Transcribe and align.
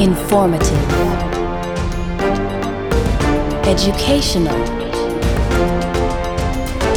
Informative. 0.00 0.90
Educational. 3.66 4.56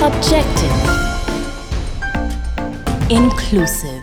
Objective. 0.02 0.72
Inclusive. 3.12 4.02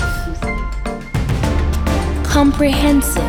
Comprehensive. 2.24 3.24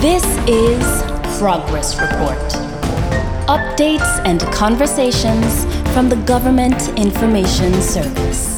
This 0.00 0.24
is 0.48 0.82
Progress 1.38 2.00
Report. 2.00 2.38
Updates 3.46 4.24
and 4.24 4.40
conversations 4.54 5.66
from 5.92 6.08
the 6.08 6.16
Government 6.24 6.88
Information 6.98 7.74
Service. 7.82 8.55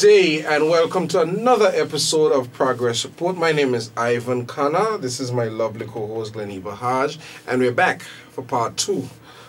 Day 0.00 0.44
and 0.44 0.70
welcome 0.70 1.08
to 1.08 1.20
another 1.20 1.72
episode 1.74 2.30
of 2.30 2.52
Progress 2.52 3.04
Report. 3.04 3.36
My 3.36 3.50
name 3.50 3.74
is 3.74 3.90
Ivan 3.96 4.46
Kana. 4.46 4.96
This 4.96 5.18
is 5.18 5.32
my 5.32 5.46
lovely 5.46 5.86
co-host 5.86 6.34
Glennie 6.34 6.60
Bahaj, 6.60 7.18
and 7.48 7.60
we're 7.60 7.72
back 7.72 8.02
for 8.30 8.42
part 8.42 8.76
two 8.76 9.08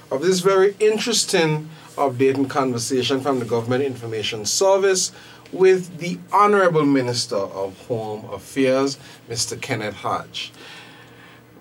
of 0.10 0.24
this 0.24 0.40
very 0.40 0.76
interesting 0.80 1.70
update 1.98 2.34
and 2.34 2.50
conversation 2.50 3.22
from 3.22 3.38
the 3.38 3.46
Government 3.46 3.84
Information 3.84 4.44
Service 4.44 5.12
with 5.52 6.00
the 6.00 6.18
Honorable 6.34 6.84
Minister 6.86 7.36
of 7.36 7.78
Home 7.86 8.28
Affairs, 8.34 8.98
Mr. 9.30 9.62
Kenneth 9.62 9.98
Hodge. 9.98 10.52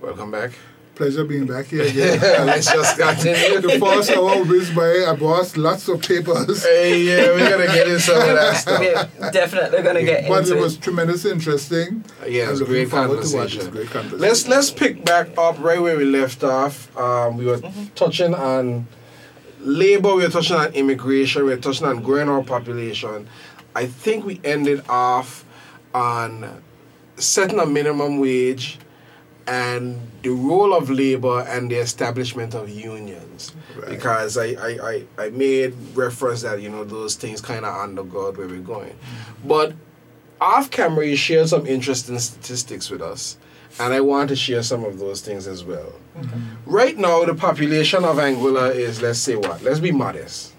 Welcome 0.00 0.30
back. 0.30 0.52
Pleasure 0.98 1.22
being 1.24 1.46
back 1.46 1.66
here 1.66 1.82
again. 1.86 2.18
Let's 2.44 2.66
just 2.72 2.98
continue. 2.98 3.60
the 3.60 3.78
first 3.78 4.10
hour 4.10 4.42
whizzed 4.44 4.74
by, 4.74 5.04
I 5.08 5.14
bought 5.14 5.56
lots 5.56 5.86
of 5.86 6.02
papers. 6.02 6.64
Hey, 6.64 7.02
yeah, 7.02 7.26
we're 7.30 7.48
gonna 7.48 7.66
get 7.72 7.86
in 7.86 8.00
some 8.00 8.16
of 8.20 8.26
that 8.26 8.56
stuff. 8.56 8.80
We're 9.20 9.30
definitely 9.30 9.82
gonna 9.82 10.02
get 10.02 10.26
But 10.28 10.40
into 10.42 10.56
it 10.58 10.60
was 10.60 10.74
it. 10.74 10.82
tremendously 10.82 11.30
interesting. 11.30 12.04
Yeah, 12.26 12.50
it's 12.50 12.50
I'm 12.50 12.54
looking 12.54 12.66
great 12.66 12.90
forward 12.90 13.08
to 13.08 13.14
what 13.14 13.22
conversation. 13.48 13.70
great 13.70 13.90
conversation. 13.90 14.18
Let's 14.18 14.48
let's 14.48 14.70
pick 14.72 15.04
back 15.04 15.28
up 15.38 15.60
right 15.60 15.80
where 15.80 15.96
we 15.96 16.04
left 16.04 16.42
off. 16.42 16.94
Um, 16.98 17.36
we 17.36 17.46
were 17.46 17.58
Mm-hmm. 17.58 17.84
touching 17.94 18.34
on 18.34 18.88
labor. 19.60 20.16
We 20.16 20.24
were 20.24 20.30
touching 20.30 20.56
on 20.56 20.72
immigration. 20.74 21.44
We 21.44 21.50
were 21.50 21.60
touching 21.60 21.86
on 21.86 22.02
growing 22.02 22.28
our 22.28 22.42
population. 22.42 23.28
I 23.76 23.86
think 23.86 24.24
we 24.24 24.40
ended 24.42 24.82
off 24.88 25.44
on 25.94 26.60
setting 27.16 27.60
a 27.60 27.66
minimum 27.66 28.18
wage 28.18 28.78
and 29.48 29.98
the 30.22 30.28
role 30.28 30.74
of 30.74 30.90
labor 30.90 31.40
and 31.48 31.70
the 31.70 31.76
establishment 31.76 32.54
of 32.54 32.68
unions. 32.68 33.52
Right. 33.74 33.88
Because 33.88 34.36
I, 34.36 34.48
I, 34.48 34.78
I, 34.82 35.04
I 35.26 35.30
made 35.30 35.74
reference 35.94 36.42
that 36.42 36.60
you 36.60 36.68
know 36.68 36.84
those 36.84 37.14
things 37.16 37.40
kind 37.40 37.64
of 37.64 37.74
undergird 37.74 38.36
where 38.36 38.46
we're 38.46 38.60
going, 38.60 38.96
but 39.44 39.72
off 40.40 40.70
camera, 40.70 41.04
you 41.06 41.16
shared 41.16 41.48
some 41.48 41.66
interesting 41.66 42.18
statistics 42.18 42.90
with 42.90 43.02
us, 43.02 43.38
and 43.80 43.92
I 43.92 44.00
want 44.00 44.28
to 44.28 44.36
share 44.36 44.62
some 44.62 44.84
of 44.84 44.98
those 44.98 45.20
things 45.22 45.48
as 45.48 45.64
well. 45.64 45.94
Right 46.66 46.96
now, 46.96 47.24
the 47.24 47.34
population 47.34 48.04
of 48.04 48.16
Anguilla 48.16 48.74
is, 48.74 49.00
let's 49.02 49.18
say 49.18 49.34
what? 49.34 49.62
Let's 49.62 49.80
be 49.80 49.92
modest 49.92 50.52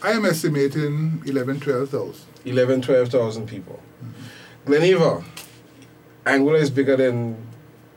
I 0.00 0.12
am 0.12 0.24
estimating 0.26 1.22
11, 1.26 1.58
12,000. 1.60 2.14
11, 2.44 2.82
12,000 2.82 3.46
people. 3.48 3.80
Gleneva, 4.64 5.24
Anguilla 6.24 6.60
is 6.60 6.70
bigger 6.70 6.96
than 6.96 7.36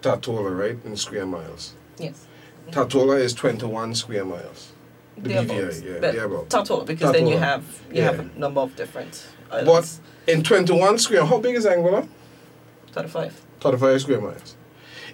Tortola, 0.02 0.58
right? 0.58 0.78
In 0.86 0.96
square 0.96 1.26
miles. 1.26 1.74
Yes. 1.98 2.28
Tortola 2.72 3.20
is 3.20 3.34
21 3.34 3.96
square 3.96 4.26
miles. 4.26 4.72
The 5.18 5.30
Thereabouts. 5.30 5.82
BVI, 5.82 5.86
yeah, 5.86 6.00
But 6.00 6.14
thereabout. 6.14 6.50
Total, 6.50 6.84
because 6.84 7.12
then 7.12 7.28
you 7.28 7.38
have 7.38 7.64
you 7.92 8.02
have 8.02 8.20
a 8.20 8.40
number 8.40 8.62
of 8.62 8.76
different 8.76 9.28
But 9.50 10.00
in 10.28 10.42
21 10.44 10.98
square, 11.00 11.26
how 11.26 11.40
big 11.40 11.56
is 11.56 11.66
Anguilla? 11.66 12.08
Thirty-five. 12.92 13.46
35 13.60 14.02
square 14.02 14.22
miles. 14.22 14.56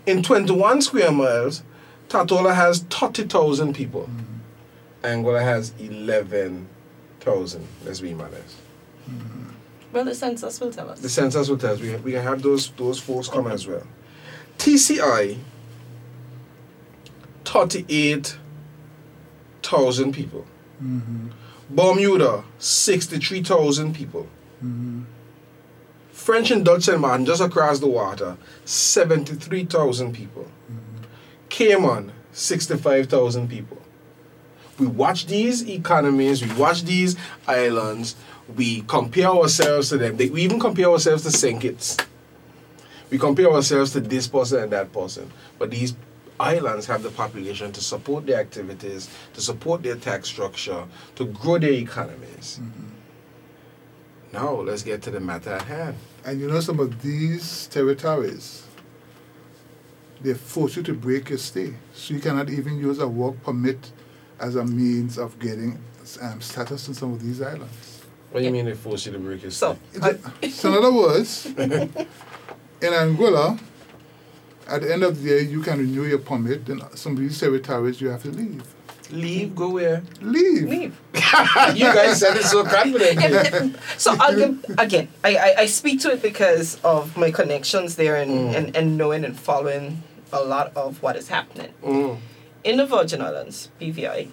In 0.06 0.24
21 0.24 0.82
square 0.82 1.12
miles, 1.12 1.64
Tortola 2.08 2.56
has 2.56 2.80
30,000 2.84 3.74
people. 3.74 4.04
Mm-hmm. 4.04 5.06
Anguilla 5.06 5.42
has 5.42 5.74
11,000. 5.80 7.68
Let's 7.84 8.00
be 8.00 8.14
honest. 8.14 8.56
Mm-hmm. 9.10 9.44
Well, 9.92 10.06
the 10.06 10.16
census 10.16 10.60
will 10.62 10.72
tell 10.72 10.90
us. 10.90 11.02
The 11.02 11.10
census 11.10 11.50
will 11.50 11.58
tell 11.58 11.74
us. 11.74 11.82
We, 11.82 11.96
we 11.98 12.12
can 12.14 12.24
have 12.24 12.42
those, 12.42 12.70
those 12.72 13.00
folks 13.00 13.28
come 13.28 13.48
as 13.48 13.68
well. 13.68 13.84
TCI, 14.58 15.38
38,000 17.46 20.14
people. 20.14 20.46
Mm-hmm. 20.84 21.30
Bermuda, 21.70 22.44
63,000 22.60 23.94
people. 23.94 24.28
French 26.12 26.52
and 26.52 26.66
Dutch 26.66 26.84
St. 26.84 27.00
Martin, 27.00 27.26
just 27.26 27.42
across 27.42 27.80
the 27.80 27.88
water, 27.88 28.38
73,000 28.66 30.14
people. 30.14 30.48
Cayman, 31.50 32.12
65,000 32.32 33.50
people. 33.50 33.78
We 34.80 34.88
watch 34.88 35.26
these 35.26 35.68
economies, 35.68 36.46
we 36.46 36.54
watch 36.56 36.84
these 36.84 37.16
islands, 37.48 38.16
we 38.56 38.82
compare 38.82 39.28
ourselves 39.28 39.90
to 39.90 39.98
them. 39.98 40.18
We 40.18 40.42
even 40.42 40.60
compare 40.60 40.92
ourselves 40.92 41.24
to 41.24 41.32
St. 41.32 41.62
Kitts. 41.62 41.98
We 43.10 43.18
compare 43.18 43.52
ourselves 43.52 43.94
to 43.94 44.00
this 44.00 44.28
person 44.28 44.64
and 44.64 44.72
that 44.72 44.92
person. 44.92 45.32
But 45.58 45.72
these 45.72 45.96
islands 46.40 46.86
have 46.88 47.04
the 47.04 47.10
population 47.10 47.72
to 47.72 47.82
support 47.82 48.26
their 48.26 48.40
activities, 48.40 49.10
to 49.34 49.42
support 49.42 49.84
their 49.84 49.96
tax 49.96 50.28
structure, 50.28 50.86
to 51.16 51.26
grow 51.26 51.58
their 51.58 51.72
economies. 51.72 52.60
Now, 54.34 54.56
let's 54.56 54.84
get 54.84 55.02
to 55.04 55.12
the 55.12 55.20
matter 55.20 55.52
at 55.52 55.64
hand. 55.64 55.96
And 56.26 56.40
you 56.40 56.48
know, 56.48 56.60
some 56.60 56.80
of 56.80 57.02
these 57.02 57.68
territories, 57.68 58.64
they 60.22 60.34
force 60.34 60.76
you 60.76 60.84
to 60.84 60.94
break 60.94 61.30
your 61.30 61.38
stay. 61.38 61.74
So 61.94 62.14
you 62.14 62.20
cannot 62.20 62.50
even 62.50 62.78
use 62.78 63.00
a 63.00 63.08
work 63.08 63.42
permit 63.44 63.92
as 64.40 64.56
a 64.56 64.66
means 64.66 65.18
of 65.18 65.40
getting 65.40 65.80
um, 66.22 66.42
status 66.42 66.88
in 66.88 66.94
some 66.94 67.14
of 67.14 67.24
these 67.24 67.42
islands. 67.42 68.02
What 68.32 68.42
do 68.42 68.46
you 68.46 68.52
mean 68.52 68.66
they 68.66 68.74
force 68.74 69.06
you 69.06 69.14
to 69.14 69.20
break 69.20 69.42
your 69.42 69.52
So, 69.52 69.78
stay? 69.94 70.50
So, 70.50 70.70
in 70.70 70.84
other 70.84 70.94
words, 70.94 71.48
in 72.82 72.94
Anguilla, 72.94 73.60
at 74.68 74.82
the 74.82 74.94
end 74.94 75.04
of 75.04 75.22
the 75.22 75.30
day, 75.30 75.42
you 75.44 75.62
can 75.62 75.80
renew 75.80 76.04
your 76.04 76.20
permit. 76.20 76.68
In 76.70 76.82
some 76.96 77.14
of 77.14 77.20
these 77.20 77.40
territories, 77.40 78.02
you 78.02 78.10
have 78.10 78.24
to 78.24 78.30
leave. 78.32 78.64
Leave, 79.10 79.56
go 79.56 79.70
where? 79.70 80.04
Leave. 80.22 80.68
leave. 80.70 81.02
you 81.14 81.86
guys 81.86 82.20
said 82.20 82.36
it 82.36 82.44
so 82.44 82.66
confidently. 82.66 83.74
So 83.98 84.14
I'll 84.20 84.36
give, 84.36 84.66
again, 84.78 85.08
I, 85.24 85.36
I, 85.38 85.56
I 85.60 85.66
speak 85.68 86.02
to 86.02 86.12
it 86.12 86.22
because 86.22 86.76
of 86.84 87.16
my 87.16 87.32
connections 87.32 87.96
there 87.96 88.18
and, 88.18 88.32
Mm. 88.32 88.56
and, 88.56 88.76
and 88.76 88.98
knowing 88.98 89.24
and 89.24 89.40
following 89.40 90.04
a 90.34 90.42
lot 90.42 90.76
of 90.76 91.02
what 91.02 91.16
is 91.16 91.30
happening. 91.30 91.72
Mm. 91.84 92.18
in 92.66 92.76
the 92.78 92.86
Virgin 92.86 93.22
Islands, 93.22 93.70
BVI, 93.80 94.30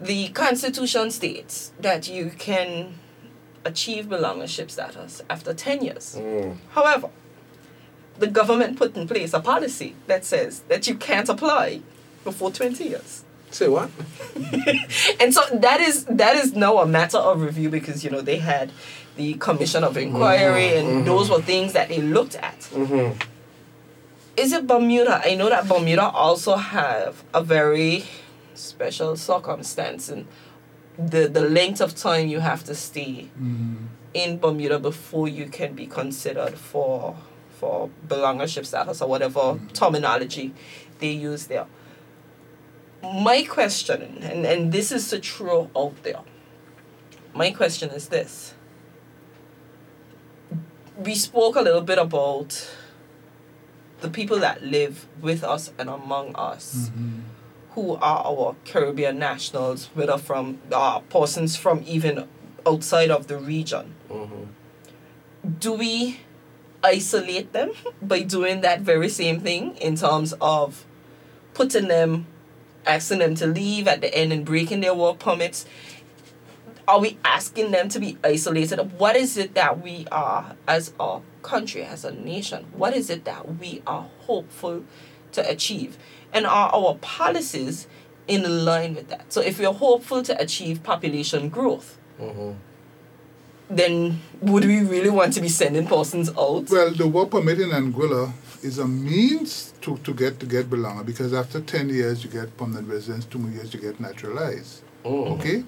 the 0.00 0.28
Constitution 0.30 1.10
states 1.10 1.72
that 1.80 2.08
you 2.08 2.30
can 2.38 2.94
achieve 3.64 4.06
belongership 4.06 4.70
status 4.70 5.22
after 5.30 5.54
10 5.54 5.82
years. 5.82 6.16
Mm. 6.18 6.56
However, 6.70 7.10
the 8.18 8.26
government 8.26 8.76
put 8.76 8.96
in 8.96 9.08
place 9.08 9.32
a 9.32 9.40
policy 9.40 9.94
that 10.06 10.24
says 10.24 10.60
that 10.68 10.86
you 10.86 10.94
can't 10.94 11.28
apply 11.28 11.80
before 12.24 12.50
20 12.50 12.84
years. 12.84 13.24
Say 13.50 13.68
what? 13.68 13.90
And 15.20 15.34
so 15.34 15.42
that 15.52 15.80
is 15.80 16.04
that 16.06 16.36
is 16.36 16.54
now 16.54 16.78
a 16.78 16.86
matter 16.86 17.18
of 17.18 17.42
review 17.42 17.68
because 17.68 18.02
you 18.02 18.10
know 18.10 18.22
they 18.22 18.38
had 18.38 18.72
the 19.16 19.34
commission 19.34 19.84
of 19.84 19.96
inquiry 19.96 20.76
and 20.76 21.06
those 21.06 21.28
were 21.28 21.42
things 21.42 21.74
that 21.74 21.88
they 21.88 22.00
looked 22.00 22.34
at. 22.34 22.58
Mm-hmm. 22.72 23.20
Is 24.36 24.52
it 24.52 24.66
Bermuda? 24.66 25.20
I 25.22 25.34
know 25.34 25.50
that 25.50 25.68
Bermuda 25.68 26.08
also 26.08 26.56
have 26.56 27.22
a 27.34 27.42
very 27.42 28.04
special 28.54 29.16
circumstance 29.16 30.08
and 30.08 30.26
the 30.98 31.26
the 31.28 31.40
length 31.40 31.80
of 31.80 31.94
time 31.94 32.28
you 32.28 32.40
have 32.40 32.64
to 32.64 32.74
stay 32.74 33.28
mm-hmm. 33.38 33.86
in 34.14 34.38
Bermuda 34.38 34.78
before 34.78 35.28
you 35.28 35.46
can 35.46 35.74
be 35.74 35.86
considered 35.86 36.54
for 36.54 37.16
for 37.50 37.90
belongership 38.06 38.66
status 38.66 39.00
or 39.00 39.08
whatever 39.08 39.40
mm-hmm. 39.40 39.68
terminology 39.68 40.52
they 40.98 41.10
use 41.10 41.46
there. 41.46 41.66
My 43.02 43.42
question, 43.42 44.18
and, 44.22 44.46
and 44.46 44.72
this 44.72 44.92
is 44.92 45.08
to 45.10 45.18
true 45.18 45.70
out 45.76 46.00
there. 46.02 46.20
My 47.34 47.50
question 47.50 47.90
is 47.90 48.08
this. 48.08 48.54
We 50.96 51.14
spoke 51.14 51.56
a 51.56 51.62
little 51.62 51.80
bit 51.80 51.98
about 51.98 52.70
the 54.02 54.10
people 54.10 54.38
that 54.40 54.62
live 54.62 55.06
with 55.20 55.42
us 55.42 55.72
and 55.78 55.88
among 55.88 56.34
us 56.36 56.90
mm-hmm. 56.90 57.20
Who 57.74 57.94
are 57.96 58.24
our 58.24 58.54
Caribbean 58.64 59.18
nationals, 59.18 59.88
whether 59.94 60.18
from 60.18 60.58
uh, 60.70 61.00
persons 61.00 61.56
from 61.56 61.82
even 61.86 62.28
outside 62.66 63.10
of 63.10 63.26
the 63.26 63.38
region. 63.38 63.94
Mm-hmm. 64.10 64.44
Do 65.58 65.72
we 65.72 66.20
isolate 66.84 67.52
them 67.52 67.72
by 68.02 68.22
doing 68.22 68.60
that 68.60 68.80
very 68.80 69.08
same 69.08 69.40
thing 69.40 69.76
in 69.76 69.96
terms 69.96 70.34
of 70.40 70.84
putting 71.54 71.88
them, 71.88 72.26
asking 72.86 73.20
them 73.20 73.34
to 73.36 73.46
leave 73.46 73.88
at 73.88 74.00
the 74.00 74.14
end 74.14 74.32
and 74.32 74.44
breaking 74.44 74.80
their 74.80 74.94
work 74.94 75.18
permits? 75.18 75.64
Are 76.86 77.00
we 77.00 77.16
asking 77.24 77.70
them 77.70 77.88
to 77.90 78.00
be 78.00 78.18
isolated? 78.24 78.98
What 78.98 79.16
is 79.16 79.36
it 79.36 79.54
that 79.54 79.80
we 79.80 80.06
are 80.10 80.56
as 80.66 80.92
a 81.00 81.20
country, 81.42 81.84
as 81.84 82.04
a 82.04 82.12
nation? 82.12 82.66
What 82.72 82.94
is 82.94 83.08
it 83.08 83.24
that 83.24 83.58
we 83.58 83.82
are 83.86 84.08
hopeful 84.26 84.84
to 85.32 85.48
achieve? 85.48 85.96
And 86.32 86.46
are 86.46 86.70
our 86.74 86.94
policies 87.00 87.86
in 88.26 88.64
line 88.64 88.94
with 88.94 89.08
that? 89.10 89.32
So 89.32 89.40
if 89.40 89.58
we're 89.58 89.72
hopeful 89.72 90.22
to 90.22 90.40
achieve 90.40 90.82
population 90.82 91.48
growth, 91.48 91.98
Mhm. 92.20 92.54
then 93.70 94.20
would 94.40 94.64
we 94.64 94.80
really 94.80 95.10
want 95.10 95.32
to 95.34 95.40
be 95.40 95.48
sending 95.48 95.86
persons 95.86 96.28
out? 96.30 96.70
Well, 96.70 96.90
the 96.92 97.06
work 97.06 97.30
permit 97.30 97.60
in 97.60 97.70
Anguilla 97.70 98.32
is 98.62 98.78
a 98.78 98.86
means 98.86 99.72
to, 99.80 99.96
to 99.98 100.14
get 100.14 100.38
to 100.40 100.46
get 100.46 100.70
belong 100.70 101.04
because 101.04 101.32
after 101.34 101.60
10 101.60 101.88
years 101.88 102.22
you 102.24 102.30
get 102.30 102.56
permanent 102.56 102.88
residence, 102.88 103.24
two 103.24 103.38
more 103.38 103.50
years 103.50 103.74
you 103.74 103.80
get 103.80 103.98
naturalized. 104.00 104.82
Mhm. 105.04 105.38
Okay? 105.38 105.64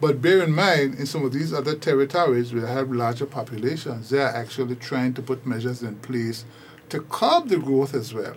But 0.00 0.22
bear 0.22 0.42
in 0.42 0.52
mind, 0.52 0.94
in 0.98 1.04
some 1.04 1.24
of 1.26 1.32
these 1.32 1.52
other 1.52 1.74
territories 1.74 2.52
where 2.54 2.62
they 2.62 2.72
have 2.72 2.90
larger 2.90 3.26
populations, 3.26 4.08
they 4.08 4.18
are 4.20 4.34
actually 4.34 4.76
trying 4.76 5.12
to 5.14 5.22
put 5.22 5.44
measures 5.46 5.82
in 5.82 5.96
place 5.96 6.44
to 6.88 7.00
curb 7.00 7.48
the 7.50 7.58
growth 7.58 7.94
as 7.94 8.14
well. 8.14 8.34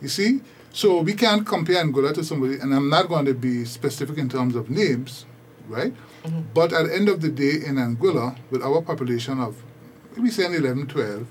You 0.00 0.08
see? 0.08 0.40
So 0.72 1.00
we 1.02 1.14
can't 1.14 1.46
compare 1.46 1.82
Anguilla 1.84 2.14
to 2.14 2.22
somebody, 2.24 2.54
and 2.54 2.72
I'm 2.74 2.88
not 2.88 3.08
going 3.08 3.24
to 3.26 3.34
be 3.34 3.64
specific 3.64 4.18
in 4.18 4.28
terms 4.28 4.54
of 4.54 4.70
names, 4.70 5.26
right? 5.68 5.92
But 6.54 6.72
at 6.72 6.86
the 6.86 6.94
end 6.94 7.08
of 7.08 7.20
the 7.22 7.28
day, 7.30 7.64
in 7.66 7.76
Anguilla, 7.76 8.36
with 8.50 8.62
our 8.62 8.82
population 8.82 9.40
of 9.40 9.62
maybe 10.16 10.30
saying 10.30 10.54
11, 10.54 10.86
12, 10.86 11.26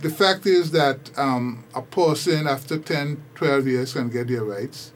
the 0.00 0.10
fact 0.10 0.46
is 0.46 0.70
that 0.72 1.10
um, 1.18 1.64
a 1.74 1.82
person 1.82 2.46
after 2.46 2.78
10, 2.78 3.22
12 3.34 3.66
years 3.66 3.92
can 3.94 4.08
get 4.10 4.28
their 4.28 4.44
rights, 4.44 4.92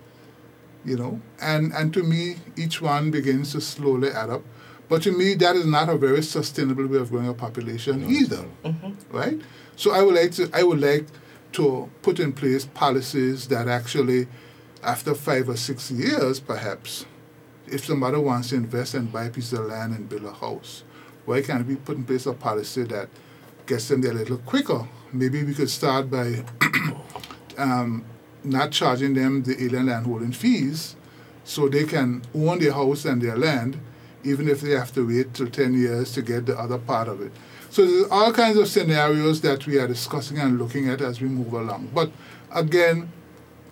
you 0.84 0.96
know, 0.96 1.20
and, 1.40 1.72
and 1.72 1.92
to 1.94 2.02
me, 2.02 2.36
each 2.56 2.80
one 2.82 3.10
begins 3.10 3.52
to 3.52 3.60
slowly 3.60 4.10
add 4.10 4.30
up. 4.30 4.42
But 4.88 5.02
to 5.02 5.12
me, 5.12 5.34
that 5.34 5.56
is 5.56 5.66
not 5.66 5.88
a 5.88 5.96
very 5.96 6.22
sustainable 6.22 6.86
way 6.86 6.98
of 6.98 7.10
growing 7.10 7.28
a 7.28 7.34
population 7.34 8.08
either, 8.10 8.44
right? 9.10 9.40
So 9.76 9.92
I 9.92 10.02
would 10.02 10.14
like 10.14 10.32
to, 10.32 10.48
I 10.52 10.62
would 10.62 10.80
like 10.80 11.06
to 11.52 11.90
put 12.02 12.20
in 12.20 12.32
place 12.32 12.64
policies 12.66 13.48
that 13.48 13.68
actually, 13.68 14.28
after 14.82 15.14
five 15.14 15.48
or 15.48 15.56
six 15.56 15.90
years, 15.90 16.40
perhaps, 16.40 17.06
if 17.66 17.84
somebody 17.84 18.18
wants 18.18 18.50
to 18.50 18.56
invest 18.56 18.94
and 18.94 19.12
buy 19.12 19.24
a 19.24 19.30
piece 19.30 19.52
of 19.52 19.66
land 19.66 19.94
and 19.94 20.08
build 20.08 20.24
a 20.24 20.32
house, 20.32 20.84
why 21.24 21.42
can't 21.42 21.66
we 21.66 21.76
put 21.76 21.96
in 21.96 22.04
place 22.04 22.26
a 22.26 22.32
policy 22.32 22.84
that 22.84 23.08
gets 23.66 23.88
them 23.88 24.00
there 24.00 24.12
a 24.12 24.14
little 24.14 24.38
quicker? 24.38 24.88
Maybe 25.12 25.44
we 25.44 25.54
could 25.54 25.70
start 25.70 26.10
by 26.10 26.44
um, 27.58 28.04
not 28.44 28.72
charging 28.72 29.14
them 29.14 29.42
the 29.42 29.62
alien 29.62 29.86
landholding 29.86 30.32
fees 30.32 30.96
so 31.44 31.68
they 31.68 31.84
can 31.84 32.22
own 32.34 32.58
their 32.58 32.72
house 32.72 33.04
and 33.04 33.20
their 33.20 33.36
land, 33.36 33.78
even 34.24 34.48
if 34.48 34.60
they 34.60 34.70
have 34.70 34.92
to 34.92 35.06
wait 35.06 35.34
till 35.34 35.48
10 35.48 35.74
years 35.74 36.12
to 36.12 36.22
get 36.22 36.46
the 36.46 36.58
other 36.58 36.78
part 36.78 37.08
of 37.08 37.20
it. 37.20 37.32
So 37.70 37.84
there's 37.84 38.08
all 38.10 38.32
kinds 38.32 38.56
of 38.56 38.68
scenarios 38.68 39.40
that 39.42 39.66
we 39.66 39.78
are 39.78 39.86
discussing 39.86 40.38
and 40.38 40.58
looking 40.58 40.88
at 40.88 41.00
as 41.00 41.20
we 41.20 41.28
move 41.28 41.52
along. 41.52 41.90
But 41.94 42.10
again, 42.50 43.12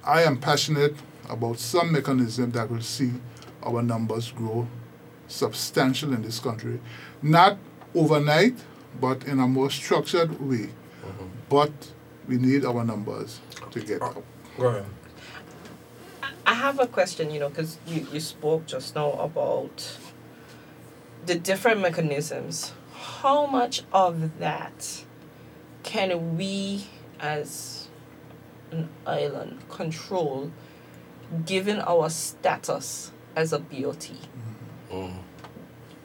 I 0.04 0.22
am 0.22 0.38
passionate 0.38 0.94
about 1.28 1.58
some 1.58 1.93
mechanism 1.93 2.52
that 2.52 2.70
will 2.70 2.82
see 2.82 3.12
our 3.62 3.82
numbers 3.82 4.31
grow 4.31 4.69
substantial 5.28 6.12
in 6.12 6.22
this 6.22 6.38
country. 6.38 6.78
Not 7.22 7.58
overnight, 7.94 8.56
but 9.00 9.25
in 9.25 9.40
a 9.40 9.48
more 9.48 9.70
structured 9.70 10.40
way. 10.40 10.69
Mm-hmm. 10.69 11.26
But 11.49 11.72
we 12.28 12.37
need 12.37 12.64
our 12.64 12.84
numbers 12.84 13.40
to 13.70 13.81
get 13.81 14.02
up. 14.02 14.22
Go 14.58 14.66
ahead. 14.69 14.84
I 16.46 16.54
have 16.54 16.78
a 16.78 16.87
question, 16.87 17.31
you 17.31 17.40
know, 17.40 17.49
because 17.49 17.78
you, 17.87 18.06
you 18.12 18.20
spoke 18.20 18.66
just 18.66 18.94
now 18.94 19.12
about 19.12 19.99
the 21.25 21.34
different 21.34 21.81
mechanisms. 21.81 22.72
How 23.26 23.44
much 23.44 23.82
of 23.93 24.38
that 24.38 25.02
can 25.82 26.38
we 26.38 26.87
as 27.19 27.88
an 28.70 28.88
island 29.05 29.69
control 29.69 30.52
given 31.44 31.81
our 31.81 32.08
status 32.08 33.11
as 33.34 33.52
a 33.52 33.58
BOT? 33.58 34.11
Mhm. 34.93 35.14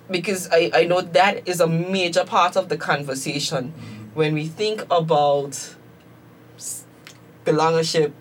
Because 0.09 0.49
I, 0.51 0.71
I 0.73 0.85
know 0.85 1.01
that 1.01 1.47
is 1.47 1.59
a 1.59 1.67
major 1.67 2.23
part 2.23 2.55
of 2.57 2.69
the 2.69 2.77
conversation 2.77 3.71
when 4.15 4.33
we 4.33 4.47
think 4.47 4.81
about 4.89 5.75
belongership 7.45 8.13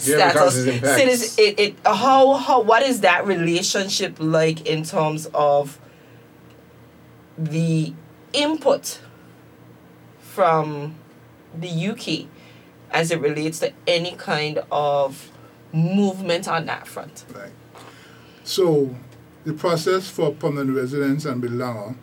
status 0.00 0.56
it 0.56 0.84
citizen, 0.84 1.44
it, 1.44 1.60
it 1.60 1.76
how 1.86 2.32
how 2.34 2.62
what 2.62 2.82
is 2.82 3.00
that 3.02 3.24
relationship 3.28 4.16
like 4.18 4.66
in 4.66 4.82
terms 4.82 5.28
of 5.32 5.78
the 7.38 7.94
input 8.32 9.00
from 10.20 10.94
the 11.58 11.88
UK 11.88 12.28
as 12.90 13.10
it 13.10 13.20
relates 13.20 13.58
to 13.60 13.72
any 13.86 14.12
kind 14.12 14.62
of 14.70 15.30
movement 15.72 16.48
on 16.48 16.66
that 16.66 16.86
front 16.86 17.24
Right. 17.34 17.52
So 18.44 18.96
the 19.44 19.52
process 19.52 20.08
for 20.08 20.32
permanent 20.32 20.74
residence 20.74 21.26
and 21.26 21.42
belonger, 21.42 21.96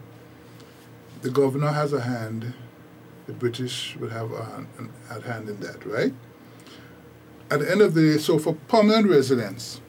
the 1.22 1.32
governor 1.32 1.72
has 1.72 1.92
a 1.92 2.02
hand, 2.02 2.54
the 3.26 3.34
British 3.34 3.96
would 3.98 4.12
have 4.12 4.32
a 4.32 4.44
hand, 4.44 4.68
a 5.10 5.22
hand 5.22 5.50
in 5.50 5.60
that, 5.62 5.84
right? 5.86 6.14
At 7.50 7.62
the 7.62 7.72
end 7.72 7.82
of 7.82 7.96
the 7.96 8.14
day, 8.14 8.18
so 8.20 8.38
for 8.38 8.54
permanent 8.68 9.08
residence, 9.08 9.82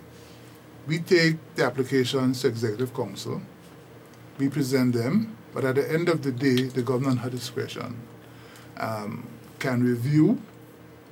we 0.87 0.99
take 0.99 1.37
the 1.57 1.65
applications 1.65 2.41
to 2.41 2.49
Executive 2.49 2.95
Council, 2.95 3.43
we 4.39 4.49
present 4.49 4.95
them, 4.95 5.37
but 5.57 5.65
at 5.65 5.75
the 5.77 5.91
end 5.91 6.11
of 6.11 6.21
the 6.21 6.31
day, 6.31 6.65
the 6.65 6.83
government 6.83 7.21
her 7.21 7.31
discretion 7.31 7.97
um, 8.77 9.27
can 9.59 9.83
review 9.83 10.39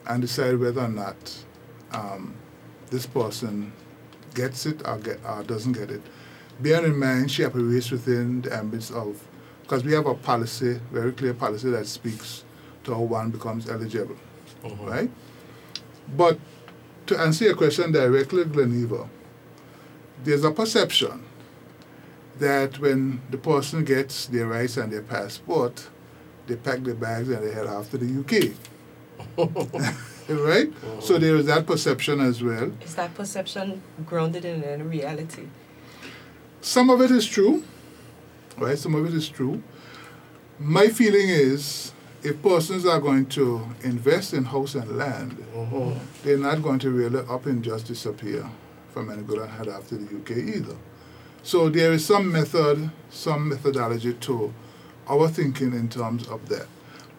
and 0.07 0.21
decide 0.21 0.59
whether 0.59 0.83
or 0.83 0.89
not 0.89 1.17
um, 1.93 2.35
this 2.91 3.07
person 3.07 3.73
gets 4.35 4.67
it 4.67 4.87
or, 4.87 4.99
get, 4.99 5.19
or 5.27 5.43
doesn't 5.45 5.73
get 5.73 5.91
it. 5.91 6.03
Bear 6.61 6.85
in 6.85 6.99
mind, 6.99 7.31
she 7.31 7.43
operates 7.43 7.91
within 7.91 8.43
the 8.43 8.55
ambits 8.55 8.91
of, 8.91 9.19
because 9.63 9.83
we 9.83 9.95
have 9.95 10.05
a 10.05 10.15
policy, 10.15 10.79
very 10.93 11.13
clear 11.13 11.33
policy 11.33 11.71
that 11.71 11.87
speaks 11.87 12.45
to 12.83 12.93
how 12.93 13.01
one 13.01 13.31
becomes 13.31 13.67
eligible, 13.71 14.19
Mhm. 14.63 14.87
right? 14.87 15.11
But 16.19 16.39
to 17.07 17.19
answer 17.19 17.47
your 17.47 17.55
question 17.57 17.93
directly, 17.93 18.45
Gleneva, 18.45 19.09
there's 20.23 20.45
a 20.45 20.51
perception 20.51 21.23
that 22.45 22.79
when 22.79 23.21
the 23.31 23.39
person 23.39 23.85
gets 23.85 24.27
their 24.27 24.47
rights 24.47 24.77
and 24.77 24.93
their 24.93 25.03
passport, 25.03 25.89
they 26.47 26.57
pack 26.57 26.81
their 26.81 26.95
bags 26.95 27.29
and 27.31 27.43
they 27.45 27.53
head 27.53 27.67
off 27.67 27.91
to 27.91 27.97
the 27.99 28.11
UK. 28.21 28.53
right? 30.29 30.71
So 31.01 31.19
there 31.19 31.37
is 31.37 31.47
that 31.47 31.67
perception 31.67 32.21
as 32.21 32.43
well. 32.43 32.71
is 32.83 32.95
that 32.97 33.15
perception 33.15 33.83
grounded 34.05 34.45
in 34.45 34.63
any 34.65 34.83
reality 34.83 35.47
Some 36.61 36.91
of 36.91 37.01
it 37.01 37.11
is 37.11 37.27
true, 37.27 37.63
right? 38.59 38.79
Some 38.79 38.95
of 38.95 39.07
it 39.07 39.15
is 39.15 39.29
true. 39.29 39.63
My 40.59 40.89
feeling 40.89 41.29
is 41.29 41.93
if 42.23 42.43
persons 42.43 42.85
are 42.87 43.01
going 43.01 43.27
to 43.39 43.67
invest 43.83 44.33
in 44.35 44.45
house 44.45 44.75
and 44.75 44.89
land, 44.99 45.33
Mhm. 45.55 45.99
they're 46.23 46.39
not 46.51 46.63
going 46.63 46.79
to 46.81 46.91
really 46.91 47.21
up 47.35 47.47
and 47.47 47.63
just 47.63 47.87
disappear 47.87 48.43
from 48.93 49.09
Anguilla 49.09 49.45
and 49.45 49.53
head 49.59 49.69
after 49.69 49.97
the 49.97 50.07
UK 50.19 50.31
either. 50.57 50.77
So 51.45 51.69
there 51.69 51.93
is 51.93 52.07
some 52.07 52.33
method, 52.33 52.91
some 53.11 53.51
methodology 53.51 54.15
to 54.15 54.55
our 55.07 55.29
thinking 55.29 55.75
in 55.75 55.91
terms 55.91 56.27
of 56.27 56.49
that. 56.49 56.67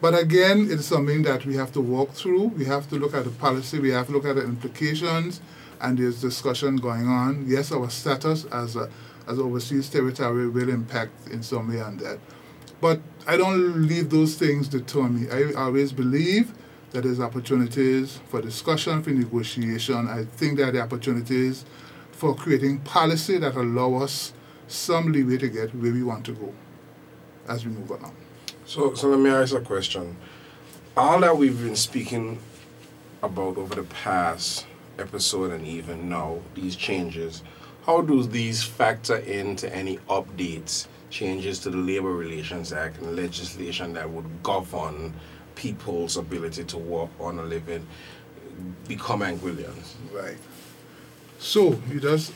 But 0.02 0.20
again, 0.20 0.68
it's 0.68 0.88
something 0.88 1.22
that 1.22 1.46
we 1.46 1.56
have 1.58 1.72
to 1.74 1.80
walk 1.80 2.10
through. 2.14 2.48
We 2.48 2.66
have 2.66 2.90
to 2.90 2.96
look 2.96 3.14
at 3.14 3.26
the 3.26 3.30
policy, 3.30 3.78
we 3.78 3.92
have 3.92 4.08
to 4.08 4.14
look 4.14 4.26
at 4.26 4.38
the 4.38 4.44
implications, 4.44 5.42
and 5.80 6.00
there's 6.00 6.20
discussion 6.20 6.78
going 6.78 7.08
on. 7.08 7.46
Yes, 7.48 7.72
our 7.72 7.88
status 7.92 8.46
as 8.46 8.76
a 8.76 8.90
as 9.28 9.38
overseas 9.38 9.90
territory 9.90 10.50
will 10.50 10.70
impact 10.70 11.28
in 11.30 11.44
some 11.44 11.68
way 11.70 11.82
on 11.82 11.98
that. 11.98 12.18
But 12.82 13.02
I 13.28 13.38
don't 13.38 13.88
leave 13.88 14.10
those 14.10 14.36
things 14.36 14.68
deter 14.68 15.04
me. 15.04 15.30
I 15.30 15.54
always 15.54 15.92
believe 15.92 16.52
that 16.92 17.04
there's 17.04 17.20
opportunities 17.20 18.20
for 18.30 18.42
discussion, 18.42 19.04
for 19.04 19.12
negotiation. 19.12 20.08
I 20.08 20.26
think 20.26 20.60
are 20.60 20.72
the 20.72 20.82
opportunities 20.82 21.64
for 22.16 22.34
creating 22.34 22.80
policy 22.80 23.38
that 23.38 23.56
allow 23.56 23.96
us 23.96 24.34
some 24.68 25.12
leeway 25.12 25.38
to 25.38 25.50
get 25.50 25.76
where 25.76 25.92
we 25.92 26.02
want 26.02 26.26
to 26.26 26.32
go 26.32 26.54
as 27.48 27.66
we 27.66 27.72
move 27.72 27.90
along. 27.90 28.16
So, 28.66 28.94
so 28.96 29.10
let 29.10 29.20
me 29.20 29.30
ask 29.30 29.54
a 29.54 29.60
question. 29.60 30.16
All 30.98 31.20
that 31.20 31.38
we've 31.38 31.62
been 31.62 31.76
speaking 31.76 32.40
about 33.22 33.58
over 33.58 33.76
the 33.76 33.84
past 33.84 34.66
episode 34.98 35.52
and 35.52 35.68
even 35.68 36.10
now, 36.10 36.40
these 36.56 36.76
changes, 36.76 37.44
how 37.86 38.02
do 38.02 38.24
these 38.24 38.64
factor 38.64 39.18
into 39.18 39.74
any 39.76 39.98
updates, 40.10 40.88
changes 41.10 41.60
to 41.60 41.70
the 41.70 41.78
Labor 41.78 42.14
Relations 42.14 42.72
Act 42.72 43.00
and 43.02 43.16
legislation 43.16 43.94
that 43.94 44.10
would 44.10 44.26
govern 44.42 45.14
people's 45.56 46.18
ability 46.18 46.64
to 46.64 46.78
work 46.78 47.10
on 47.20 47.40
a 47.40 47.44
living 47.44 47.86
become 48.88 49.20
Anguillians. 49.20 49.96
Right. 50.14 50.38
So 51.46 51.80
you 51.92 52.00
just 52.00 52.34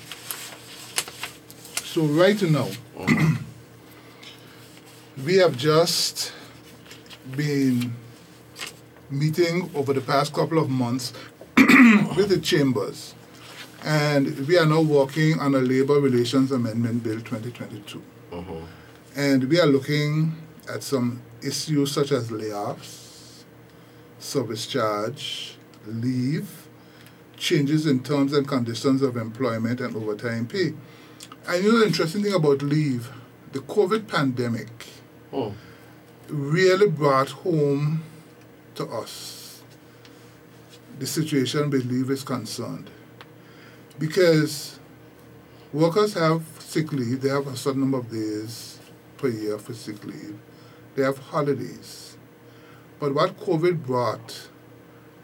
so 1.84 2.04
right 2.04 2.40
now 2.44 2.68
we 5.26 5.38
have 5.38 5.58
just 5.58 6.32
been 7.36 7.96
meeting 9.10 9.72
over 9.74 9.94
the 9.94 10.02
past 10.02 10.32
couple 10.34 10.60
of 10.60 10.70
months 10.70 11.14
with 11.58 12.30
the 12.30 12.40
chambers. 12.40 13.16
And 13.84 14.48
we 14.48 14.60
are 14.60 14.66
now 14.68 14.82
working 14.82 15.40
on 15.40 15.56
a 15.56 15.60
labor 15.60 15.96
relations 16.00 16.52
amendment 16.52 17.02
bill 17.04 17.16
2022 17.20 18.02
Mhm. 18.32 18.64
and 19.16 19.44
we 19.46 19.60
are 19.60 19.66
looking 19.66 20.36
at 20.72 20.84
some 20.84 21.20
issues 21.42 21.92
such 21.92 22.12
as 22.12 22.30
layoffs 22.30 23.42
service 24.20 24.68
charge 24.68 25.56
leave 25.88 26.48
changes 27.40 27.88
in 27.88 28.04
terms 28.04 28.34
and 28.34 28.48
conditions 28.48 29.02
of 29.02 29.18
employment 29.18 29.80
and 29.82 29.96
overtime 29.96 30.46
pay. 30.48 30.74
And 31.48 31.64
you 31.64 31.72
know 31.72 31.80
the 31.80 31.86
interesting 31.88 32.22
thing 32.24 32.34
about 32.34 32.62
leave, 32.62 33.10
the 33.54 33.60
COVID 33.60 34.08
pandemic 34.08 34.70
Hmm. 35.32 35.50
really 36.28 36.90
brought 36.90 37.30
home 37.30 38.04
to 38.76 38.86
us 38.86 39.62
the 41.00 41.08
situation 41.08 41.70
with 41.70 41.86
leave 41.86 42.10
is 42.10 42.24
concerned. 42.24 42.90
Because 43.98 44.80
workers 45.72 46.14
have 46.14 46.44
sick 46.60 46.92
leave, 46.92 47.22
they 47.22 47.30
have 47.30 47.48
a 47.48 47.56
certain 47.56 47.82
number 47.82 48.00
of 48.00 48.12
days 48.12 48.80
per 49.18 49.30
year 49.30 49.58
for 49.58 49.74
sick 49.74 50.04
leave, 50.04 50.38
they 50.96 51.04
have 51.04 51.18
holidays. 51.18 52.18
But 53.00 53.16
what 53.16 53.40
COVID 53.40 53.86
brought 53.86 54.49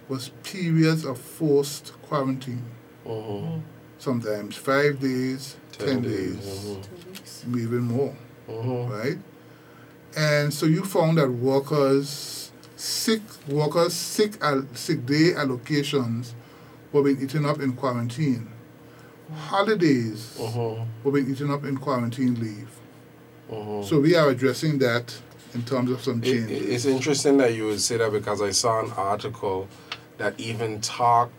was 0.09 0.29
periods 0.43 1.03
of 1.05 1.17
forced 1.19 1.93
quarantine. 2.03 2.63
Mhm. 3.05 3.62
Sometimes 3.97 4.55
five 4.55 5.00
days, 5.00 5.55
ten, 5.71 6.01
days, 6.01 6.35
Mhm. 6.38 7.47
maybe 7.47 7.63
even 7.63 7.81
more, 7.81 8.15
Mhm. 8.47 8.89
right? 8.89 9.17
And 10.15 10.53
so 10.53 10.65
you 10.65 10.83
found 10.83 11.17
that 11.17 11.29
workers, 11.31 12.51
sick 12.75 13.21
workers, 13.47 13.93
sick 13.93 14.38
al- 14.41 14.67
sick 14.74 15.05
day 15.05 15.33
allocations 15.33 16.33
were 16.91 17.03
being 17.03 17.21
eaten 17.21 17.45
up 17.45 17.59
in 17.62 17.74
quarantine. 17.74 18.47
Holidays 19.33 20.38
Mhm. 20.39 20.85
were 21.03 21.12
being 21.12 21.29
eaten 21.31 21.50
up 21.51 21.65
in 21.65 21.77
quarantine 21.77 22.35
leave. 22.39 22.69
Mhm. 23.51 23.83
So 23.85 24.00
we 24.00 24.15
are 24.15 24.29
addressing 24.29 24.77
that 24.79 25.13
in 25.53 25.63
terms 25.63 25.89
of 25.91 26.01
some 26.03 26.21
changes. 26.21 26.51
it- 26.51 26.69
it's 26.69 26.85
interesting 26.85 27.38
that 27.38 27.53
you 27.55 27.65
would 27.65 27.81
say 27.81 27.97
that 27.97 28.12
because 28.12 28.41
I 28.41 28.51
saw 28.51 28.83
an 28.83 28.91
article 28.91 29.67
that 30.17 30.39
even 30.39 30.81
talked, 30.81 31.34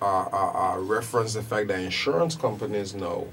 uh, 0.00 0.28
uh, 0.32 0.74
uh, 0.74 0.78
referenced 0.78 1.34
the 1.34 1.42
fact 1.42 1.68
that 1.68 1.78
insurance 1.78 2.34
companies 2.34 2.94
know 2.94 3.28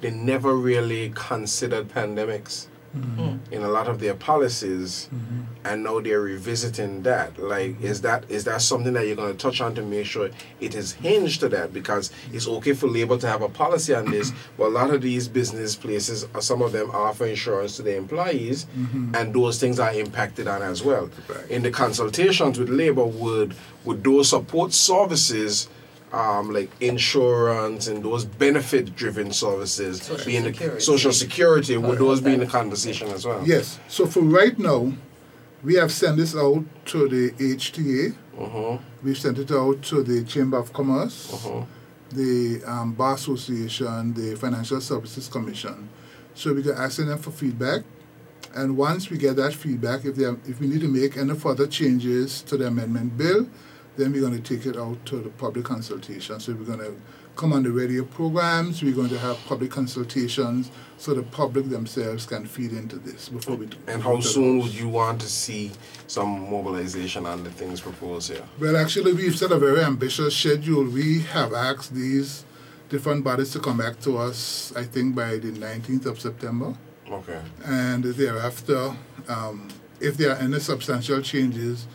they 0.00 0.10
never 0.10 0.54
really 0.56 1.12
considered 1.14 1.88
pandemics 1.88 2.66
Mm-hmm. 2.96 3.54
in 3.54 3.62
a 3.62 3.68
lot 3.68 3.86
of 3.86 4.00
their 4.00 4.14
policies, 4.14 5.08
mm-hmm. 5.14 5.42
and 5.64 5.84
now 5.84 6.00
they're 6.00 6.20
revisiting 6.20 7.04
that. 7.04 7.38
Like, 7.38 7.80
is 7.80 8.00
mm-hmm. 8.00 8.08
that 8.08 8.24
is 8.28 8.42
that 8.44 8.62
something 8.62 8.94
that 8.94 9.06
you're 9.06 9.14
going 9.14 9.30
to 9.30 9.38
touch 9.38 9.60
on 9.60 9.76
to 9.76 9.82
make 9.82 10.06
sure 10.06 10.30
it 10.58 10.74
is 10.74 10.94
hinged 10.94 11.38
to 11.38 11.48
that? 11.50 11.72
Because 11.72 12.10
it's 12.32 12.48
okay 12.48 12.72
for 12.72 12.88
labor 12.88 13.16
to 13.18 13.28
have 13.28 13.42
a 13.42 13.48
policy 13.48 13.94
on 13.94 14.10
this, 14.10 14.32
but 14.58 14.66
a 14.66 14.70
lot 14.70 14.90
of 14.90 15.02
these 15.02 15.28
business 15.28 15.76
places, 15.76 16.26
uh, 16.34 16.40
some 16.40 16.62
of 16.62 16.72
them 16.72 16.90
offer 16.90 17.26
insurance 17.26 17.76
to 17.76 17.82
their 17.82 17.96
employees, 17.96 18.66
and 19.14 19.32
those 19.32 19.60
things 19.60 19.78
are 19.78 19.92
impacted 19.92 20.48
on 20.48 20.60
as 20.60 20.82
well. 20.82 21.10
Right. 21.28 21.48
In 21.48 21.62
the 21.62 21.70
consultations 21.70 22.58
with 22.58 22.70
labor, 22.70 23.04
would 23.04 23.54
would 23.84 24.02
those 24.02 24.30
support 24.30 24.72
services? 24.72 25.68
Um, 26.12 26.52
like 26.52 26.70
insurance 26.80 27.86
and 27.86 28.02
those 28.04 28.24
benefit-driven 28.24 29.32
services, 29.32 30.02
Social 30.02 30.26
being 30.26 30.42
the 30.42 30.52
security. 30.52 30.80
social 30.80 31.12
security, 31.12 31.76
would 31.76 32.00
Oh, 32.00 32.06
those 32.08 32.20
be 32.20 32.34
in 32.34 32.40
the 32.40 32.46
conversation 32.46 33.08
as 33.10 33.24
well? 33.24 33.42
Yes. 33.46 33.78
So 33.88 34.06
for 34.06 34.20
right 34.22 34.58
now, 34.58 34.92
we 35.62 35.74
have 35.74 35.92
sent 35.92 36.16
this 36.16 36.34
out 36.34 36.64
to 36.86 37.08
the 37.08 37.30
HTA. 37.38 38.14
Mm-hmm. 38.36 39.06
We've 39.06 39.16
sent 39.18 39.38
it 39.38 39.52
out 39.52 39.82
to 39.84 40.02
the 40.02 40.24
Chamber 40.24 40.56
of 40.58 40.72
Commerce, 40.72 41.30
Mhm. 41.30 41.66
the 42.10 42.60
um, 42.66 42.92
Bar 42.94 43.14
Association, 43.14 44.12
the 44.14 44.34
Financial 44.34 44.80
Services 44.80 45.28
Commission. 45.28 45.88
So 46.34 46.52
we 46.52 46.62
can 46.64 46.72
ask 46.72 46.96
them 46.96 47.16
for 47.18 47.30
feedback. 47.30 47.82
And 48.52 48.76
once 48.76 49.10
we 49.10 49.16
get 49.16 49.36
that 49.36 49.54
feedback, 49.54 50.04
if, 50.04 50.16
they 50.16 50.24
are, 50.24 50.36
if 50.48 50.58
we 50.60 50.66
need 50.66 50.80
to 50.80 50.88
make 50.88 51.16
any 51.16 51.34
further 51.34 51.68
changes 51.68 52.42
to 52.42 52.56
the 52.56 52.66
amendment 52.66 53.16
bill, 53.16 53.46
then 53.96 54.12
we're 54.12 54.20
going 54.20 54.40
to 54.40 54.56
take 54.56 54.66
it 54.66 54.76
out 54.76 55.04
to 55.06 55.16
the 55.16 55.30
public 55.30 55.64
consultation. 55.64 56.40
So 56.40 56.52
we're 56.52 56.64
going 56.64 56.78
to 56.80 56.96
come 57.36 57.52
on 57.52 57.62
the 57.62 57.70
radio 57.70 58.04
programs, 58.04 58.82
we're 58.82 58.94
going 58.94 59.08
to 59.08 59.18
have 59.18 59.38
public 59.46 59.70
consultations 59.70 60.70
so 60.98 61.14
the 61.14 61.22
public 61.22 61.70
themselves 61.70 62.26
can 62.26 62.44
feed 62.44 62.72
into 62.72 62.96
this 62.96 63.30
before 63.30 63.56
we 63.56 63.64
do 63.64 63.78
And 63.86 64.02
how 64.02 64.20
soon 64.20 64.58
would 64.58 64.74
you 64.74 64.88
want 64.88 65.20
to 65.22 65.26
see 65.26 65.72
some 66.06 66.50
mobilization 66.50 67.24
on 67.24 67.42
the 67.42 67.50
things 67.50 67.80
proposed 67.80 68.32
here? 68.32 68.42
Well, 68.60 68.76
actually, 68.76 69.14
we've 69.14 69.38
set 69.38 69.52
a 69.52 69.58
very 69.58 69.82
ambitious 69.82 70.36
schedule. 70.36 70.84
We 70.84 71.20
have 71.20 71.54
asked 71.54 71.94
these 71.94 72.44
different 72.90 73.24
bodies 73.24 73.52
to 73.52 73.60
come 73.60 73.78
back 73.78 74.00
to 74.00 74.18
us, 74.18 74.74
I 74.76 74.84
think, 74.84 75.14
by 75.14 75.38
the 75.38 75.52
19th 75.52 76.06
of 76.06 76.20
September. 76.20 76.74
Okay. 77.10 77.40
And 77.64 78.04
thereafter, 78.04 78.94
um, 79.28 79.68
if 80.00 80.16
there 80.16 80.32
are 80.32 80.36
any 80.36 80.60
substantial 80.60 81.22
changes, 81.22 81.86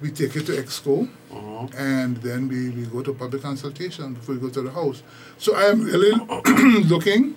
we 0.00 0.10
take 0.10 0.36
it 0.36 0.46
to 0.46 0.52
EXCO 0.52 1.08
Mhm. 1.32 1.74
and 1.76 2.16
then 2.18 2.48
we, 2.48 2.70
we 2.70 2.82
go 2.86 3.02
to 3.02 3.12
public 3.12 3.42
consultation 3.42 4.14
before 4.14 4.34
we 4.36 4.40
go 4.40 4.48
to 4.48 4.62
the 4.62 4.70
House. 4.70 5.02
So 5.38 5.54
I 5.56 5.64
am 5.64 5.82
really 5.84 6.12
looking 6.88 7.34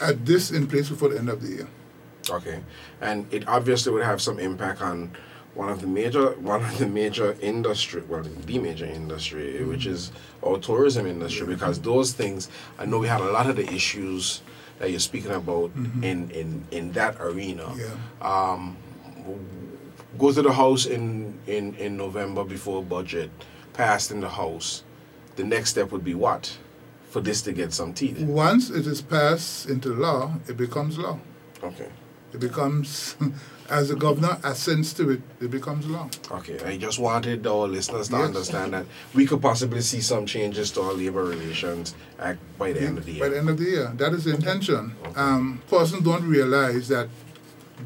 at 0.00 0.24
this 0.26 0.50
in 0.50 0.66
place 0.66 0.88
before 0.88 1.08
the 1.10 1.18
end 1.18 1.28
of 1.28 1.42
the 1.42 1.48
year. 1.48 1.68
Okay. 2.30 2.60
And 3.00 3.26
it 3.32 3.46
obviously 3.48 3.92
would 3.92 4.04
have 4.04 4.20
some 4.20 4.38
impact 4.38 4.80
on 4.82 5.10
one 5.54 5.68
of 5.70 5.80
the 5.80 5.86
major 5.86 6.32
one 6.40 6.62
of 6.62 6.78
the 6.78 6.86
major 6.86 7.34
industry 7.40 8.02
well 8.10 8.22
the 8.22 8.58
major 8.58 8.84
industry 8.84 9.64
which 9.64 9.86
is 9.86 10.12
our 10.44 10.58
tourism 10.58 11.06
industry 11.06 11.46
because 11.46 11.80
those 11.80 12.12
things 12.12 12.50
I 12.78 12.84
know 12.84 12.98
we 12.98 13.08
had 13.08 13.22
a 13.22 13.30
lot 13.32 13.48
of 13.48 13.56
the 13.56 13.66
issues 13.72 14.42
that 14.78 14.90
you're 14.90 15.00
speaking 15.00 15.30
about 15.32 15.70
in, 16.02 16.30
in 16.30 16.48
in 16.70 16.92
that 16.92 17.16
arena. 17.20 17.72
Yeah. 17.74 17.96
um, 18.20 18.76
go 20.18 20.32
to 20.32 20.42
the 20.42 20.52
house 20.52 20.86
in, 20.86 21.38
in, 21.46 21.74
in 21.76 21.96
November 21.96 22.44
before 22.44 22.82
budget 22.82 23.30
passed 23.72 24.10
in 24.10 24.20
the 24.20 24.28
house. 24.28 24.82
The 25.36 25.44
next 25.44 25.70
step 25.70 25.92
would 25.92 26.04
be 26.04 26.14
what? 26.14 26.56
For 27.10 27.20
this 27.20 27.42
to 27.42 27.52
get 27.52 27.72
some 27.72 27.92
teeth. 27.92 28.18
Once 28.20 28.70
it 28.70 28.86
is 28.86 29.00
passed 29.02 29.68
into 29.68 29.94
law, 29.94 30.34
it 30.48 30.56
becomes 30.56 30.98
law. 30.98 31.18
Okay. 31.62 31.88
It 32.32 32.40
becomes, 32.40 33.16
as 33.70 33.88
the 33.88 33.96
governor 33.96 34.38
assents 34.44 34.92
to 34.94 35.10
it, 35.10 35.20
it 35.40 35.50
becomes 35.50 35.86
law. 35.86 36.08
Okay. 36.30 36.58
I 36.64 36.76
just 36.76 36.98
wanted 36.98 37.46
our 37.46 37.66
listeners 37.68 38.08
to 38.08 38.16
Yes. 38.16 38.26
understand 38.26 38.72
that 38.74 38.86
we 39.14 39.24
could 39.26 39.40
possibly 39.40 39.80
see 39.80 40.00
some 40.00 40.26
changes 40.26 40.70
to 40.72 40.82
our 40.82 40.92
labor 40.92 41.24
relations 41.24 41.94
act 42.18 42.38
by 42.58 42.72
the 42.72 42.80
end 42.82 42.98
of 42.98 43.06
the 43.06 43.12
year. 43.12 43.20
By 43.24 43.28
the 43.30 43.38
end 43.38 43.48
of 43.48 43.58
the 43.58 43.64
year. 43.64 43.92
That 43.96 44.12
is 44.12 44.24
the 44.24 44.34
intention. 44.34 44.94
Um, 45.14 45.62
persons 45.68 46.02
don't 46.02 46.24
realize 46.28 46.88
that 46.88 47.08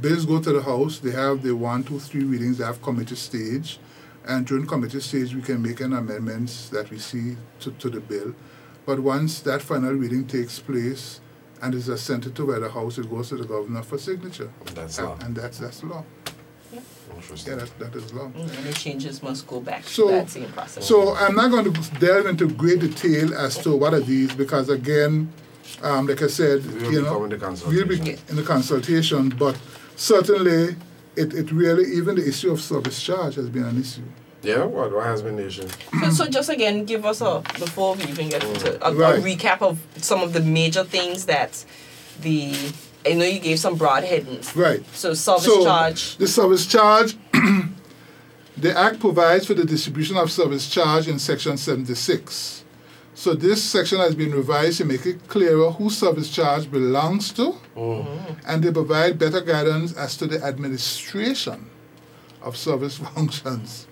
bills 0.01 0.25
go 0.25 0.41
to 0.41 0.53
the 0.53 0.63
House, 0.63 0.99
they 0.99 1.11
have 1.11 1.43
the 1.43 1.55
one, 1.55 1.83
two, 1.85 1.99
three 1.99 2.25
readings, 2.25 2.59
they 2.59 2.65
have 2.65 2.81
committee 2.83 3.17
stage. 3.17 3.79
And 4.27 4.47
during 4.47 4.67
committee 4.67 5.01
stage, 5.01 5.35
we 5.35 5.43
can 5.43 5.63
make 5.63 5.81
an 5.81 5.93
amendments 5.95 6.69
that 6.69 6.91
we 6.91 6.99
see 6.99 7.37
to, 7.61 7.71
to 7.73 7.89
the 7.91 8.01
bill. 8.01 8.35
But 8.87 9.01
once 9.01 9.41
that 9.41 9.63
final 9.63 9.93
reading 9.93 10.27
takes 10.27 10.59
place 10.59 11.21
and 11.63 11.75
is 11.75 11.89
assented 11.89 12.35
to 12.37 12.47
by 12.47 12.59
the 12.59 12.71
House, 12.71 12.99
it 12.99 13.09
goes 13.11 13.31
to 13.31 13.37
the 13.37 13.45
governor 13.45 13.83
for 13.83 13.99
signature. 13.99 14.51
That's 14.75 14.99
And, 14.99 15.09
law. 15.09 15.19
and 15.23 15.35
that's, 15.37 15.59
that's 15.59 15.83
law. 15.83 16.05
Interesting. 17.15 17.59
Yeah, 17.59 17.65
that, 17.65 17.79
that 17.93 17.97
is 17.97 18.13
law. 18.15 18.29
Mm, 18.29 18.65
Any 18.65 18.73
changes 18.73 19.23
must 19.23 19.47
go 19.47 19.61
back 19.61 19.85
So- 19.85 20.07
to 20.09 20.13
that 20.15 20.31
same 20.31 20.51
process. 20.53 20.87
So 20.87 21.15
I'm 21.17 21.35
not 21.35 21.51
going 21.51 21.73
to 21.73 21.91
delve 21.99 22.27
into 22.27 22.49
great 22.49 22.81
detail 22.81 23.35
as 23.35 23.59
to 23.59 23.75
what 23.77 23.93
are 23.95 24.01
these 24.01 24.33
because 24.35 24.69
again, 24.69 25.33
um, 25.83 26.07
like 26.07 26.23
I 26.23 26.29
said, 26.29 26.65
We'll 26.65 26.85
you 26.85 26.99
be 27.01 27.05
know, 27.05 27.13
coming 27.19 27.31
to 27.31 27.67
we'll 27.69 27.87
be 27.87 27.99
in 28.29 28.37
the 28.37 28.43
consultation, 28.43 29.29
but 29.31 29.57
certainly 29.97 30.77
it, 31.17 31.35
it 31.35 31.51
really 31.53 31.93
even 31.93 32.17
the 32.17 32.27
issue 32.27 32.51
of 32.53 32.61
service 32.61 33.03
charge 33.03 33.35
has 33.35 33.49
been 33.49 33.65
an 33.65 33.81
issue. 33.81 34.03
Yeah, 34.43 34.65
what, 34.65 34.91
what 34.93 35.05
has 35.05 35.21
been 35.21 35.37
the 35.37 35.47
issue? 35.47 35.69
So, 36.01 36.11
so 36.11 36.27
just 36.29 36.49
again, 36.49 36.87
give 36.87 37.05
us 37.05 37.21
a 37.21 37.43
before 37.59 37.95
we 37.97 38.05
even 38.05 38.31
get 38.31 38.43
into 38.43 38.87
a, 38.87 38.95
Right. 38.95 39.19
a 39.19 39.23
recap 39.23 39.61
of 39.61 39.79
some 39.99 40.23
of 40.23 40.33
the 40.33 40.41
major 40.41 40.83
things 40.85 41.27
that 41.27 41.63
the 42.23 42.55
I 43.07 43.15
know 43.15 43.25
you 43.25 43.39
gave 43.41 43.59
some 43.59 43.77
broad 43.77 44.05
headings. 44.05 44.55
Right. 44.57 44.83
So 44.95 45.13
service 45.15 45.45
So, 45.45 45.65
charge. 45.65 46.17
The 46.17 46.27
service 46.29 46.67
charge, 46.67 47.17
the 48.57 48.77
Act 48.77 49.01
provides 49.01 49.47
for 49.47 49.55
the 49.55 49.65
distribution 49.65 50.17
of 50.17 50.31
service 50.31 50.69
charge 50.69 51.09
in 51.09 51.19
Section 51.19 51.57
76. 51.57 52.65
So 53.21 53.35
this 53.35 53.62
section 53.62 53.99
has 53.99 54.15
been 54.15 54.33
revised 54.33 54.79
to 54.79 54.87
make 54.87 55.05
it 55.05 55.29
clearer 55.29 55.73
who 55.73 55.91
service 55.91 56.31
charge 56.31 56.71
belongs 56.71 57.31
to, 57.35 57.55
mm. 57.77 58.37
and 58.47 58.65
they 58.65 58.73
provide 58.73 59.19
better 59.19 59.43
guidance 59.43 59.93
as 59.93 60.17
to 60.17 60.27
the 60.27 60.43
administration 60.43 61.69
of 62.41 62.57
service 62.57 62.97
functions. 63.15 63.87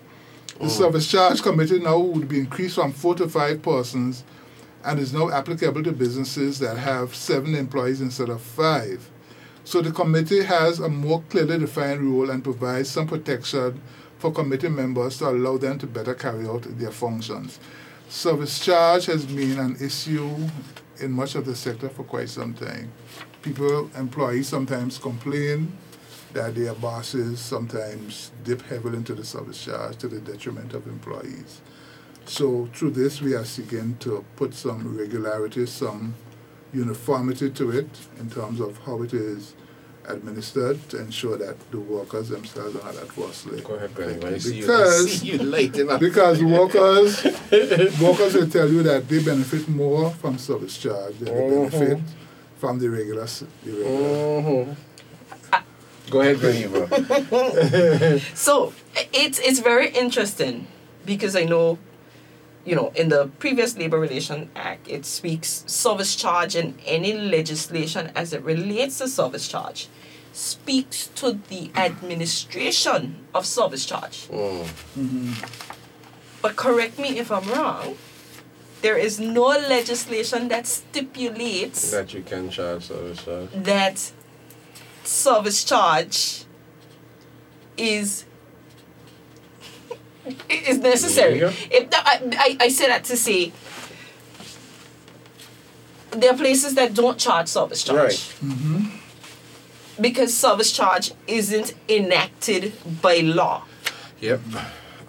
The 0.57 0.65
mm. 0.65 0.69
service 0.71 1.07
charge 1.07 1.43
committee 1.43 1.77
now 1.77 1.99
would 1.99 2.27
be 2.27 2.39
increased 2.39 2.73
from 2.73 2.91
four 2.91 3.13
to 3.17 3.29
five 3.29 3.61
persons 3.61 4.23
and 4.83 4.99
is 4.99 5.13
now 5.13 5.29
applicable 5.29 5.83
to 5.83 5.91
businesses 5.91 6.57
that 6.57 6.79
have 6.79 7.13
seven 7.13 7.53
employees 7.53 8.01
instead 8.01 8.29
of 8.29 8.41
five. 8.41 9.11
So 9.63 9.83
the 9.83 9.91
committee 9.91 10.43
has 10.43 10.79
a 10.79 10.89
more 10.89 11.21
clearly 11.29 11.59
defined 11.59 12.01
role 12.01 12.31
and 12.31 12.43
provides 12.43 12.89
some 12.89 13.05
protection 13.05 13.79
for 14.17 14.31
committee 14.31 14.69
members 14.69 15.19
to 15.19 15.29
allow 15.29 15.57
them 15.57 15.77
to 15.77 15.85
better 15.85 16.15
carry 16.15 16.47
out 16.47 16.63
their 16.79 16.91
functions. 16.91 17.59
Service 18.09 18.59
charge 18.59 19.05
has 19.05 19.23
been 19.23 19.59
an 19.59 19.77
issue 19.79 20.35
in 20.99 21.11
much 21.11 21.35
of 21.35 21.45
the 21.45 21.55
sector 21.55 21.87
for 21.89 22.03
quite 22.03 22.27
some 22.27 22.55
time. 22.55 22.91
People, 23.43 23.87
employees 23.95 24.47
sometimes 24.47 24.97
complain 24.97 25.71
that 26.33 26.55
their 26.55 26.73
bosses 26.73 27.39
sometimes 27.39 28.31
dip 28.43 28.63
heavily 28.63 28.97
into 28.97 29.13
the 29.13 29.23
service 29.23 29.63
charge 29.63 29.95
to 29.97 30.07
the 30.07 30.19
detriment 30.21 30.73
of 30.73 30.87
employees. 30.87 31.61
So 32.25 32.67
through 32.73 32.91
this, 32.91 33.21
we 33.21 33.35
are 33.35 33.45
seeking 33.45 33.95
to 33.97 34.25
put 34.37 34.55
some 34.55 34.97
regularity, 34.97 35.67
some 35.67 36.15
uniformity 36.73 37.51
to 37.51 37.69
it 37.69 37.89
in 38.19 38.27
terms 38.31 38.59
of 38.59 38.79
how 38.79 39.03
it 39.03 39.13
is 39.13 39.53
administered 40.09 40.77
to 40.89 40.97
ensure 40.99 41.37
that 41.37 41.55
the 41.71 41.79
workers 41.79 42.29
themselves 42.29 42.75
are 42.75 42.83
not 42.93 42.95
adversely. 43.01 43.61
Go 43.61 43.75
ahead, 43.75 43.93
Granny. 43.95 44.23
I 44.25 44.37
see 44.37 44.57
you. 44.57 44.63
I 44.63 44.67
Because- 44.67 45.23
you 45.29 45.37
lighting 45.39 45.89
up. 45.89 45.99
Because 45.99 46.43
workers, 46.43 47.23
workers 48.01 48.33
will 48.33 48.49
tell 48.49 48.69
you 48.69 48.83
that 48.83 49.07
they 49.07 49.23
benefit 49.23 49.67
more 49.69 50.09
from 50.11 50.37
service 50.37 50.77
charge 50.77 51.17
than 51.19 51.33
they 51.35 51.49
benefit 51.69 51.99
from 52.57 52.79
the 52.79 52.89
regular, 52.89 53.25
the 53.63 53.71
regular. 53.71 54.41
Mhm. 54.41 54.75
Go 56.09 56.21
ahead, 56.21 56.39
Granny. 56.39 56.65
So 58.33 58.73
it's 59.13 59.39
it's 59.39 59.59
very 59.59 59.89
interesting 59.89 60.65
because 61.05 61.35
I 61.35 61.45
know, 61.45 61.77
you 62.69 62.75
know, 62.75 62.91
in 62.95 63.09
the 63.09 63.31
previous 63.39 63.75
Labor 63.75 63.99
Relation 63.99 64.51
Act, 64.55 64.87
it 64.87 65.03
speaks 65.03 65.63
service 65.65 66.15
charge 66.15 66.55
and 66.55 66.77
any 66.85 67.13
legislation 67.13 68.11
as 68.15 68.31
it 68.31 68.43
relates 68.43 68.99
to 68.99 69.07
service 69.07 69.47
charge 69.47 69.87
speaks 70.33 71.07
to 71.15 71.39
the 71.49 71.71
administration 71.75 73.25
of 73.33 73.47
service 73.47 73.87
charge. 73.87 74.27
Mm. 74.27 75.49
But 76.43 76.55
correct 76.55 76.99
me 76.99 77.17
if 77.17 77.31
I'm 77.31 77.49
wrong. 77.49 77.97
There 78.83 78.97
is 78.97 79.19
no 79.19 79.47
legislation 79.47 80.47
that 80.49 80.67
stipulates 80.67 81.89
that 81.89 82.13
you 82.13 82.21
can 82.21 82.51
charge 82.51 82.83
service 82.83 83.23
charge. 83.25 83.49
that 83.51 84.11
service 85.03 85.63
charge 85.63 86.45
is 87.77 88.25
is 90.49 90.77
necessary. 90.79 91.39
If 91.71 91.89
that, 91.91 92.03
I, 92.05 92.57
I, 92.59 92.65
I 92.65 92.69
say 92.69 92.87
that 92.87 93.03
to 93.05 93.17
say 93.17 93.51
there 96.11 96.33
are 96.33 96.37
places 96.37 96.75
that 96.75 96.93
don't 96.93 97.17
charge 97.17 97.47
service 97.47 97.83
charge. 97.83 97.97
Right. 97.99 98.35
Mhm. 98.43 98.91
Because 100.01 100.33
service 100.35 100.71
charge 100.71 101.11
isn't 101.27 101.73
enacted 101.87 102.73
by 103.01 103.17
law. 103.17 103.63
Yep. 104.21 104.41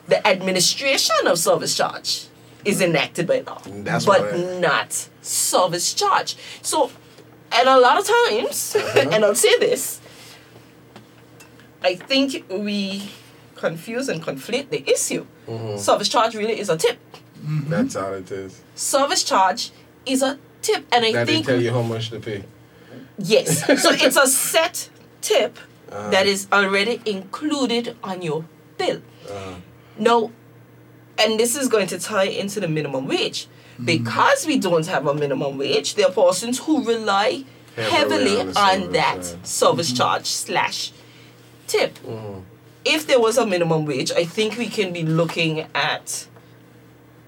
The 0.08 0.26
administration 0.26 1.26
of 1.26 1.38
service 1.38 1.76
charge 1.76 2.26
is 2.64 2.80
enacted 2.82 3.26
by 3.26 3.40
law. 3.40 3.60
That's 3.64 4.04
but 4.04 4.34
I- 4.34 4.58
not 4.60 5.08
service 5.22 5.94
charge. 5.94 6.36
So 6.62 6.90
and 7.52 7.68
a 7.68 7.78
lot 7.78 7.98
of 7.98 8.06
times, 8.06 8.76
and 8.96 9.24
I'll 9.24 9.34
say 9.34 9.58
this, 9.58 10.00
I 11.82 11.94
think 11.94 12.44
we 12.50 13.10
confuse 13.60 14.08
and 14.12 14.22
conflate 14.22 14.70
the 14.70 14.82
issue. 14.90 15.24
Mm-hmm. 15.48 15.76
Service 15.78 16.08
charge 16.08 16.34
really 16.34 16.58
is 16.58 16.68
a 16.68 16.76
tip. 16.76 16.98
That's 17.68 17.96
all 17.96 18.12
it 18.14 18.30
is. 18.30 18.60
Service 18.74 19.22
charge 19.24 19.70
is 20.04 20.22
a 20.22 20.38
tip, 20.62 20.84
and 20.92 21.04
I 21.04 21.12
That 21.12 21.26
they 21.26 21.32
think 21.34 21.46
tell 21.46 21.60
you 21.60 21.72
how 21.72 21.82
much 21.82 22.10
to 22.10 22.18
pay. 22.20 22.44
yes. 23.18 23.64
so 23.82 23.90
it's 24.06 24.16
a 24.16 24.26
set 24.26 24.90
tip 25.20 25.58
Uh-huh. 25.92 26.10
that 26.14 26.26
is 26.26 26.46
already 26.52 27.00
included 27.16 27.96
on 28.02 28.22
your 28.22 28.44
bill. 28.78 29.00
Uh, 29.28 29.54
Now, 29.98 30.30
and 31.22 31.38
this 31.38 31.52
is 31.60 31.68
going 31.68 31.88
to 31.88 31.98
tie 31.98 32.30
into 32.42 32.60
the 32.60 32.68
minimum 32.68 33.06
wage. 33.06 33.46
Because 33.84 34.46
we 34.46 34.56
don't 34.58 34.86
have 34.94 35.06
a 35.06 35.14
minimum 35.14 35.56
wage, 35.58 35.94
there 35.96 36.06
are 36.08 36.12
persons 36.12 36.58
who 36.64 36.74
rely 36.84 37.44
Heavily 37.76 38.36
heavily 38.36 38.40
on 38.40 38.48
on 38.48 38.54
service 38.54 38.92
that 38.92 39.14
charge. 39.22 39.46
service 39.46 39.92
charge 39.98 40.26
slash 40.26 40.92
tip. 41.66 41.92
If 42.84 43.06
there 43.06 43.20
was 43.20 43.36
a 43.36 43.46
minimum 43.46 43.84
wage, 43.84 44.10
I 44.12 44.24
think 44.24 44.56
we 44.56 44.66
can 44.68 44.92
be 44.92 45.02
looking 45.02 45.66
at 45.74 46.26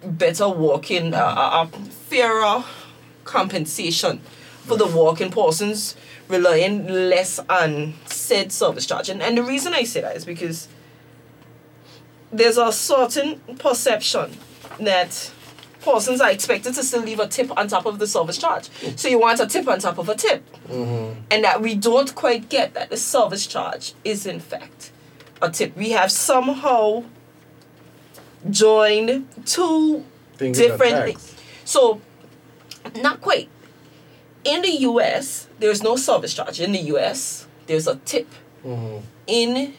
better 0.04 0.48
working, 0.48 1.14
uh, 1.14 1.18
uh, 1.18 1.62
uh, 1.62 1.66
fairer 1.66 2.64
compensation 3.24 4.18
for 4.66 4.76
the 4.76 4.86
working 4.86 5.30
persons 5.30 5.96
relying 6.28 6.86
less 6.86 7.38
on 7.50 7.94
said 8.06 8.52
service 8.52 8.86
charge. 8.86 9.08
And, 9.08 9.22
and 9.22 9.36
the 9.36 9.42
reason 9.42 9.74
I 9.74 9.84
say 9.84 10.00
that 10.00 10.16
is 10.16 10.24
because 10.24 10.68
there's 12.32 12.56
a 12.56 12.72
certain 12.72 13.40
perception 13.58 14.36
that 14.80 15.30
persons 15.82 16.20
are 16.20 16.30
expected 16.30 16.74
to 16.74 16.82
still 16.82 17.02
leave 17.02 17.20
a 17.20 17.26
tip 17.26 17.56
on 17.58 17.68
top 17.68 17.84
of 17.86 17.98
the 17.98 18.06
service 18.06 18.38
charge. 18.38 18.70
So 18.96 19.08
you 19.08 19.18
want 19.18 19.40
a 19.40 19.46
tip 19.46 19.68
on 19.68 19.80
top 19.80 19.98
of 19.98 20.08
a 20.08 20.14
tip. 20.14 20.44
And 21.30 21.44
that 21.44 21.60
we 21.60 21.74
don't 21.74 22.14
quite 22.14 22.48
get 22.48 22.72
that 22.74 22.88
the 22.88 22.96
service 22.96 23.46
charge 23.46 23.92
is 24.04 24.24
in 24.24 24.40
fact 24.40 24.91
a 25.42 25.50
tip. 25.50 25.76
We 25.76 25.90
have 25.90 26.10
somehow 26.10 27.04
joined 28.48 29.28
two 29.44 30.04
a 30.40 30.52
different 30.52 31.04
things. 31.04 31.36
So 31.64 32.00
not 32.96 33.20
quite. 33.20 33.48
In 34.44 34.62
the 34.62 34.72
US, 34.88 35.48
there's 35.58 35.82
no 35.82 35.96
service 35.96 36.34
charge. 36.34 36.60
In 36.60 36.72
the 36.72 36.80
US, 36.94 37.46
there's 37.66 37.86
a 37.86 37.96
tip. 37.96 38.28
In 39.26 39.74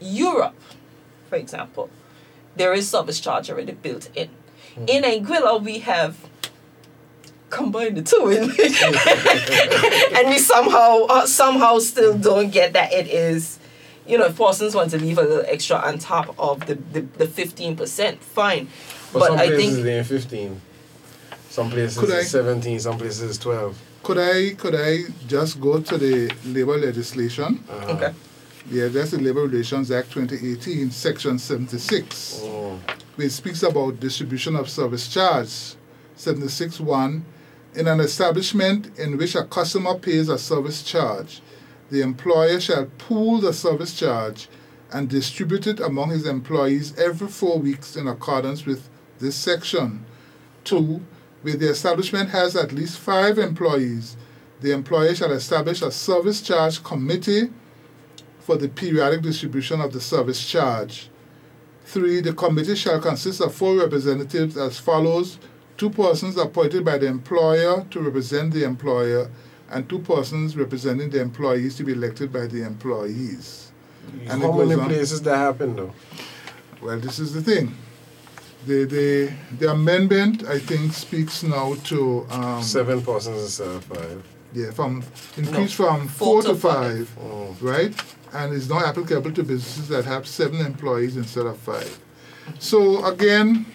Europe, 0.00 0.60
for 1.28 1.36
example, 1.36 1.90
there 2.56 2.72
is 2.72 2.88
service 2.88 3.20
charge 3.20 3.50
already 3.50 3.72
built 3.72 4.10
in. 4.14 4.30
In 4.86 5.02
Anguilla, 5.04 5.62
we 5.62 5.80
have 5.80 6.16
combined 7.50 7.98
the 7.98 8.02
two, 8.02 8.28
and 10.18 10.28
we 10.28 10.38
somehow 10.38 11.04
uh, 11.04 11.26
somehow 11.26 11.78
still 11.78 12.16
don't 12.16 12.50
get 12.50 12.72
that 12.72 12.92
it 12.92 13.06
is. 13.08 13.58
You 14.06 14.18
know, 14.18 14.26
if 14.26 14.36
persons 14.36 14.74
want 14.74 14.90
to 14.90 14.98
leave 14.98 15.18
a 15.18 15.22
little 15.22 15.44
extra 15.46 15.76
on 15.76 15.98
top 15.98 16.34
of 16.38 16.66
the 16.66 16.74
the, 16.74 17.00
the 17.02 17.26
15%, 17.26 18.18
fine. 18.18 18.68
But, 19.12 19.18
But 19.20 19.26
some 19.28 19.38
I 19.38 19.46
places 19.46 19.74
think 19.74 19.84
they're 19.84 19.98
in 19.98 20.04
15. 20.04 20.60
Some 21.50 21.70
places 21.70 21.98
Could 21.98 22.10
I- 22.12 22.22
17, 22.22 22.80
some 22.80 22.98
places 22.98 23.22
it's 23.22 23.38
12. 23.38 23.78
Could 24.02 24.18
I 24.18 24.54
could 24.54 24.74
I 24.74 25.02
just 25.28 25.60
go 25.60 25.80
to 25.80 25.98
the 25.98 26.32
labor 26.46 26.76
legislation? 26.78 27.62
okay. 27.84 28.12
Yeah, 28.70 28.86
that's 28.88 29.10
the 29.10 29.18
Labor 29.18 29.42
Relations 29.42 29.90
Act 29.90 30.12
2018, 30.12 30.90
Section 30.92 31.38
76, 31.38 32.40
Mm. 32.44 32.78
which 33.16 33.32
speaks 33.32 33.62
about 33.64 33.98
distribution 33.98 34.54
of 34.56 34.70
service 34.70 35.08
charge. 35.08 35.74
76.1 36.16 37.22
In 37.74 37.88
an 37.88 38.00
establishment 38.00 38.96
in 38.98 39.16
which 39.18 39.34
a 39.34 39.44
customer 39.44 39.94
pays 39.94 40.28
a 40.28 40.38
service 40.38 40.82
charge, 40.82 41.40
the 41.92 42.00
employer 42.00 42.58
shall 42.58 42.86
pool 42.96 43.38
the 43.38 43.52
service 43.52 43.92
charge 43.92 44.48
and 44.94 45.10
distribute 45.10 45.66
it 45.66 45.78
among 45.78 46.08
his 46.08 46.26
employees 46.26 46.98
every 46.98 47.28
four 47.28 47.58
weeks 47.58 47.96
in 47.96 48.08
accordance 48.08 48.64
with 48.64 48.88
this 49.18 49.36
section. 49.36 50.02
Two, 50.64 51.02
where 51.42 51.56
the 51.56 51.68
establishment 51.68 52.30
has 52.30 52.56
at 52.56 52.72
least 52.72 52.98
five 52.98 53.38
employees, 53.38 54.16
the 54.62 54.72
employer 54.72 55.14
shall 55.14 55.32
establish 55.32 55.82
a 55.82 55.90
service 55.90 56.40
charge 56.40 56.82
committee 56.82 57.50
for 58.38 58.56
the 58.56 58.70
periodic 58.70 59.20
distribution 59.20 59.82
of 59.82 59.92
the 59.92 60.00
service 60.00 60.48
charge. 60.48 61.10
Three, 61.84 62.22
the 62.22 62.32
committee 62.32 62.74
shall 62.76 63.02
consist 63.02 63.42
of 63.42 63.54
four 63.54 63.76
representatives 63.76 64.56
as 64.56 64.78
follows 64.78 65.38
two 65.76 65.90
persons 65.90 66.38
appointed 66.38 66.86
by 66.86 66.96
the 66.96 67.06
employer 67.06 67.84
to 67.90 68.00
represent 68.00 68.54
the 68.54 68.64
employer, 68.64 69.30
and 69.72 69.88
two 69.88 69.98
persons 70.00 70.56
representing 70.56 71.10
the 71.10 71.20
employees 71.20 71.76
to 71.76 71.84
be 71.84 71.92
elected 71.92 72.32
by 72.32 72.46
the 72.46 72.62
employees. 72.64 73.72
And 74.28 74.42
How 74.42 74.52
many 74.52 74.74
on. 74.74 74.86
places 74.88 75.22
that 75.22 75.36
happen 75.36 75.76
though? 75.76 75.92
Well, 76.80 76.98
this 76.98 77.18
is 77.18 77.32
the 77.32 77.42
thing. 77.42 77.74
The, 78.66 78.84
the, 78.84 79.32
the 79.58 79.70
amendment, 79.72 80.44
I 80.46 80.58
think, 80.58 80.92
speaks 80.92 81.42
now 81.42 81.74
to 81.84 82.26
um, 82.30 82.62
Seven 82.62 83.02
persons 83.02 83.42
instead 83.42 83.68
of 83.68 83.84
five. 83.84 84.22
yeah, 84.52 84.70
from 84.70 85.02
increase 85.36 85.78
No, 85.78 85.86
from 85.86 86.08
four 86.08 86.42
four, 86.42 86.42
to 86.42 86.48
to 86.48 86.54
five. 86.54 87.08
five, 87.08 87.24
Mm. 87.24 87.62
right? 87.62 88.04
And 88.34 88.54
it's 88.54 88.68
now 88.68 88.84
applicable 88.86 89.32
to 89.32 89.42
businesses 89.42 89.88
that 89.88 90.04
have 90.04 90.26
seven 90.26 90.60
employees 90.64 91.16
instead 91.16 91.46
of 91.46 91.58
five. 91.58 91.98
So 92.58 93.04
again, 93.04 93.66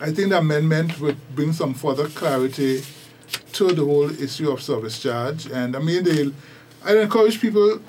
I 0.00 0.12
think 0.12 0.28
the 0.30 0.38
amendment 0.38 1.00
would 1.00 1.16
bring 1.34 1.52
some 1.52 1.74
further 1.74 2.08
clarity 2.08 2.82
to 3.52 3.68
the 3.68 3.84
whole 3.84 4.10
issue 4.22 4.50
of 4.50 4.62
service 4.62 5.00
charge. 5.00 5.46
And 5.46 5.76
I 5.76 5.80
mean, 5.80 6.04
they, 6.04 6.30
I 6.84 6.98
encourage 6.98 7.40
people. 7.40 7.80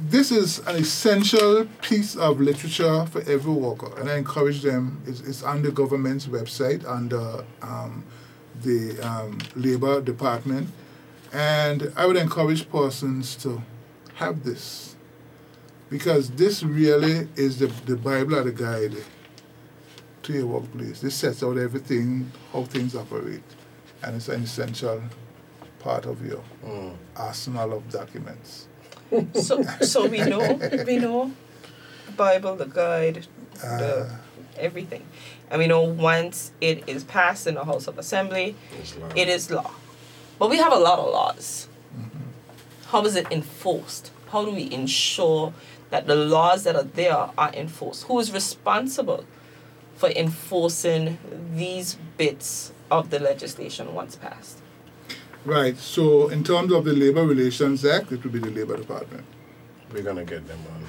This 0.00 0.30
is 0.30 0.60
an 0.60 0.76
essential 0.76 1.66
piece 1.82 2.14
of 2.14 2.40
literature 2.40 3.04
for 3.06 3.20
every 3.22 3.52
worker, 3.52 3.90
and 3.98 4.08
I 4.08 4.16
encourage 4.16 4.62
them. 4.62 5.02
It's, 5.06 5.20
it's 5.20 5.42
on 5.42 5.62
the 5.62 5.72
government's 5.72 6.26
website 6.26 6.86
under 6.88 7.44
um, 7.62 8.04
the 8.62 8.96
um, 9.00 9.38
labor 9.56 10.00
department, 10.00 10.68
and 11.32 11.92
I 11.96 12.06
would 12.06 12.16
encourage 12.16 12.70
persons 12.70 13.34
to 13.36 13.60
have 14.14 14.44
this 14.44 14.94
because 15.90 16.30
this 16.30 16.62
really 16.62 17.28
is 17.36 17.58
the, 17.58 17.66
the 17.86 17.96
Bible 17.96 18.36
or 18.36 18.44
the 18.44 18.52
guide 18.52 18.94
to 20.22 20.32
your 20.32 20.46
workplace. 20.46 21.00
This 21.00 21.14
sets 21.14 21.42
out 21.42 21.56
everything, 21.56 22.30
how 22.52 22.64
things 22.64 22.94
operate, 22.94 23.42
and 24.02 24.16
it's 24.16 24.28
an 24.28 24.42
essential 24.42 25.02
part 25.80 26.06
of 26.06 26.24
your 26.26 26.42
Mm. 26.64 26.94
arsenal 27.16 27.72
of 27.72 27.90
documents. 27.90 28.66
So, 29.34 29.62
so 29.80 30.06
we 30.06 30.20
know, 30.22 30.60
we 30.86 30.98
know, 30.98 31.32
the 32.06 32.12
Bible, 32.12 32.56
the 32.56 32.66
guide, 32.66 33.26
the 33.54 34.06
Uh, 34.06 34.16
everything, 34.58 35.04
and 35.50 35.58
we 35.60 35.66
know 35.66 35.82
once 35.82 36.50
it 36.60 36.82
is 36.86 37.04
passed 37.04 37.46
in 37.46 37.54
the 37.54 37.64
House 37.64 37.86
of 37.88 37.98
Assembly, 37.98 38.54
It's 38.80 38.94
it 39.14 39.28
is 39.28 39.50
law. 39.50 39.70
But 40.38 40.50
we 40.50 40.58
have 40.58 40.72
a 40.72 40.78
lot 40.78 40.98
of 40.98 41.06
laws. 41.12 41.68
How 42.86 43.04
is 43.04 43.16
it 43.16 43.26
enforced? 43.30 44.10
How 44.32 44.44
do 44.44 44.50
we 44.52 44.70
ensure 44.72 45.52
that 45.90 46.06
the 46.06 46.14
laws 46.14 46.64
that 46.64 46.76
are 46.76 46.82
there 47.02 47.30
are 47.36 47.52
enforced? 47.54 48.04
Who 48.08 48.18
is 48.18 48.32
responsible 48.32 49.24
for 49.98 50.08
enforcing 50.10 51.18
these 51.54 51.96
bits 52.16 52.72
of 52.90 53.10
the 53.10 53.18
legislation 53.18 53.92
once 53.94 54.16
passed? 54.16 54.58
right. 55.44 55.76
So, 55.78 56.28
in 56.28 56.42
terms 56.44 56.72
of 56.72 56.84
the 56.84 56.92
Labor 56.92 57.24
Relations 57.26 57.84
Act, 57.84 58.12
it 58.12 58.22
would 58.22 58.32
be 58.32 58.38
the 58.38 58.50
Labor 58.50 58.76
Department. 58.76 59.24
We're 59.92 60.02
gonna 60.02 60.24
get 60.24 60.46
them 60.46 60.58
on. 60.74 60.82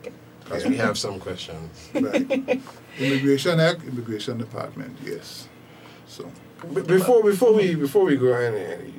Okay. 0.00 0.12
Because 0.44 0.64
we 0.66 0.76
have 0.76 0.96
some 0.98 1.18
questions. 1.20 1.70
Right. 1.94 2.60
Immigration 2.98 3.60
Act, 3.60 3.84
Immigration 3.84 4.38
Department. 4.38 4.96
Yes. 5.04 5.48
So. 6.06 6.30
B- 6.74 6.82
before 6.82 7.22
before 7.22 7.52
we 7.54 7.74
before 7.74 8.04
we 8.04 8.16
go 8.16 8.32
any, 8.34 8.64
any 8.74 8.92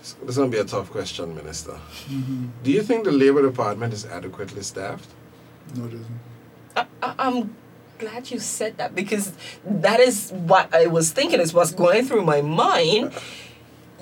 this 0.00 0.14
is 0.30 0.36
gonna 0.36 0.50
be 0.50 0.58
a 0.58 0.64
tough 0.64 0.90
question, 0.90 1.34
Minister. 1.34 1.78
mhm. 2.08 2.48
Do 2.62 2.70
you 2.70 2.82
think 2.82 3.04
the 3.04 3.12
Labor 3.12 3.42
Department 3.42 3.92
is 3.92 4.04
adequately 4.06 4.62
staffed? 4.62 5.08
No, 5.74 5.84
it 5.86 5.94
isn't. 5.94 6.20
I, 6.76 6.86
I, 7.02 7.14
I'm 7.18 7.54
glad 7.98 8.30
you 8.30 8.38
said 8.38 8.76
that 8.78 8.94
because 8.94 9.32
that 9.64 10.00
is 10.00 10.30
what 10.30 10.74
I 10.74 10.86
was 10.86 11.10
thinking 11.10 11.40
is 11.40 11.52
what's 11.52 11.72
going 11.72 12.04
through 12.04 12.22
my 12.22 12.40
mind. 12.42 13.12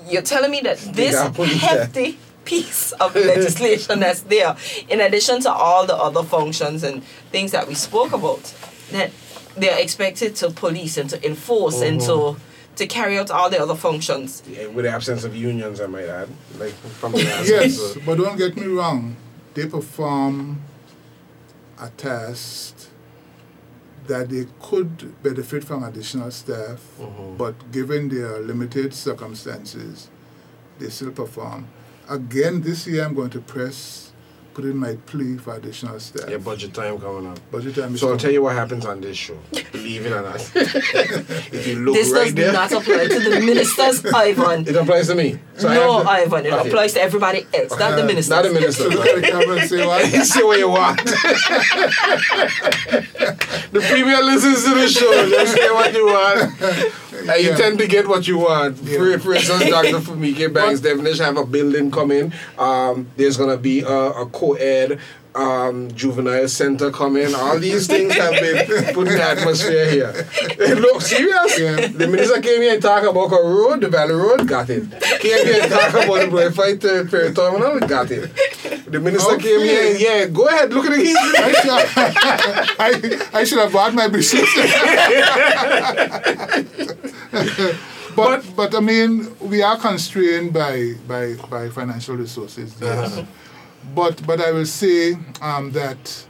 You're 0.07 0.21
telling 0.21 0.51
me 0.51 0.61
that 0.61 0.77
this 0.77 1.15
hefty 1.61 2.17
piece 2.45 2.91
of 2.93 3.15
legislation 3.15 3.99
that's 3.99 4.21
there, 4.21 4.55
in 4.87 5.01
addition 5.01 5.41
to 5.41 5.51
all 5.51 5.85
the 5.85 5.95
other 5.95 6.23
functions 6.23 6.83
and 6.83 7.03
things 7.31 7.51
that 7.51 7.67
we 7.67 7.73
spoke 7.73 8.13
about, 8.13 8.53
that 8.91 9.11
they're 9.57 9.79
expected 9.79 10.35
to 10.35 10.51
police 10.51 10.97
and 10.97 11.09
to 11.09 11.25
enforce 11.25 11.81
and 11.81 11.99
to 12.01 12.07
mm-hmm. 12.07 12.75
to 12.75 12.87
carry 12.87 13.17
out 13.17 13.31
all 13.31 13.49
the 13.49 13.61
other 13.61 13.75
functions. 13.75 14.43
Yeah, 14.47 14.67
with 14.67 14.85
the 14.85 14.91
absence 14.91 15.23
of 15.23 15.35
unions, 15.35 15.81
I 15.81 15.87
might 15.87 16.07
add. 16.07 16.29
Like 16.57 16.73
from 16.73 17.13
the 17.13 17.27
absence 17.27 17.49
Yes, 17.49 17.97
but 18.05 18.17
don't 18.17 18.37
get 18.37 18.55
me 18.55 18.67
wrong. 18.67 19.15
They 19.53 19.65
perform 19.67 20.61
a 21.79 21.89
test 21.89 22.74
that 24.07 24.29
they 24.29 24.45
could 24.61 25.21
benefit 25.23 25.63
from 25.63 25.83
additional 25.83 26.31
staff, 26.31 26.81
Mhm. 26.99 27.37
but 27.37 27.71
given 27.71 28.09
their 28.09 28.39
limited 28.39 28.93
circumstances, 28.93 30.09
they 30.79 30.89
still 30.89 31.11
perform. 31.11 31.67
Again, 32.07 32.61
this 32.61 32.85
year 32.87 33.03
I'm 33.03 33.13
going 33.15 33.31
to 33.31 33.39
press, 33.41 34.04
put 34.55 34.63
in 34.63 34.77
my 34.77 34.95
plea 35.05 35.35
for 35.37 35.53
additional 35.55 35.99
staff. 35.99 36.29
Yeah, 36.29 36.37
budget 36.37 36.73
time 36.73 36.97
coming 36.97 37.27
up. 37.29 37.37
Budget 37.51 37.75
time 37.75 37.93
is 37.93 37.99
So 37.99 38.09
I'll 38.11 38.17
tell 38.17 38.31
you 38.31 38.41
what 38.41 38.55
happens 38.55 38.85
on 38.85 39.01
this 39.01 39.17
show. 39.17 39.37
Believe 39.73 40.05
it 40.05 40.13
or 40.13 40.21
not. 40.21 40.35
if 40.55 41.67
you 41.67 41.75
look 41.75 41.93
this 41.95 42.09
right 42.13 42.33
does 42.33 42.35
there, 42.35 42.53
not 42.53 42.71
apply 42.71 43.07
to 43.07 43.19
the 43.19 43.41
ministers, 43.41 44.05
Ivan. 44.15 44.65
it 44.65 44.75
applies 44.77 45.07
to 45.07 45.15
me. 45.15 45.37
So 45.57 45.67
no, 45.73 46.03
to- 46.03 46.09
Ivan, 46.09 46.45
it 46.45 46.53
Okay. 46.53 46.69
applies 46.69 46.93
to 46.93 47.01
everybody 47.01 47.45
else, 47.53 47.77
not 47.77 47.95
the 47.97 48.03
Uh, 48.03 48.05
ministers. 48.05 48.29
Not 48.29 48.43
the 48.45 48.53
minister. 48.53 48.83
So 48.83 48.89
look 48.89 49.05
at 49.07 49.15
the 49.17 49.21
camera 49.27 49.57
and 49.59 49.69
say 49.69 49.85
what? 49.85 50.13
You 50.13 50.23
say 50.33 50.43
what 50.43 50.57
you 50.57 50.69
want. 50.69 50.97
the 53.75 53.81
premier 53.89 54.23
listens 54.23 54.63
to 54.63 54.73
the 54.73 54.87
show. 54.87 55.11
Just 55.29 55.53
say 55.53 55.69
what 55.69 55.93
you 55.93 56.05
want. 56.05 56.93
And 57.29 57.43
you 57.43 57.49
Yeah. 57.51 57.55
tend 57.57 57.79
to 57.79 57.87
get 57.87 58.07
what 58.07 58.27
you 58.27 58.37
want. 58.39 58.77
Yeah. 58.83 58.97
For, 58.97 59.19
for 59.19 59.33
instance, 59.33 59.65
Dr. 59.69 59.99
Fumike 59.99 60.53
Banks 60.53 60.79
definition 60.81 61.25
have 61.25 61.37
a 61.37 61.45
building 61.45 61.91
coming. 61.91 62.33
Um, 62.57 63.07
there's 63.17 63.37
gonna 63.37 63.57
be 63.57 63.81
a, 63.81 63.97
a 64.23 64.25
co-ed 64.27 64.99
um, 65.35 65.91
juvenile 65.91 66.47
center 66.47 66.89
coming. 66.91 67.35
All 67.35 67.59
these 67.59 67.87
things 67.87 68.13
have 68.13 68.31
been 68.33 68.65
put 68.93 69.07
in 69.07 69.15
the 69.15 69.23
atmosphere 69.23 69.89
here. 69.89 70.27
Look, 70.75 71.01
serious? 71.01 71.59
Yeah. 71.59 71.87
The 71.87 72.07
minister 72.07 72.39
came 72.41 72.61
here 72.61 72.73
and 72.73 72.81
talked 72.81 73.05
about 73.05 73.31
a 73.31 73.43
road, 73.43 73.81
the 73.81 73.89
Valley 73.89 74.13
Road, 74.13 74.47
got 74.47 74.69
it. 74.69 74.89
Came 75.19 75.45
here 75.45 75.63
and 75.63 75.71
talked 75.71 75.93
about 75.93 76.21
the 76.21 76.27
Blowing 76.29 76.53
Point 76.53 76.81
Ferry 76.81 77.33
Terminal, 77.33 77.79
got 77.81 78.09
it. 78.11 78.31
The 78.89 78.99
minister 78.99 79.35
came 79.37 79.59
here 79.59 79.91
and, 79.91 79.99
yeah, 79.99 80.25
go 80.27 80.47
ahead, 80.47 80.73
look 80.73 80.85
at 80.85 80.91
the 80.91 80.97
heat. 81.03 81.17
I 81.17 81.51
should, 81.61 81.71
I, 83.33 83.39
I 83.39 83.43
should 83.43 83.59
have 83.59 83.73
bought 83.73 83.93
my 83.93 84.07
business. 84.07 84.45
but 88.15 88.45
but 88.55 88.73
I 88.73 88.79
mean 88.79 89.35
we 89.39 89.61
are 89.61 89.77
constrained 89.77 90.53
by 90.53 90.93
by, 91.07 91.35
by 91.49 91.69
financial 91.69 92.15
resources. 92.15 92.73
Yes. 92.79 93.21
But 93.93 94.25
but 94.25 94.41
I 94.41 94.51
will 94.51 94.65
say 94.65 95.17
um, 95.41 95.71
that 95.71 96.25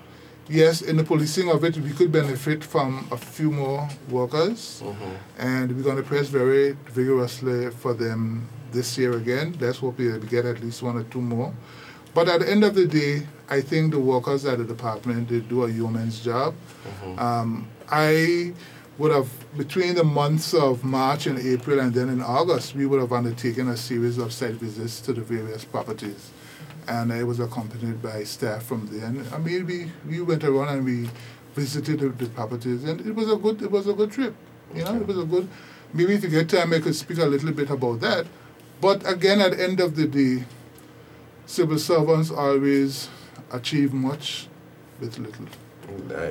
yes, 0.48 0.82
in 0.82 0.98
the 0.98 1.04
policing 1.04 1.50
of 1.50 1.64
it, 1.64 1.78
we 1.78 1.92
could 1.92 2.12
benefit 2.12 2.64
from 2.64 3.08
a 3.12 3.18
few 3.18 3.52
more 3.52 3.88
workers, 4.10 4.84
and 5.38 5.76
we're 5.76 5.84
going 5.84 5.98
to 5.98 6.04
press 6.04 6.28
very 6.28 6.76
vigorously 6.92 7.72
for 7.72 7.94
them 7.94 8.48
this 8.72 8.98
year 8.98 9.14
again. 9.18 9.56
Let's 9.60 9.80
hope 9.80 9.98
we 9.98 10.12
get 10.20 10.46
at 10.46 10.62
least 10.62 10.84
one 10.84 10.98
or 10.98 11.04
two 11.04 11.22
more. 11.22 11.54
But 12.14 12.30
at 12.30 12.42
the 12.42 12.50
end 12.50 12.64
of 12.64 12.76
the 12.76 12.88
day, 12.88 13.28
I 13.50 13.62
think 13.62 13.92
the 13.92 14.00
workers 14.00 14.46
at 14.46 14.58
the 14.58 14.64
department 14.64 15.30
they 15.30 15.40
do 15.40 15.64
a 15.66 15.70
yeoman's 15.70 16.20
job. 16.22 16.54
Um, 17.18 17.68
I 17.90 18.54
would 18.98 19.12
have 19.12 19.30
between 19.58 19.96
the 19.96 20.04
months 20.04 20.54
of 20.54 20.84
March 20.84 21.28
and 21.28 21.38
April, 21.40 21.80
and 21.80 21.94
then 21.94 22.10
in 22.10 22.22
August, 22.22 22.76
we 22.76 22.86
would 22.86 23.02
have 23.02 23.12
undertaken 23.12 23.68
a 23.70 23.76
series 23.78 24.18
of 24.18 24.32
site 24.32 24.54
visits 24.54 25.02
to 25.02 25.12
the 25.14 25.22
various 25.22 25.66
properties, 25.66 26.32
and 26.88 27.12
I 27.12 27.24
was 27.24 27.40
accompanied 27.40 28.02
by 28.02 28.24
staff 28.24 28.64
from 28.64 28.88
there. 28.92 29.06
And 29.06 29.28
I 29.34 29.38
mean, 29.38 29.66
we, 29.66 29.92
we 30.08 30.22
went 30.22 30.44
around 30.44 30.70
and 30.70 30.86
we 30.86 31.10
visited 31.54 32.00
the, 32.00 32.10
the 32.10 32.30
properties, 32.30 32.84
and 32.84 33.02
it 33.02 33.16
was 33.16 33.32
a 33.32 33.36
good 33.36 33.62
it 33.62 33.72
was 33.72 33.88
a 33.88 33.94
good 33.94 34.12
trip. 34.12 34.36
You 34.74 34.84
know, 34.84 34.96
it 34.96 35.08
was 35.08 35.18
a 35.18 35.26
good. 35.26 35.48
Maybe 35.94 36.14
if 36.14 36.24
you 36.24 36.30
get 36.30 36.50
time, 36.50 36.74
I 36.74 36.80
could 36.80 36.96
speak 36.96 37.18
a 37.20 37.26
little 37.26 37.52
bit 37.52 37.70
about 37.70 38.02
that. 38.02 38.26
But 38.82 39.10
again, 39.10 39.40
at 39.40 39.52
the 39.52 39.64
end 39.64 39.80
of 39.80 39.96
the 39.96 40.08
day, 40.08 40.46
civil 41.46 41.80
servants 41.80 42.32
always 42.32 43.10
achieve 43.52 43.94
much 43.94 44.48
with 45.00 45.18
little. 45.18 45.46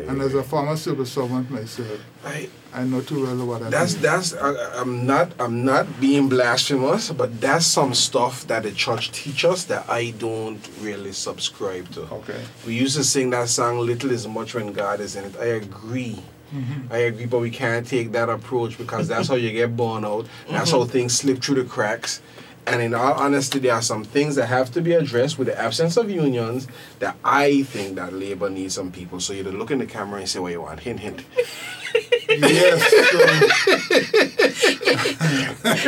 And 0.09 0.21
as 0.21 0.35
a 0.35 0.43
former 0.43 0.77
civil 0.77 1.07
servant 1.07 1.51
myself, 1.51 2.01
I, 2.25 2.49
I 2.75 2.83
know 2.85 3.01
too 3.01 3.23
well 3.23 3.47
what 3.47 3.63
I 3.63 3.71
that's 3.71 3.95
mean. 3.95 4.03
that's 4.03 4.35
I, 4.35 4.81
I'm 4.81 5.07
not 5.07 5.33
I'm 5.39 5.65
not 5.65 6.01
being 6.01 6.29
blasphemous, 6.29 7.13
but 7.13 7.41
that's 7.41 7.67
some 7.67 7.95
stuff 7.95 8.47
that 8.49 8.65
the 8.65 8.73
church 8.73 9.13
teaches 9.13 9.67
that 9.67 9.89
I 9.89 10.11
don't 10.11 10.61
really 10.81 11.13
subscribe 11.13 11.89
to. 11.93 12.03
Okay. 12.03 12.43
We 12.67 12.75
used 12.75 12.97
to 12.97 13.05
sing 13.05 13.31
that 13.31 13.49
song 13.49 13.79
"Little 13.79 14.11
is 14.11 14.27
much 14.27 14.55
when 14.55 14.73
God 14.73 15.01
is 15.01 15.15
in 15.15 15.25
it." 15.25 15.37
I 15.37 15.47
agree. 15.63 16.21
Mm-hmm. 16.53 16.93
I 16.93 16.99
agree, 16.99 17.27
but 17.27 17.41
we 17.41 17.51
can't 17.51 17.87
take 17.87 18.13
that 18.13 18.29
approach 18.29 18.77
because 18.77 19.09
that's 19.09 19.29
how 19.29 19.35
you 19.37 19.51
get 19.53 19.77
born 19.77 20.05
out. 20.05 20.27
That's 20.49 20.71
how 20.71 20.81
mm-hmm. 20.81 20.91
things 20.91 21.17
slip 21.17 21.43
through 21.43 21.63
the 21.63 21.69
cracks. 21.69 22.21
And 22.67 22.81
in 22.81 22.95
all 22.95 23.13
honesty, 23.15 23.59
there 23.59 23.75
are 23.75 23.83
some 23.83 24.05
things 24.05 24.37
that 24.37 24.47
have 24.47 24.73
to 24.73 24.81
be 24.81 24.93
addressed 24.93 25.39
with 25.39 25.49
the 25.49 25.61
absence 25.61 25.97
of 25.97 26.11
unions 26.11 26.67
that 26.99 27.17
I 27.23 27.63
think 27.65 27.97
that 27.97 28.15
labor 28.15 28.49
needs 28.49 28.75
some 28.75 28.91
people. 28.91 29.21
So 29.21 29.33
you 29.33 29.43
look 29.43 29.71
in 29.71 29.79
the 29.79 29.87
camera 29.87 30.21
and 30.21 30.29
say 30.29 30.39
what 30.39 30.53
you 30.53 30.63
want. 30.63 30.81
Hint, 30.81 31.01
hint. 31.01 31.25
Yes. 32.41 32.85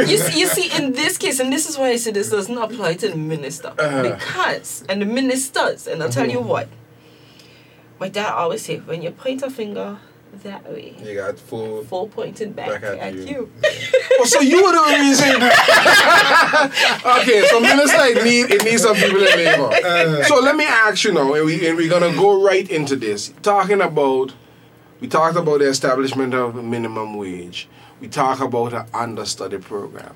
You 0.09 0.17
see, 0.19 0.41
you 0.41 0.47
see, 0.47 0.71
in 0.77 0.93
this 0.93 1.19
case, 1.19 1.39
and 1.41 1.53
this 1.53 1.69
is 1.69 1.77
why 1.79 1.89
I 1.91 1.97
say 1.97 2.11
this 2.11 2.31
does 2.31 2.49
not 2.49 2.73
apply 2.73 2.95
to 2.95 3.09
the 3.11 3.17
minister 3.17 3.73
Uh-huh. 3.79 4.03
because 4.03 4.85
and 4.89 5.01
the 5.03 5.07
ministers, 5.07 5.87
and 5.87 6.03
I'll 6.03 6.09
tell 6.09 6.29
you 6.29 6.41
what. 6.41 6.69
My 7.99 8.09
dad 8.09 8.33
always 8.33 8.63
say, 8.63 8.79
when 8.79 9.03
you 9.03 9.11
point 9.11 9.43
a 9.43 9.51
finger 9.51 9.99
that 10.43 10.71
way, 10.71 10.95
You 11.03 11.15
got 11.15 11.39
full. 11.39 11.83
full 11.85 12.09
pointing 12.09 12.53
back, 12.53 12.69
Back 12.69 12.83
at 12.85 12.99
at, 12.99 13.15
you. 13.15 13.27
you. 13.27 13.53
Oh, 14.19 14.25
so 14.25 14.41
you 14.41 14.63
were 14.63 14.73
the 14.73 14.97
reason. 14.99 15.29
okay, 17.21 17.47
so 17.49 17.61
minister, 17.61 18.01
it 18.13 18.25
need 18.25 18.51
it 18.51 18.65
needs 18.65 18.83
some 18.83 18.97
people 18.97 19.23
in 19.23 19.37
labor. 19.45 20.25
so 20.25 20.41
let 20.41 20.57
me 20.57 20.65
ask 20.65 21.05
you 21.05 21.13
now, 21.13 21.33
and 21.35 21.45
we 21.45 21.67
and 21.69 21.77
we're 21.77 21.91
gonna 21.91 22.13
go 22.15 22.43
right 22.43 22.69
into 22.71 22.97
this, 22.97 23.33
talking 23.43 23.81
about 23.83 24.33
We 25.01 25.09
talked 25.09 25.37
about 25.37 25.59
the 25.59 25.69
establishment 25.69 26.33
of 26.33 26.57
a 26.57 26.63
minimum 26.63 27.17
wage. 27.17 27.69
We 28.01 28.09
talk 28.09 28.41
about 28.41 28.73
an 28.73 28.87
understudy 28.95 29.59
program. 29.59 30.15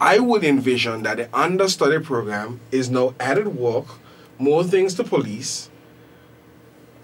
I 0.00 0.18
would 0.18 0.44
envision 0.44 1.02
that 1.02 1.18
the 1.18 1.36
understudy 1.36 2.02
program 2.02 2.60
is 2.72 2.90
now 2.90 3.14
added 3.20 3.48
work, 3.48 3.86
more 4.38 4.64
things 4.64 4.94
to 4.94 5.04
police 5.04 5.68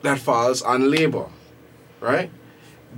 that 0.02 0.18
falls 0.18 0.62
on 0.62 0.90
labor, 0.90 1.26
right? 2.00 2.30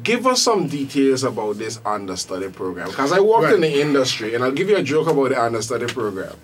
Give 0.03 0.27
us 0.27 0.41
some 0.41 0.69
details 0.69 1.25
about 1.25 1.59
this 1.59 1.81
understudy 1.85 2.49
program 2.49 2.89
because 2.89 3.13
I 3.13 3.21
worked 3.21 3.53
in 3.53 3.61
the 3.61 3.81
industry 3.81 4.35
and 4.35 4.43
I'll 4.43 4.53
give 4.53 4.69
you 4.69 4.77
a 4.77 4.83
joke 4.83 5.09
about 5.09 5.31
the 5.31 5.43
understudy 5.43 5.87
program. 5.87 6.37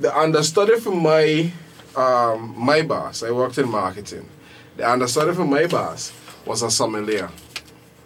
The 0.00 0.16
understudy 0.16 0.80
for 0.80 0.90
my 0.94 1.52
um, 1.94 2.54
my 2.56 2.82
boss, 2.82 3.22
I 3.22 3.30
worked 3.30 3.58
in 3.58 3.68
marketing. 3.68 4.28
The 4.76 4.90
understudy 4.90 5.34
for 5.34 5.44
my 5.44 5.66
boss 5.66 6.12
was 6.46 6.62
a 6.62 6.70
sommelier. 6.70 7.30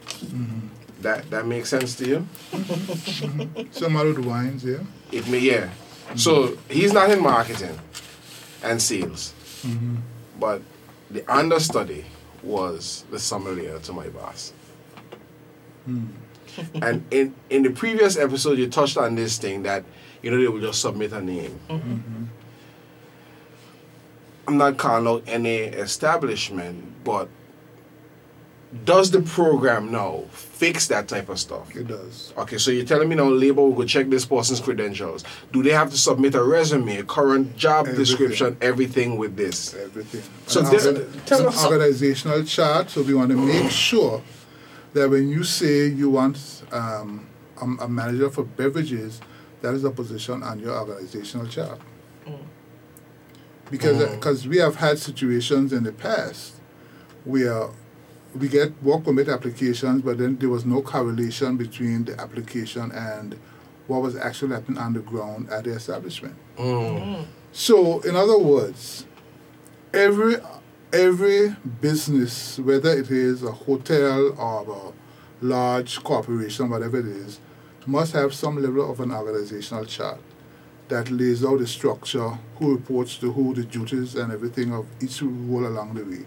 Mm-hmm. 0.06 0.68
That 1.02 1.30
that 1.30 1.46
makes 1.46 1.68
sense 1.68 1.94
to 1.96 2.08
you? 2.08 2.26
Mm-hmm. 2.52 3.62
Some 3.72 3.96
other 3.96 4.20
wines, 4.20 4.64
yeah. 4.64 4.78
It 5.12 5.28
may 5.28 5.38
yeah. 5.38 5.70
So 6.14 6.48
mm-hmm. 6.48 6.72
he's 6.72 6.92
not 6.92 7.10
in 7.10 7.22
marketing 7.22 7.78
and 8.62 8.80
sales, 8.80 9.34
but 10.38 10.62
the 11.10 11.30
understudy 11.32 12.04
was 12.42 13.04
the 13.10 13.18
sommelier 13.18 13.78
to 13.80 13.92
my 13.92 14.08
boss. 14.08 14.52
Hmm. 15.84 16.06
and 16.82 17.04
in 17.10 17.34
in 17.50 17.62
the 17.62 17.70
previous 17.70 18.16
episode, 18.16 18.58
you 18.58 18.68
touched 18.68 18.96
on 18.96 19.14
this 19.14 19.38
thing 19.38 19.62
that 19.64 19.84
you 20.22 20.30
know 20.30 20.38
they 20.40 20.48
will 20.48 20.60
just 20.60 20.80
submit 20.80 21.12
a 21.12 21.20
name. 21.20 21.58
I'm 24.48 24.58
not 24.58 24.78
calling 24.78 25.06
out 25.06 25.24
any 25.26 25.56
establishment, 25.56 27.04
but 27.04 27.28
does 28.84 29.10
the 29.10 29.22
program 29.22 29.90
now 29.90 30.24
fix 30.30 30.86
that 30.88 31.08
type 31.08 31.28
of 31.28 31.38
stuff? 31.38 31.74
It 31.76 31.86
does. 31.88 32.32
Okay, 32.36 32.58
so 32.58 32.70
you're 32.70 32.84
telling 32.84 33.08
me 33.08 33.14
now 33.16 33.24
labor 33.28 33.62
will 33.62 33.72
go 33.72 33.84
check 33.84 34.08
this 34.08 34.24
person's 34.24 34.60
credentials. 34.60 35.24
Do 35.52 35.62
they 35.62 35.70
have 35.72 35.90
to 35.90 35.96
submit 35.98 36.34
a 36.34 36.42
resume, 36.42 36.96
a 36.98 37.04
current 37.04 37.56
job 37.56 37.86
Everything. 37.86 38.04
description, 38.04 38.56
everything 38.60 39.16
with 39.18 39.36
this? 39.36 39.74
Everything. 39.74 40.22
So 40.46 40.60
An 40.60 40.70
this- 40.70 40.86
organ- 40.86 41.20
tell 41.26 41.40
an 41.40 41.46
us 41.46 41.60
some- 41.60 41.72
organizational 41.72 42.44
chart. 42.44 42.90
So 42.90 43.02
we 43.02 43.14
want 43.14 43.30
to 43.30 43.36
make 43.36 43.70
sure 43.70 44.22
that 44.94 45.08
when 45.10 45.28
you 45.28 45.44
say 45.44 45.86
you 45.88 46.10
want 46.10 46.62
um, 46.72 47.26
a, 47.60 47.84
a 47.84 47.88
manager 47.88 48.30
for 48.30 48.44
beverages, 48.44 49.20
that 49.62 49.74
is 49.74 49.84
a 49.84 49.90
position 49.90 50.42
on 50.42 50.58
your 50.60 50.76
organizational 50.78 51.46
chart. 51.46 51.78
Because 53.70 53.96
Mm. 53.96 54.14
because 54.14 54.46
we 54.46 54.58
have 54.58 54.76
had 54.76 54.98
situations 54.98 55.72
in 55.72 55.82
the 55.82 55.92
past 55.92 56.52
where 57.24 57.68
we 58.38 58.48
get 58.48 58.82
work 58.82 59.04
permit 59.04 59.28
applications, 59.28 60.02
but 60.02 60.18
then 60.18 60.36
there 60.36 60.48
was 60.48 60.64
no 60.64 60.82
correlation 60.82 61.56
between 61.56 62.04
the 62.04 62.20
application 62.20 62.92
and 62.92 63.38
what 63.86 64.02
was 64.02 64.16
actually 64.16 64.54
happening 64.54 64.78
on 64.78 64.92
the 64.92 65.00
ground 65.00 65.48
at 65.50 65.64
the 65.64 65.70
establishment. 65.70 66.34
Mm. 66.56 67.00
Mm. 67.00 67.26
So, 67.52 68.00
in 68.00 68.16
other 68.16 68.38
words, 68.38 69.06
every 69.94 70.36
every 70.92 71.54
business, 71.80 72.58
whether 72.58 72.90
it 72.90 73.10
is 73.10 73.42
a 73.42 73.52
hotel 73.52 74.34
or 74.38 74.92
a 74.92 75.44
large 75.44 76.02
corporation, 76.02 76.70
whatever 76.70 76.98
it 76.98 77.06
is, 77.06 77.40
must 77.86 78.12
have 78.12 78.34
some 78.34 78.60
level 78.60 78.90
of 78.90 79.00
an 79.00 79.12
organizational 79.12 79.84
chart 79.84 80.18
that 80.88 81.10
lays 81.10 81.44
out 81.44 81.58
the 81.58 81.66
structure, 81.66 82.38
who 82.56 82.74
reports 82.74 83.16
to 83.18 83.32
who, 83.32 83.54
the 83.54 83.64
duties 83.64 84.14
and 84.14 84.32
everything 84.32 84.72
of 84.72 84.86
each 85.00 85.20
role 85.22 85.66
along 85.66 85.94
the 85.94 86.04
way. 86.04 86.26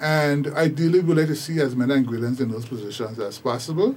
And 0.00 0.48
ideally, 0.48 1.00
we'd 1.00 1.16
like 1.16 1.28
to 1.28 1.36
see 1.36 1.60
as 1.60 1.74
many 1.74 1.94
Anguillans 1.94 2.40
in 2.40 2.50
those 2.50 2.66
positions 2.66 3.18
as 3.18 3.38
possible, 3.38 3.96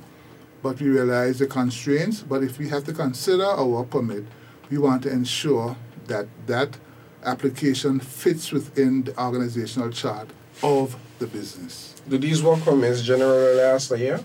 but 0.64 0.80
we 0.80 0.88
realize 0.88 1.40
the 1.40 1.48
constraints. 1.48 2.22
But 2.22 2.44
if 2.44 2.58
we 2.58 2.70
have 2.70 2.86
to 2.86 2.94
consider 2.94 3.46
our 3.46 3.84
permit, 3.84 4.26
we 4.70 4.78
want 4.78 5.04
to 5.04 5.12
ensure 5.12 5.76
that 6.08 6.28
that 6.48 6.78
application 7.26 8.00
fits 8.00 8.52
within 8.52 9.04
the 9.04 9.22
organizational 9.22 9.92
chart 9.92 10.30
of 10.64 10.96
the 11.20 11.28
business. 11.28 11.96
Do 12.08 12.18
these 12.18 12.42
work 12.42 12.62
permits 12.62 13.02
generally 13.02 13.56
last 13.56 13.92
a 13.92 14.00
year? 14.00 14.20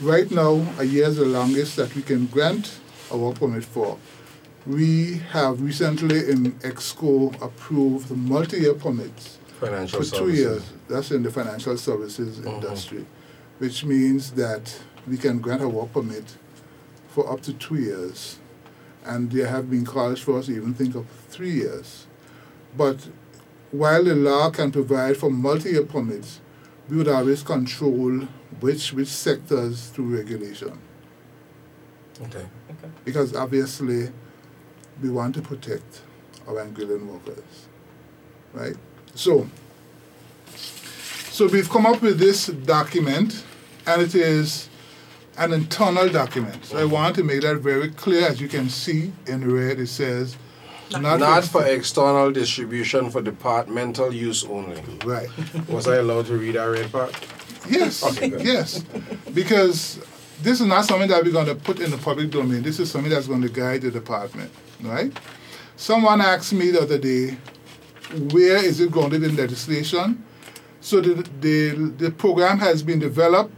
Right 0.00 0.30
now, 0.30 0.66
a 0.78 0.84
year 0.84 1.06
is 1.06 1.16
the 1.16 1.24
longest 1.24 1.76
that 1.76 1.94
we 1.94 2.02
can 2.02 2.26
grant 2.26 2.78
a 3.10 3.16
work 3.16 3.36
permit 3.36 3.64
for. 3.64 3.98
We 4.66 5.18
have 5.30 5.62
recently 5.62 6.30
in 6.30 6.52
EXCO 6.60 7.40
approved 7.42 8.10
multi-year 8.10 8.74
permits 8.74 9.38
Financial 9.60 9.98
for 9.98 10.04
services. 10.04 10.18
two 10.18 10.42
years. 10.42 10.72
That's 10.88 11.10
in 11.10 11.22
the 11.22 11.30
financial 11.30 11.76
services 11.76 12.38
mm-hmm. 12.38 12.48
industry, 12.48 13.06
which 13.58 13.84
means 13.84 14.32
that 14.32 14.80
we 15.06 15.16
can 15.16 15.38
grant 15.38 15.62
a 15.62 15.68
work 15.68 15.92
permit 15.92 16.36
for 17.08 17.30
up 17.30 17.42
to 17.42 17.52
two 17.52 17.76
years. 17.76 18.38
And 19.04 19.30
there 19.30 19.46
have 19.48 19.70
been 19.70 19.84
calls 19.84 20.20
for 20.20 20.38
us 20.38 20.46
to 20.46 20.56
even 20.56 20.74
think 20.74 20.94
of 20.94 21.06
three 21.28 21.52
years. 21.52 22.06
But 22.76 23.08
while 23.70 24.04
the 24.04 24.14
law 24.14 24.50
can 24.50 24.72
provide 24.72 25.16
for 25.16 25.30
multi-year 25.30 25.84
permits, 25.84 26.40
we 26.88 26.96
would 26.96 27.08
always 27.08 27.42
control 27.42 28.26
which 28.60 28.92
which 28.92 29.08
sectors 29.08 29.86
through 29.88 30.16
regulation. 30.16 30.78
Okay. 32.20 32.46
okay. 32.70 32.90
Because 33.04 33.34
obviously 33.34 34.10
we 35.02 35.08
want 35.08 35.34
to 35.36 35.42
protect 35.42 36.02
our 36.46 36.54
Anguillan 36.54 37.06
workers. 37.06 37.68
Right? 38.52 38.76
So 39.14 39.48
so 41.30 41.46
we've 41.48 41.68
come 41.70 41.86
up 41.86 42.02
with 42.02 42.18
this 42.18 42.46
document 42.46 43.44
and 43.86 44.02
it 44.02 44.14
is 44.14 44.68
an 45.38 45.52
internal 45.52 46.08
document. 46.08 46.64
So 46.66 46.76
I 46.78 46.84
want 46.84 47.14
to 47.16 47.24
make 47.24 47.40
that 47.42 47.56
very 47.58 47.90
clear 47.90 48.26
as 48.26 48.40
you 48.40 48.48
can 48.48 48.68
see 48.68 49.12
in 49.26 49.50
red 49.50 49.78
it 49.80 49.86
says 49.88 50.36
not, 50.92 51.20
Not 51.20 51.44
for 51.44 51.64
external 51.64 52.32
distribution, 52.32 53.10
for 53.10 53.22
departmental 53.22 54.12
use 54.12 54.44
only. 54.44 54.82
right. 55.04 55.28
Was 55.68 55.86
I 55.86 55.96
allowed 55.96 56.26
to 56.26 56.36
read 56.36 56.56
that 56.56 56.64
red 56.64 56.90
part? 56.90 57.14
Yes, 57.68 58.02
Okay, 58.02 58.32
yes. 58.42 58.82
Because 59.32 60.00
this 60.42 60.60
is 60.60 60.66
not 60.66 60.84
something 60.86 61.08
that 61.08 61.22
we're 61.22 61.30
going 61.32 61.46
to 61.46 61.54
put 61.54 61.78
in 61.78 61.90
the 61.92 61.98
public 61.98 62.30
domain. 62.30 62.62
This 62.62 62.80
is 62.80 62.90
something 62.90 63.10
that's 63.10 63.28
going 63.28 63.42
to 63.42 63.48
guide 63.48 63.82
the 63.82 63.90
department, 63.92 64.50
right? 64.82 65.16
Someone 65.76 66.20
asked 66.20 66.52
me 66.52 66.72
the 66.72 66.82
other 66.82 66.98
day, 66.98 67.36
where 68.32 68.56
is 68.56 68.80
it 68.80 68.90
grounded 68.90 69.22
in 69.22 69.36
legislation? 69.36 70.24
So 70.80 71.00
the, 71.00 71.22
the, 71.40 71.70
the 71.96 72.10
program 72.10 72.58
has 72.58 72.82
been 72.82 72.98
developed 72.98 73.54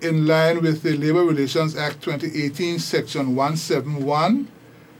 in 0.00 0.26
line 0.26 0.60
with 0.62 0.82
the 0.82 0.96
Labor 0.96 1.24
Relations 1.24 1.76
Act 1.76 2.02
2018, 2.02 2.78
Section 2.78 3.34
171, 3.34 4.48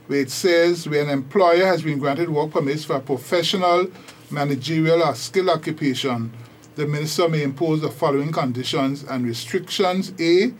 where 0.07 0.19
it 0.19 0.31
says 0.31 0.87
where 0.87 1.03
an 1.03 1.09
employer 1.09 1.65
has 1.65 1.83
been 1.83 1.99
granted 1.99 2.29
work 2.29 2.51
permits 2.51 2.85
for 2.85 2.95
a 2.95 2.99
professional, 3.01 3.87
managerial, 4.31 5.03
or 5.03 5.13
skilled 5.13 5.49
occupation, 5.49 6.31
the 6.75 6.87
minister 6.87 7.29
may 7.29 7.43
impose 7.43 7.81
the 7.81 7.91
following 7.91 8.31
conditions 8.31 9.03
and 9.03 9.25
restrictions. 9.25 10.13
A, 10.19 10.53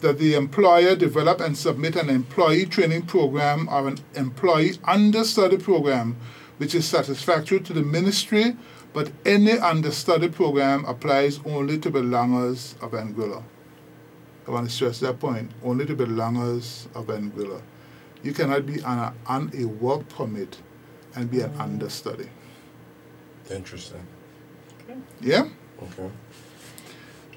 that 0.00 0.18
the 0.18 0.34
employer 0.34 0.94
develop 0.94 1.40
and 1.40 1.56
submit 1.56 1.96
an 1.96 2.10
employee 2.10 2.66
training 2.66 3.02
program 3.06 3.66
or 3.68 3.88
an 3.88 3.98
employee 4.14 4.74
understudy 4.84 5.56
program 5.56 6.16
which 6.58 6.74
is 6.74 6.86
satisfactory 6.86 7.60
to 7.60 7.72
the 7.72 7.82
ministry, 7.82 8.56
but 8.92 9.12
any 9.24 9.52
understudy 9.52 10.28
program 10.28 10.84
applies 10.86 11.40
only 11.44 11.78
to 11.78 11.90
belongers 11.90 12.80
of 12.82 12.92
Anguilla. 12.92 13.42
I 14.46 14.50
want 14.50 14.68
to 14.68 14.74
stress 14.74 15.00
that 15.00 15.18
point, 15.20 15.50
only 15.62 15.84
to 15.86 15.94
belongers 15.94 16.86
of 16.94 17.06
Anguilla. 17.08 17.60
You 18.22 18.32
cannot 18.32 18.64
be 18.64 18.82
on 18.82 18.98
a, 18.98 19.14
on 19.26 19.50
a 19.56 19.64
work 19.66 20.08
permit 20.08 20.58
and 21.14 21.30
be 21.30 21.40
an 21.40 21.50
mm. 21.50 21.60
understudy. 21.60 22.28
Interesting. 23.50 24.06
Okay. 24.84 24.98
Yeah? 25.20 25.48
Okay. 25.82 26.10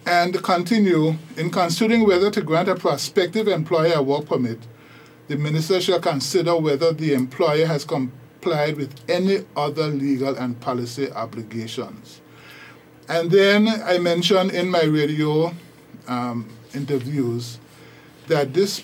And 0.06 0.42
continue, 0.42 1.16
in 1.36 1.52
considering 1.52 2.08
whether 2.08 2.32
to 2.32 2.42
grant 2.42 2.70
a 2.70 2.76
prospective 2.76 3.48
employer 3.48 3.94
a 3.96 4.02
work 4.02 4.28
permit, 4.28 4.60
the 5.28 5.36
minister 5.36 5.80
shall 5.82 6.00
consider 6.00 6.56
whether 6.56 6.94
the 6.94 7.14
employer 7.14 7.66
has 7.66 7.86
complied 7.86 8.18
with 8.46 8.94
any 9.10 9.46
other 9.56 9.88
legal 9.88 10.36
and 10.36 10.60
policy 10.60 11.12
obligations. 11.12 12.22
And 13.08 13.32
then 13.32 13.68
I 13.68 13.98
mentioned 13.98 14.52
in 14.52 14.70
my 14.70 14.84
radio 14.84 15.54
um, 16.08 16.50
interviews 16.74 17.58
that 18.28 18.54
this 18.54 18.84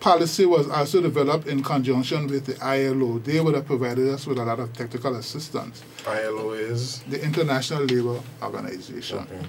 policy 0.00 0.46
was 0.46 0.68
also 0.68 1.00
developed 1.00 1.46
in 1.46 1.62
conjunction 1.62 2.26
with 2.26 2.46
the 2.46 2.56
ILO. 2.64 3.18
They 3.18 3.40
would 3.40 3.54
have 3.54 3.66
provided 3.66 4.08
us 4.08 4.26
with 4.26 4.38
a 4.38 4.44
lot 4.44 4.60
of 4.60 4.72
technical 4.72 5.16
assistance, 5.16 5.82
ILO 6.06 6.52
is. 6.52 7.00
the 7.08 7.22
International 7.22 7.84
Labour 7.84 8.20
Organization 8.42 9.18
Okay. 9.18 9.46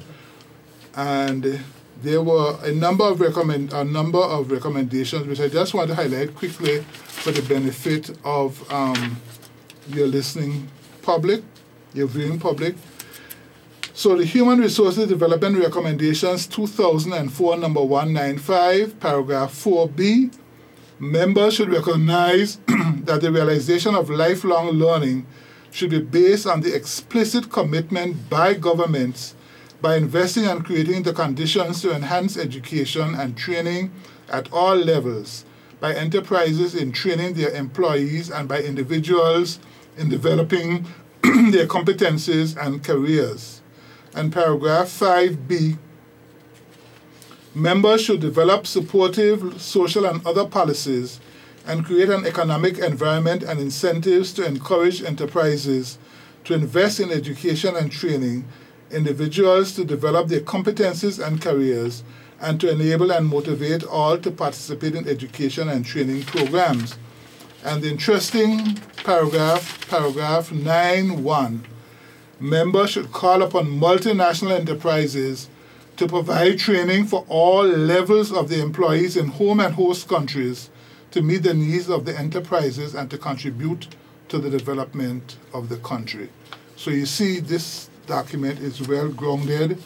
and 0.96 1.60
there 2.04 2.22
were 2.22 2.58
a 2.64 2.72
number 2.72 3.04
of 3.06 3.20
recommend 3.20 3.74
a 3.74 3.84
number 3.84 4.20
of 4.20 4.52
recommendations 4.52 5.26
which 5.28 5.40
I 5.40 5.48
just 5.48 5.74
want 5.74 5.90
to 5.90 5.96
highlight 5.96 6.36
quickly 6.36 6.82
for 6.82 7.32
the 7.32 7.42
benefit 7.42 8.12
of 8.24 8.72
um, 8.72 9.18
your 9.90 10.08
listening 10.08 10.68
public, 11.02 11.44
your 11.94 12.08
viewing 12.08 12.40
public. 12.40 12.76
So 13.94 14.16
the 14.16 14.26
Human 14.26 14.60
Resources 14.60 15.08
Development 15.08 15.58
Recommendations 15.58 16.46
2004, 16.48 17.58
number 17.58 17.82
195, 17.82 19.00
paragraph 19.00 19.52
4b, 19.54 20.38
members 21.00 21.56
should 21.56 21.70
recognize 21.70 22.58
that 22.68 23.22
the 23.22 23.32
realization 23.32 23.96
of 23.96 24.10
lifelong 24.10 24.70
learning 24.72 25.26
should 25.72 25.90
be 25.90 26.00
based 26.00 26.46
on 26.46 26.62
the 26.62 26.76
explicit 26.76 27.52
commitment 27.52 28.30
by 28.30 28.54
governments 28.54 29.36
by 29.82 29.96
investing 29.96 30.46
and 30.46 30.66
creating 30.66 31.04
the 31.04 31.14
conditions 31.14 31.82
to 31.82 31.94
enhance 31.94 32.38
education 32.38 33.14
and 33.16 33.38
training 33.38 33.92
at 34.30 34.52
all 34.52 34.76
levels, 34.76 35.46
by 35.80 35.94
enterprises 35.94 36.74
in 36.74 36.92
training 36.92 37.34
their 37.34 37.52
employees, 37.52 38.30
and 38.30 38.50
by 38.50 38.60
individuals 38.62 39.60
in 39.98 40.10
developing 40.10 40.86
their 41.22 41.68
competencies 41.68 42.56
and 42.56 42.84
careers 42.84 43.62
and 44.18 44.34
paragraph 44.34 44.88
5b, 44.88 45.78
members 47.54 48.02
should 48.02 48.20
develop 48.20 48.66
supportive 48.66 49.62
social 49.62 50.06
and 50.06 50.26
other 50.26 50.46
policies 50.46 51.20
and 51.68 51.86
create 51.86 52.10
an 52.10 52.26
economic 52.26 52.80
environment 52.80 53.44
and 53.44 53.60
incentives 53.60 54.34
to 54.34 54.46
encourage 54.46 55.04
enterprises 55.04 56.00
to 56.46 56.54
invest 56.54 57.00
in 57.00 57.12
education 57.12 57.76
and 57.76 57.92
training, 57.92 58.46
individuals 58.90 59.74
to 59.74 59.84
develop 59.84 60.30
their 60.30 60.40
competencies 60.40 61.24
and 61.24 61.42
careers, 61.42 62.04
and 62.40 62.60
to 62.62 62.72
enable 62.72 63.12
and 63.12 63.28
motivate 63.28 63.84
all 63.84 64.18
to 64.18 64.32
participate 64.32 64.96
in 64.96 65.08
education 65.08 65.68
and 65.70 65.86
training 65.86 66.24
programs. 66.24 66.98
And 67.64 67.82
the 67.82 67.90
interesting 67.90 68.76
paragraph, 69.04 69.90
paragraph 69.90 70.50
9.1, 70.50 71.62
members 72.40 72.92
should 72.92 73.12
call 73.12 73.42
upon 73.42 73.66
multinational 73.68 74.52
enterprises 74.52 75.50
to 75.98 76.08
provide 76.08 76.60
training 76.60 77.06
for 77.06 77.26
all 77.28 77.64
levels 77.64 78.32
of 78.32 78.50
the 78.50 78.62
employees 78.62 79.18
in 79.18 79.28
home 79.28 79.60
and 79.60 79.74
host 79.74 80.08
countries 80.08 80.70
to 81.12 81.22
meet 81.22 81.44
the 81.44 81.54
needs 81.54 81.90
of 81.90 82.06
the 82.06 82.18
enterprises 82.18 82.94
and 82.94 83.10
to 83.10 83.18
contribute 83.18 83.88
to 84.30 84.38
the 84.38 84.50
development 84.50 85.38
of 85.54 85.70
the 85.70 85.78
country. 85.78 86.30
So 86.76 86.92
you 86.92 87.06
see, 87.06 87.40
this 87.40 87.90
document 88.06 88.60
is 88.60 88.88
well 88.88 89.10
grounded 89.10 89.82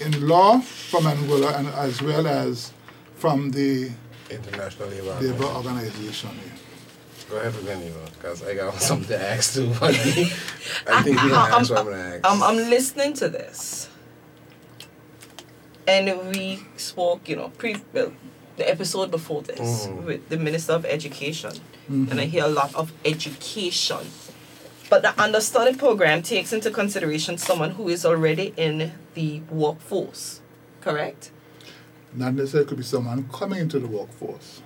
in 0.00 0.28
law 0.28 0.60
from 0.60 1.04
Anguilla 1.04 1.58
and 1.58 1.68
as 1.68 2.00
well 2.00 2.26
as 2.26 2.72
from 3.16 3.50
the 3.50 3.90
International 4.30 4.88
Labour. 4.88 5.18
labor 5.20 5.44
organization. 5.44 6.30
Go 7.30 7.36
ahead 7.38 7.54
with 7.56 7.68
any 7.68 7.92
because 8.14 8.42
I 8.44 8.54
got 8.54 8.74
something 8.80 9.08
to 9.08 9.20
ask 9.30 9.54
too. 9.54 9.72
But 9.80 9.94
I 10.86 11.02
think 11.02 11.16
you're 11.22 11.32
I- 11.34 11.50
gonna 11.50 11.54
ask 11.56 11.70
I'm- 11.70 11.70
what 11.70 11.78
I'm 11.78 11.84
gonna 11.86 11.96
ask. 12.16 12.20
I'm, 12.24 12.42
I'm 12.42 12.56
listening 12.70 13.14
to 13.14 13.28
this. 13.28 13.88
And 15.88 16.30
we 16.34 16.60
spoke, 16.76 17.28
you 17.28 17.36
know, 17.36 17.48
pre 17.50 17.76
well, 17.92 18.12
the 18.56 18.68
episode 18.68 19.10
before 19.10 19.42
this 19.42 19.86
Mhm. 19.86 20.04
with 20.04 20.28
the 20.28 20.36
Minister 20.36 20.72
of 20.72 20.84
Education. 20.84 21.52
And 21.88 22.18
I 22.20 22.24
hear 22.24 22.44
a 22.44 22.48
lot 22.48 22.74
of 22.74 22.92
education. 23.04 23.98
But 24.90 25.02
the 25.02 25.20
understudy 25.22 25.76
program 25.76 26.20
takes 26.22 26.52
into 26.52 26.70
consideration 26.72 27.38
someone 27.38 27.72
who 27.72 27.88
is 27.88 28.04
already 28.04 28.52
in 28.56 28.92
the 29.14 29.40
workforce, 29.50 30.40
correct? 30.80 31.30
Not 32.12 32.34
necessarily 32.34 32.64
it 32.66 32.68
could 32.68 32.78
be 32.78 32.82
someone 32.84 33.28
coming 33.32 33.60
into 33.60 33.78
the 33.78 33.86
workforce. 33.86 34.62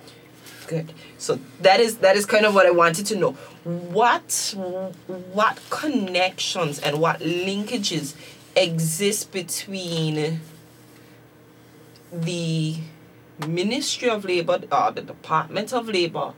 Good. 0.71 0.93
So 1.17 1.37
that 1.59 1.81
is 1.81 1.97
that 1.97 2.15
is 2.15 2.25
kind 2.25 2.45
of 2.45 2.55
what 2.55 2.65
I 2.65 2.71
wanted 2.71 3.05
to 3.07 3.15
know. 3.17 3.31
What 3.65 4.55
what 5.33 5.59
connections 5.69 6.79
and 6.79 7.01
what 7.01 7.19
linkages 7.19 8.15
exist 8.55 9.33
between 9.33 10.39
the 12.13 12.77
Ministry 13.45 14.09
of 14.09 14.23
Labor, 14.23 14.61
uh, 14.71 14.91
the 14.91 15.01
Department 15.01 15.73
of 15.73 15.89
Labor, 15.89 16.31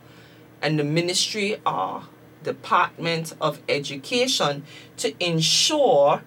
and 0.60 0.80
the 0.80 0.84
Ministry 0.84 1.60
of 1.64 2.08
Department 2.42 3.34
of 3.40 3.60
Education 3.68 4.64
to 4.96 5.14
ensure 5.24 6.22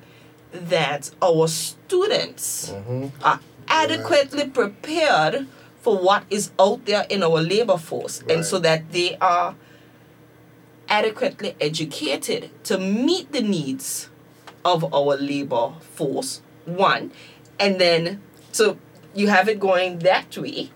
that 0.53 1.11
our 1.21 1.49
students 1.49 2.71
Mhm. 2.71 3.11
are 3.21 3.41
adequately 3.67 4.45
prepared 4.45 5.47
for 5.87 5.97
what 5.97 6.25
is 6.29 6.51
out 6.59 6.83
there 6.85 7.05
in 7.09 7.23
our 7.23 7.39
labor 7.39 7.77
force 7.77 8.21
and 8.27 8.43
so 8.43 8.59
that 8.59 8.91
they 8.91 9.15
are 9.19 9.55
adequately 10.89 11.55
educated 11.61 12.51
to 12.65 12.77
meet 12.77 13.31
the 13.31 13.41
needs 13.41 14.09
of 14.65 14.93
our 14.93 15.15
labor 15.15 15.71
force 15.79 16.41
one. 16.65 17.09
And 17.57 17.79
then 17.79 18.21
so 18.51 18.77
you 19.15 19.29
have 19.29 19.47
it 19.47 19.61
going 19.61 19.99
that 19.99 20.37
way 20.37 20.71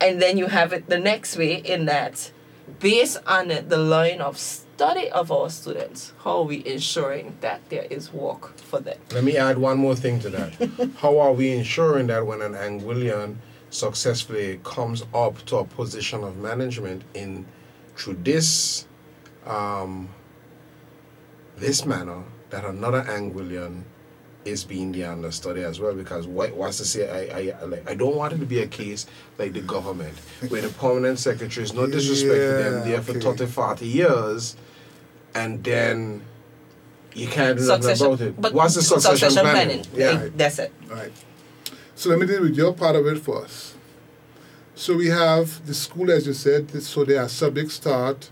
and 0.00 0.22
then 0.22 0.38
you 0.38 0.46
have 0.46 0.72
it 0.72 0.88
the 0.88 0.98
next 0.98 1.36
way 1.36 1.56
in 1.56 1.84
that 1.84 2.32
based 2.80 3.18
on 3.26 3.48
the 3.48 3.76
line 3.76 4.22
of 4.22 4.38
study 4.38 5.10
of 5.10 5.30
our 5.30 5.50
students 5.50 6.14
how 6.24 6.38
are 6.38 6.44
we 6.44 6.64
ensuring 6.64 7.36
that 7.42 7.60
there 7.68 7.86
is 7.90 8.14
work 8.14 8.56
for 8.56 8.80
them. 8.80 8.96
Let 9.12 9.24
me 9.24 9.36
add 9.36 9.58
one 9.58 9.76
more 9.76 9.94
thing 9.94 10.20
to 10.20 10.30
that. 10.30 10.90
How 10.98 11.18
are 11.18 11.32
we 11.32 11.52
ensuring 11.52 12.06
that 12.08 12.26
when 12.26 12.42
an 12.42 12.52
Anguillian 12.52 13.36
successfully 13.70 14.60
comes 14.64 15.04
up 15.14 15.44
to 15.46 15.56
a 15.58 15.64
position 15.64 16.24
of 16.24 16.36
management 16.38 17.02
in 17.14 17.44
through 17.96 18.14
this 18.22 18.86
um, 19.46 20.08
this 21.56 21.84
manner 21.84 22.22
that 22.50 22.64
another 22.64 23.02
Anguillian 23.02 23.82
is 24.44 24.64
being 24.64 24.92
the 24.92 25.04
understudy 25.04 25.62
as 25.62 25.78
well 25.80 25.92
because 25.94 26.26
what 26.26 26.54
wants 26.56 26.78
to 26.78 26.84
say 26.84 27.30
I, 27.30 27.50
I 27.60 27.64
like 27.64 27.90
I 27.90 27.94
don't 27.94 28.16
want 28.16 28.32
it 28.32 28.38
to 28.38 28.46
be 28.46 28.60
a 28.60 28.66
case 28.66 29.04
like 29.36 29.52
the 29.52 29.60
government 29.60 30.16
where 30.48 30.62
the 30.62 30.68
permanent 30.70 31.18
secretaries 31.18 31.74
no 31.74 31.86
disrespect 31.96 32.34
to 32.34 32.62
them 32.62 32.74
Yeah, 32.78 32.84
there 32.94 33.02
for 33.02 33.10
okay. 33.12 33.20
30 33.20 33.46
40 33.46 33.86
years 33.86 34.56
and 35.34 35.62
then 35.62 36.22
you 37.14 37.26
can't 37.26 37.58
do 37.58 37.66
nothing 37.66 38.06
about 38.06 38.20
it. 38.20 38.40
but 38.40 38.54
What's 38.54 38.74
the 38.76 38.82
succession, 38.82 39.32
planning? 39.32 39.84
Yeah. 39.92 40.06
Eh, 40.24 40.30
that's 40.36 40.58
it 40.60 40.72
Right. 40.86 41.12
So 41.98 42.10
let 42.10 42.20
me 42.20 42.26
deal 42.26 42.42
with 42.42 42.54
your 42.56 42.72
part 42.74 42.94
of 42.94 43.04
it 43.08 43.18
first. 43.18 43.74
So 44.76 44.96
we 44.96 45.08
have 45.08 45.66
the 45.66 45.74
school, 45.74 46.12
as 46.12 46.28
you 46.28 46.32
said, 46.32 46.70
so 46.80 47.04
they 47.04 47.16
are 47.18 47.28
subject 47.28 47.72
start 47.72 48.30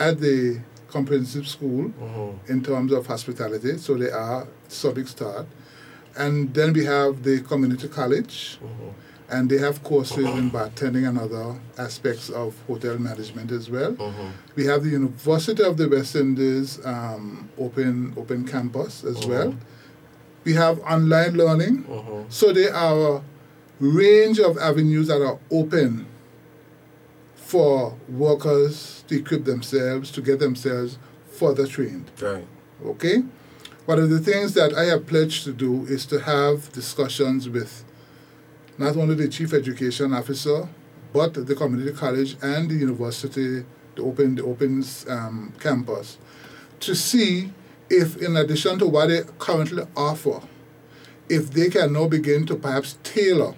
at 0.00 0.18
the 0.18 0.58
comprehensive 0.90 1.46
school 1.46 1.92
Mhm. 1.92 2.34
in 2.48 2.60
terms 2.64 2.90
of 2.92 3.06
hospitality. 3.06 3.78
So 3.78 3.94
they 3.96 4.10
are 4.10 4.48
subject 4.66 5.08
start. 5.10 5.46
And 6.16 6.52
then 6.54 6.72
we 6.72 6.84
have 6.86 7.22
the 7.22 7.38
community 7.42 7.86
college, 7.86 8.58
Mhm. 8.60 8.90
and 9.30 9.48
they 9.48 9.58
have 9.58 9.84
courses 9.84 10.26
in 10.40 10.50
bartending 10.50 11.06
and 11.08 11.16
other 11.16 11.54
aspects 11.78 12.30
of 12.30 12.54
hotel 12.66 12.98
management 12.98 13.52
as 13.52 13.70
well. 13.70 13.92
Mhm. 13.92 14.30
We 14.56 14.64
have 14.66 14.82
the 14.82 14.90
University 14.90 15.62
of 15.62 15.76
the 15.76 15.88
West 15.88 16.16
Indies 16.16 16.80
um, 16.84 17.48
open 17.58 18.12
open 18.16 18.44
campus 18.44 19.04
as 19.04 19.24
well. 19.24 19.54
We 20.44 20.54
have 20.54 20.78
online 20.80 21.34
learning. 21.36 21.84
Mhm. 21.84 22.24
So 22.28 22.52
there 22.52 22.74
are 22.74 23.16
a 23.16 23.22
range 23.80 24.38
of 24.38 24.58
avenues 24.58 25.08
that 25.08 25.22
are 25.22 25.38
open 25.50 26.06
for 27.34 27.94
workers 28.08 29.04
to 29.08 29.16
equip 29.18 29.44
themselves, 29.44 30.10
to 30.12 30.20
get 30.20 30.38
themselves 30.38 30.98
further 31.30 31.66
trained. 31.66 32.10
Right. 32.20 32.46
Okay? 32.84 33.24
One 33.86 33.98
of 33.98 34.08
the 34.10 34.18
things 34.18 34.54
that 34.54 34.74
I 34.74 34.84
have 34.84 35.06
pledged 35.06 35.44
to 35.44 35.52
do 35.52 35.84
is 35.86 36.06
to 36.06 36.20
have 36.20 36.72
discussions 36.72 37.48
with 37.48 37.84
not 38.78 38.96
only 38.96 39.14
the 39.14 39.28
chief 39.28 39.52
education 39.52 40.12
officer, 40.14 40.68
but 41.12 41.34
the 41.34 41.54
community 41.54 41.92
college 41.92 42.36
and 42.42 42.70
the 42.70 42.74
university, 42.74 43.64
the 43.94 44.02
open 44.02 44.34
the 44.36 44.42
open 44.42 44.84
um, 45.08 45.52
campus, 45.60 46.18
to 46.80 46.94
see 46.94 47.52
if, 47.90 48.16
in 48.16 48.36
addition 48.36 48.78
to 48.78 48.86
what 48.86 49.08
they 49.08 49.22
currently 49.38 49.84
offer, 49.96 50.40
if 51.28 51.50
they 51.50 51.68
can 51.68 51.92
now 51.92 52.08
begin 52.08 52.46
to 52.46 52.56
perhaps 52.56 52.98
tailor 53.02 53.54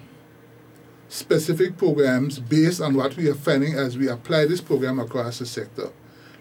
specific 1.09 1.77
programs 1.77 2.39
based 2.39 2.81
on 2.81 2.95
what 2.95 3.17
we 3.17 3.29
are 3.29 3.35
finding 3.35 3.75
as 3.75 3.97
we 3.97 4.09
apply 4.09 4.47
this 4.47 4.61
program 4.61 4.99
across 4.99 5.39
the 5.39 5.47
sector. 5.47 5.91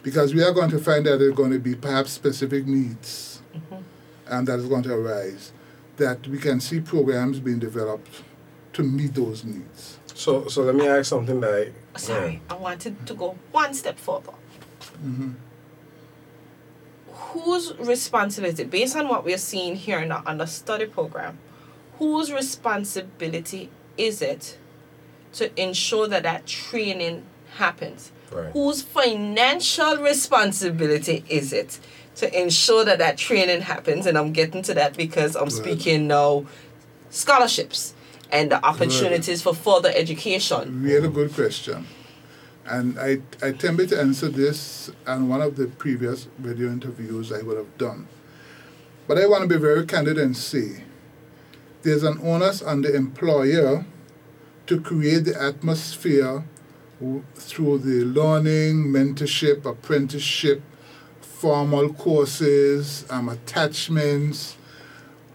Because 0.03 0.33
we 0.33 0.43
are 0.43 0.51
going 0.51 0.69
to 0.69 0.79
find 0.79 1.05
that 1.05 1.17
there 1.17 1.29
are 1.29 1.33
going 1.33 1.51
to 1.51 1.59
be 1.59 1.75
perhaps 1.75 2.11
specific 2.11 2.67
needs 2.67 3.41
mm-hmm. 3.55 3.81
and 4.27 4.47
that 4.47 4.59
is 4.59 4.67
going 4.67 4.83
to 4.83 4.93
arise 4.93 5.51
that 5.97 6.27
we 6.27 6.37
can 6.37 6.59
see 6.59 6.79
programs 6.79 7.39
being 7.39 7.59
developed 7.59 8.23
to 8.73 8.83
meet 8.83 9.13
those 9.13 9.43
needs. 9.43 9.97
So 10.13 10.47
so 10.47 10.63
let 10.63 10.75
me 10.75 10.87
ask 10.87 11.09
something 11.09 11.39
that 11.39 11.71
I 11.95 11.97
Sorry, 11.97 12.41
I 12.49 12.55
wanted 12.55 13.05
to 13.07 13.13
go 13.13 13.37
one 13.51 13.73
step 13.73 13.97
further. 13.97 14.33
Mm-hmm. 15.03 15.31
Whose 17.15 17.73
responsibility, 17.77 18.65
based 18.65 18.95
on 18.95 19.07
what 19.07 19.23
we're 19.23 19.37
seeing 19.37 19.75
here 19.75 19.99
in 19.99 20.09
the 20.09 20.27
understudy 20.27 20.85
program, 20.85 21.39
whose 21.97 22.31
responsibility 22.31 23.69
is 23.97 24.21
it 24.21 24.57
to 25.33 25.61
ensure 25.61 26.07
that 26.07 26.23
that 26.23 26.45
training 26.45 27.23
happens? 27.55 28.11
Right. 28.31 28.51
Whose 28.51 28.81
financial 28.81 29.97
responsibility 29.97 31.23
is 31.29 31.53
it 31.53 31.79
to 32.15 32.41
ensure 32.41 32.83
that 32.85 32.99
that 32.99 33.17
training 33.17 33.61
happens, 33.61 34.05
and 34.05 34.17
I'm 34.17 34.33
getting 34.33 34.61
to 34.63 34.73
that 34.73 34.97
because 34.97 35.35
I'm 35.35 35.49
speaking 35.49 36.07
now 36.07 36.45
scholarships 37.09 37.93
and 38.31 38.51
the 38.51 38.65
opportunities 38.65 39.41
for 39.41 39.53
further 39.53 39.91
education. 39.93 40.81
Really 40.83 41.09
good 41.09 41.33
question. 41.33 41.87
And 42.65 42.99
I, 42.99 43.19
I 43.43 43.47
attempted 43.47 43.89
to 43.89 43.99
answer 43.99 44.27
this 44.27 44.89
on 45.05 45.29
one 45.29 45.41
of 45.41 45.55
the 45.55 45.67
previous 45.67 46.27
video 46.39 46.69
interviews 46.69 47.31
I 47.31 47.41
would 47.41 47.57
have 47.57 47.77
done. 47.77 48.07
But 49.07 49.19
I 49.19 49.27
want 49.27 49.43
to 49.43 49.47
be 49.47 49.59
very 49.59 49.85
candid 49.85 50.17
and 50.17 50.35
say 50.35 50.83
there's 51.83 52.03
an 52.03 52.19
onus 52.23 52.63
on 52.63 52.81
the 52.81 52.95
employer 52.95 53.85
to 54.65 54.81
create 54.81 55.25
the 55.25 55.39
atmosphere 55.39 56.43
through 57.35 57.79
the 57.79 58.03
learning, 58.05 58.85
mentorship, 58.85 59.65
apprenticeship, 59.65 60.63
formal 61.21 61.93
courses, 61.93 63.05
um, 63.11 63.29
attachments, 63.29 64.57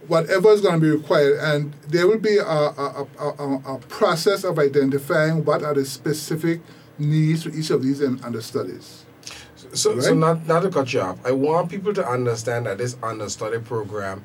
whatever 0.07 0.49
is 0.49 0.59
going 0.59 0.73
to 0.73 0.81
be 0.81 0.89
required, 0.89 1.37
and 1.39 1.73
there 1.87 2.07
will 2.07 2.19
be 2.19 2.37
a, 2.37 2.43
a, 2.43 3.07
a, 3.19 3.23
a, 3.23 3.75
a 3.75 3.79
process 3.87 4.43
of 4.43 4.59
identifying 4.59 5.45
what 5.45 5.63
are 5.63 5.73
the 5.73 5.85
specific 5.85 6.59
needs 6.97 7.43
for 7.43 7.49
each 7.49 7.69
of 7.69 7.83
these 7.83 8.01
understudies. 8.01 9.05
So, 9.73 9.99
so 9.99 10.09
Right. 10.09 10.17
not 10.17 10.47
not 10.47 10.61
to 10.63 10.69
cut 10.69 10.91
you 10.93 11.01
off, 11.01 11.17
I 11.25 11.31
want 11.31 11.69
people 11.69 11.93
to 11.93 12.05
understand 12.07 12.65
that 12.65 12.77
this 12.77 12.95
understudy 13.03 13.59
program 13.59 14.23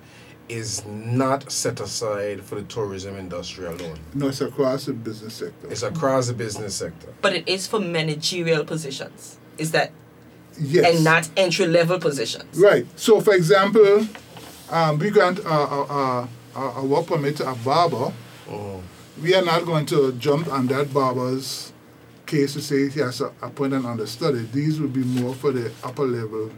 is 0.49 0.85
not 0.87 1.51
set 1.51 1.81
aside 1.81 2.41
for 2.43 2.55
the 2.55 2.63
tourism 2.63 3.17
industry 3.17 3.67
alone. 3.67 3.99
No, 4.15 4.29
it's 4.29 4.41
across 4.41 4.87
the 4.87 4.93
business 4.93 5.35
sector. 5.35 5.69
It's 5.71 5.83
across 5.83 6.29
the 6.29 6.35
business 6.35 6.75
sector. 6.77 7.09
But 7.21 7.35
it 7.35 7.49
is 7.49 7.67
for 7.67 7.81
managerial 7.81 8.65
positions. 8.65 9.39
Is 9.59 9.73
that 9.73 9.91
yes. 10.59 10.95
and 10.95 11.05
not 11.05 11.29
entry 11.37 11.67
level 11.67 11.99
positions? 11.99 12.59
Right. 12.59 12.87
So, 12.97 13.21
for 13.21 13.35
example, 13.35 14.07
um, 14.71 14.99
we 14.99 15.11
grant 15.11 15.41
a, 15.41 15.49
a, 15.49 15.83
a, 15.83 16.29
a 16.57 16.61
a 16.81 16.85
work 16.85 17.07
permit 17.09 17.37
to 17.39 17.51
a 17.51 17.55
barber. 17.57 18.13
Mhm. 18.49 18.83
We 19.23 19.35
are 19.35 19.45
not 19.45 19.65
going 19.67 19.87
to 19.87 20.13
jump 20.13 20.47
on 20.53 20.67
that 20.69 20.93
barber's 20.95 21.73
case 22.27 22.53
to 22.55 22.61
say 22.61 22.89
he 22.89 23.01
has 23.01 23.19
to 23.19 23.33
appoint 23.41 23.73
an 23.73 23.87
understudy. 23.87 24.47
These 24.53 24.81
would 24.81 24.93
be 24.93 25.05
more 25.05 25.35
for 25.35 25.53
the 25.53 25.71
upper 25.83 26.05
level 26.07 26.51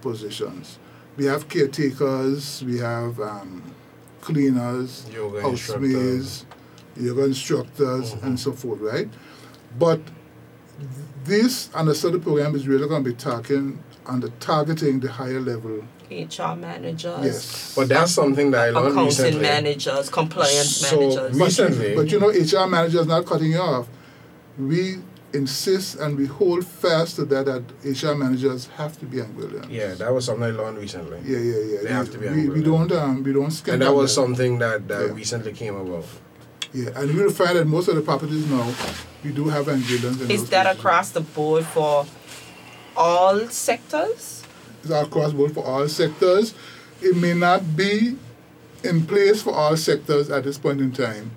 positions. 0.00 0.78
We 1.16 1.24
have 1.26 1.48
caretakers, 1.48 2.62
we 2.64 2.78
have 2.78 3.18
um, 3.20 3.62
cleaners, 4.20 5.06
Yoga 5.12 5.42
housemaids, 5.42 6.44
yoga 6.96 7.24
instructors, 7.24 8.12
and 8.14 8.38
so 8.38 8.52
forth, 8.52 8.80
right? 8.80 9.08
But 9.78 10.00
this 11.24 11.70
understudy 11.74 12.18
program 12.18 12.54
is 12.54 12.68
really 12.68 12.88
going 12.88 13.04
to 13.04 13.10
be 13.10 13.16
talking 13.16 13.82
on 14.06 14.20
the 14.20 14.30
targeting 14.40 15.00
the 15.00 15.10
higher 15.10 15.40
level. 15.40 15.84
HR 16.10 16.54
managers, 16.56 17.24
Yes. 17.24 17.74
But 17.76 17.88
that's 17.88 18.12
something 18.12 18.50
that 18.52 18.60
I 18.60 18.70
learned 18.70 18.86
accounting 18.92 19.04
recently. 19.06 19.40
managers, 19.42 20.08
compliance 20.08 20.76
So, 20.76 20.98
managers. 20.98 21.38
Recently- 21.38 21.94
But 21.94 22.10
you 22.10 22.18
know, 22.20 22.30
HR 22.30 22.66
manager 22.66 23.00
is 23.00 23.06
not 23.06 23.26
cutting 23.26 23.52
you 23.52 23.58
off. 23.58 23.86
We 24.58 24.98
insist 25.34 25.96
and 25.96 26.16
we 26.16 26.24
hold 26.26 26.66
fast 26.66 27.16
to 27.16 27.24
that 27.26 27.44
that 27.46 27.62
HR 27.84 28.14
managers 28.14 28.66
have 28.76 28.98
to 28.98 29.04
be 29.06 29.18
Anguillians. 29.18 29.70
Yeah, 29.70 29.94
that 29.94 30.12
was 30.12 30.24
something 30.24 30.44
I 30.44 30.50
learned 30.50 30.78
recently. 30.78 31.18
Yeah, 31.24 31.38
yeah, 31.38 31.58
yeah. 31.74 31.78
They 31.82 31.92
have 31.92 32.10
to 32.12 32.18
be 32.18 32.28
we, 32.28 32.48
we 32.48 32.62
don't 32.62 32.90
um, 32.92 33.22
we 33.22 33.32
don't 33.32 33.50
skip 33.50 33.74
And 33.74 33.82
that 33.82 33.88
on 33.90 33.96
was 33.96 34.12
something 34.14 34.58
that, 34.58 34.88
that 34.88 35.06
Yeah. 35.06 35.12
recently 35.12 35.52
came 35.52 35.76
about. 35.76 36.04
Yeah, 36.72 36.90
and 36.96 37.14
you'll 37.14 37.30
find 37.30 37.56
that 37.58 37.66
most 37.66 37.88
of 37.88 37.96
the 37.96 38.02
properties 38.02 38.46
now 38.46 38.72
we 39.24 39.32
do 39.32 39.48
have 39.48 39.66
Anguillians. 39.66 40.20
in 40.22 40.30
Is 40.30 40.48
that 40.50 40.64
places. 40.64 40.78
across 40.80 41.10
the 41.10 41.20
board 41.20 41.64
for 41.66 42.06
all 42.96 43.38
sectors? 43.48 44.42
It's 44.82 44.90
across 44.90 45.32
board 45.32 45.52
for 45.52 45.64
all 45.64 45.88
sectors. 45.88 46.54
It 47.00 47.16
may 47.16 47.34
not 47.34 47.76
be 47.76 48.16
in 48.82 49.06
place 49.06 49.42
for 49.42 49.52
all 49.54 49.76
sectors 49.76 50.30
at 50.30 50.44
this 50.44 50.56
point 50.58 50.80
in 50.80 50.92
time, 50.92 51.32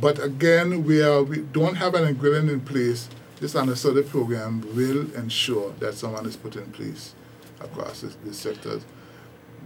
but 0.00 0.22
again, 0.22 0.84
we 0.84 1.02
are 1.02 1.22
we 1.22 1.38
don't 1.38 1.76
have 1.76 1.94
an 1.94 2.04
agreement 2.04 2.50
in 2.50 2.60
place. 2.60 3.08
This 3.40 3.54
understudy 3.54 4.02
program 4.02 4.60
will 4.74 5.12
ensure 5.14 5.72
that 5.78 5.94
someone 5.94 6.26
is 6.26 6.36
put 6.36 6.56
in 6.56 6.66
place 6.72 7.14
across 7.60 8.00
this, 8.00 8.16
these 8.24 8.36
sectors. 8.36 8.84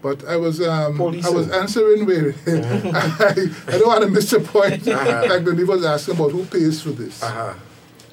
But 0.02 0.26
I 0.26 0.36
was 0.36 0.60
um, 0.60 1.00
I 1.00 1.30
was 1.30 1.50
answering 1.50 2.06
with 2.06 2.36
I, 2.48 3.46
I 3.68 3.78
don't 3.78 3.86
want 3.86 4.02
to 4.02 4.10
miss 4.10 4.30
the 4.30 4.40
point. 4.40 4.86
Uh-huh. 4.88 5.26
Like 5.28 5.44
the 5.44 5.64
was 5.64 5.84
asking 5.84 6.16
about 6.16 6.32
who 6.32 6.44
pays 6.44 6.82
for 6.82 6.90
this. 6.90 7.22
Uh-huh. 7.22 7.54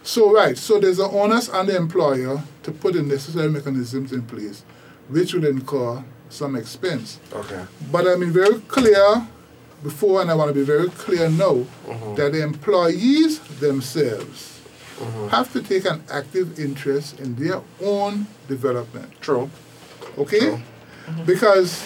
So 0.04 0.34
right, 0.34 0.58
so 0.58 0.80
there's 0.80 1.00
an 1.00 1.10
onus 1.12 1.50
on 1.50 1.68
the 1.68 1.76
employer 1.76 2.42
to 2.64 2.72
put 2.72 2.94
the 2.94 3.02
necessary 3.02 3.50
mechanisms 3.50 4.12
in 4.12 4.24
place, 4.24 4.64
which 5.08 5.34
will 5.34 5.46
incur 5.46 6.04
some 6.30 6.56
expense. 6.56 7.20
Okay. 7.34 7.66
But 7.92 8.08
I 8.08 8.16
mean 8.16 8.32
very 8.32 8.60
clear 8.62 9.28
before, 9.84 10.22
and 10.22 10.30
I 10.30 10.36
want 10.36 10.50
to 10.50 10.54
be 10.54 10.64
very 10.64 10.90
clear 10.90 11.30
now, 11.30 11.66
Mhm. 11.88 12.16
that 12.18 12.32
the 12.34 12.42
employees 12.44 13.40
themselves 13.60 14.60
Mhm. 15.00 15.30
have 15.30 15.52
to 15.54 15.62
take 15.62 15.86
an 15.86 16.04
active 16.12 16.60
interest 16.60 17.20
in 17.20 17.36
their 17.36 17.62
own 17.82 18.28
development. 18.48 19.10
True. 19.22 19.50
Okay? 20.18 20.40
True. 20.40 20.62
Because 21.26 21.82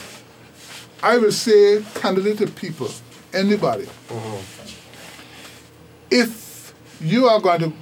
I 1.01 1.17
will 1.17 1.31
say 1.31 1.83
candidly 1.95 2.35
to 2.37 2.47
people, 2.47 2.89
anybody, 3.33 3.87
Mhm. 4.09 4.39
if 6.09 6.73
you 7.01 7.27
are 7.27 7.39
going 7.39 7.59
to 7.59 7.73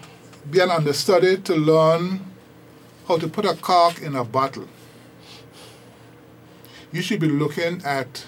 be 0.49 0.59
an 0.59 0.72
understudy 0.72 1.38
to 1.38 1.55
learn 1.55 2.22
how 3.07 3.18
to 3.18 3.28
put 3.28 3.45
a 3.45 3.53
cork 3.53 4.01
in 4.01 4.16
a 4.16 4.24
bottle, 4.24 4.68
you 6.91 7.01
should 7.01 7.20
be 7.20 7.28
looking 7.30 7.82
at 7.86 8.26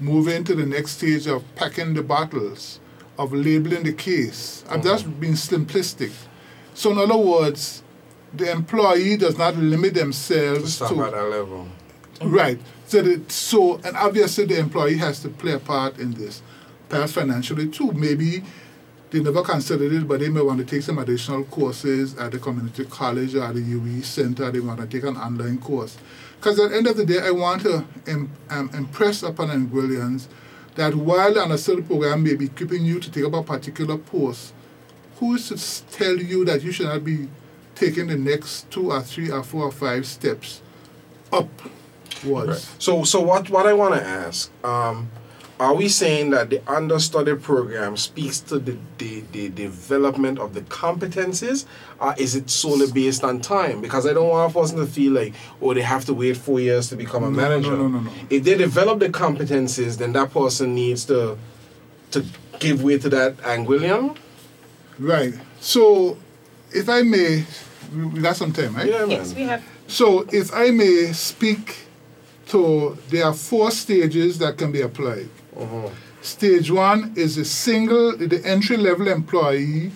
moving 0.00 0.44
to 0.44 0.54
the 0.54 0.66
next 0.66 0.92
stage 0.98 1.26
of 1.26 1.44
packing 1.54 1.94
the 1.94 2.02
bottles, 2.02 2.80
of 3.18 3.32
labeling 3.32 3.82
the 3.82 3.92
case. 3.92 4.64
I'm 4.68 4.80
mm-hmm. 4.80 4.88
just 4.88 5.20
being 5.20 5.34
simplistic. 5.34 6.12
So, 6.74 6.92
in 6.92 6.98
other 6.98 7.16
words, 7.16 7.82
the 8.32 8.50
employee 8.50 9.16
does 9.16 9.36
not 9.36 9.56
limit 9.56 9.94
To 9.94 10.00
themselves 10.00 10.74
stop 10.74 10.90
to 10.90 11.04
at 11.04 11.12
that 11.12 11.24
level. 11.24 11.68
Right. 12.22 12.60
So, 12.86 13.02
the, 13.02 13.22
so 13.30 13.80
and 13.84 13.96
obviously 13.96 14.46
the 14.46 14.58
employee 14.58 14.96
has 14.98 15.20
to 15.20 15.28
play 15.28 15.52
a 15.52 15.58
part 15.58 15.98
in 15.98 16.12
this, 16.12 16.42
perhaps 16.88 17.12
financially 17.12 17.68
too. 17.68 17.92
Maybe 17.92 18.42
they 19.10 19.20
never 19.20 19.42
considered 19.42 19.92
it, 19.92 20.06
but 20.06 20.20
they 20.20 20.28
may 20.28 20.40
want 20.40 20.58
to 20.58 20.64
take 20.64 20.82
some 20.82 20.98
additional 20.98 21.44
courses 21.44 22.16
at 22.16 22.32
the 22.32 22.38
community 22.38 22.84
college 22.84 23.34
or 23.34 23.42
at 23.42 23.54
the 23.54 23.60
UWI 23.60 24.04
center. 24.04 24.50
They 24.50 24.60
want 24.60 24.80
to 24.80 24.86
take 24.86 25.08
an 25.08 25.16
online 25.16 25.58
course. 25.58 25.98
Because 26.40 26.58
at 26.58 26.70
the 26.70 26.76
end 26.78 26.86
of 26.86 26.96
the 26.96 27.04
day, 27.04 27.20
I 27.20 27.30
want 27.32 27.60
to 27.62 27.84
im- 28.06 28.30
um, 28.48 28.70
impress 28.72 29.22
upon 29.22 29.48
Anguillians 29.48 30.26
that 30.74 30.94
while 30.94 31.32
an 31.32 31.38
understudy 31.38 31.82
program 31.82 32.22
may 32.24 32.34
be 32.34 32.46
equipping 32.46 32.82
you 32.82 32.98
to 32.98 33.10
take 33.10 33.24
up 33.26 33.34
a 33.34 33.42
particular 33.42 33.98
post, 33.98 34.54
who 35.16 35.34
is 35.34 35.48
to 35.50 35.84
tell 35.98 36.16
you 36.16 36.46
that 36.46 36.62
you 36.62 36.72
should 36.72 36.86
not 36.86 37.04
be 37.04 37.28
taking 37.74 38.06
the 38.06 38.16
next 38.16 38.70
two 38.70 38.90
or 38.90 39.02
three 39.02 39.30
or 39.30 39.42
four 39.42 39.64
or 39.64 39.70
five 39.70 40.06
steps 40.06 40.62
upwards? 41.30 42.74
So, 42.78 43.04
so 43.04 43.20
what, 43.20 43.50
what 43.50 43.66
I 43.66 43.74
want 43.74 43.94
to 43.96 44.02
ask, 44.02 44.50
um, 44.64 45.10
are 45.60 45.74
we 45.74 45.88
saying 45.88 46.30
that 46.30 46.48
the 46.50 46.60
understudy 46.66 47.34
program 47.36 47.96
speaks 47.96 48.40
to 48.40 48.58
the, 48.58 48.76
the, 48.98 49.20
the 49.32 49.48
development 49.50 50.38
of 50.38 50.54
the 50.54 50.62
competencies, 50.62 51.66
or 52.00 52.14
is 52.16 52.34
it 52.34 52.48
solely 52.48 52.90
based 52.90 53.22
on 53.22 53.40
time? 53.40 53.80
Because 53.82 54.06
I 54.06 54.14
don't 54.14 54.28
want 54.30 54.50
a 54.50 54.58
person 54.58 54.78
to 54.78 54.86
feel 54.86 55.12
like, 55.12 55.34
oh, 55.60 55.74
they 55.74 55.82
have 55.82 56.06
to 56.06 56.14
wait 56.14 56.38
four 56.38 56.60
years 56.60 56.88
to 56.88 56.96
become 56.96 57.24
a 57.24 57.30
No, 57.30 57.36
manager. 57.36 57.70
no, 57.72 57.76
no, 57.76 57.88
no, 57.88 58.00
no. 58.00 58.10
If 58.30 58.44
they 58.44 58.56
develop 58.56 59.00
the 59.00 59.10
competencies, 59.10 59.98
then 59.98 60.12
that 60.14 60.32
person 60.32 60.74
needs 60.74 61.04
to 61.06 61.36
to 62.12 62.24
give 62.58 62.82
way 62.82 62.98
to 62.98 63.08
that 63.10 63.36
Anguillian. 63.38 64.16
Right. 64.98 65.34
So, 65.60 66.16
if 66.72 66.88
I 66.88 67.02
may, 67.02 67.44
we 67.94 68.04
we 68.06 68.20
got 68.20 68.34
some 68.36 68.52
time, 68.52 68.74
right? 68.74 68.88
Yeah, 68.88 69.00
man. 69.00 69.10
Yes, 69.10 69.34
we 69.34 69.42
have. 69.42 69.62
So, 69.86 70.26
if 70.32 70.52
I 70.54 70.70
may 70.70 71.12
speak 71.12 71.76
to, 72.46 72.96
there 73.10 73.26
are 73.26 73.34
four 73.34 73.70
stages 73.70 74.38
that 74.38 74.56
can 74.58 74.72
be 74.72 74.80
applied. 74.80 75.28
Stage 76.22 76.70
one 76.70 77.12
is 77.16 77.38
a 77.38 77.44
single, 77.44 78.16
the 78.16 78.42
entry 78.44 78.76
level 78.76 79.08
employee, 79.08 79.90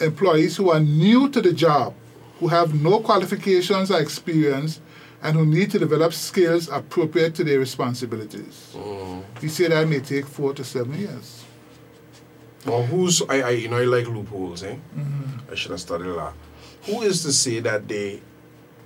employees 0.00 0.56
who 0.56 0.70
are 0.70 0.80
new 0.80 1.28
to 1.30 1.40
the 1.40 1.52
job, 1.52 1.94
who 2.38 2.48
have 2.48 2.74
no 2.74 3.00
qualifications 3.00 3.90
or 3.90 3.98
experience, 4.00 4.80
and 5.22 5.36
who 5.36 5.46
need 5.46 5.70
to 5.70 5.78
develop 5.78 6.12
skills 6.12 6.68
appropriate 6.68 7.34
to 7.34 7.44
their 7.44 7.58
responsibilities. 7.58 8.74
Mhm. 8.76 9.22
We 9.42 9.48
say 9.48 9.68
that 9.68 9.88
may 9.88 10.00
take 10.00 10.26
four 10.26 10.52
to 10.54 10.62
seven 10.64 10.98
years. 10.98 11.42
Well, 12.66 12.82
who's 12.84 13.22
I, 13.28 13.40
I 13.40 13.50
you 13.50 13.68
know 13.68 13.78
I 13.78 13.84
like 13.84 14.06
loopholes, 14.08 14.62
eh? 14.62 14.76
Mm-hmm. 14.98 15.50
I 15.52 15.54
should 15.54 15.70
have 15.70 15.80
studied 15.80 16.08
law. 16.08 16.32
Who 16.86 17.02
is 17.02 17.22
to 17.22 17.32
say 17.32 17.60
that 17.60 17.88
they, 17.88 18.20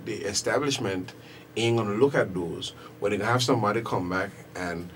the 0.05 0.13
establishment, 0.13 1.13
ain't 1.57 1.77
gonna 1.77 1.95
look 1.95 2.15
at 2.15 2.33
those 2.33 2.73
when 2.99 3.11
they 3.17 3.25
have 3.25 3.43
somebody 3.43 3.81
come 3.81 4.09
back 4.09 4.31
and 4.55 4.89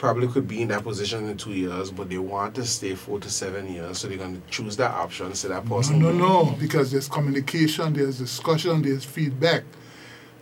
probably 0.00 0.26
could 0.28 0.48
be 0.48 0.62
in 0.62 0.68
that 0.68 0.82
position 0.82 1.28
in 1.28 1.36
two 1.36 1.52
years, 1.52 1.90
but 1.90 2.08
they 2.08 2.16
want 2.16 2.54
to 2.54 2.64
stay 2.64 2.94
four 2.94 3.20
to 3.20 3.28
seven 3.28 3.70
years, 3.70 3.98
so 3.98 4.08
they're 4.08 4.16
gonna 4.16 4.40
choose 4.48 4.74
that 4.78 4.90
option. 4.92 5.34
So 5.34 5.48
that 5.48 5.66
person. 5.66 5.98
No, 5.98 6.10
no, 6.10 6.44
no, 6.44 6.56
because 6.58 6.90
there's 6.90 7.06
communication, 7.06 7.92
there's 7.92 8.18
discussion, 8.18 8.80
there's 8.80 9.04
feedback. 9.04 9.62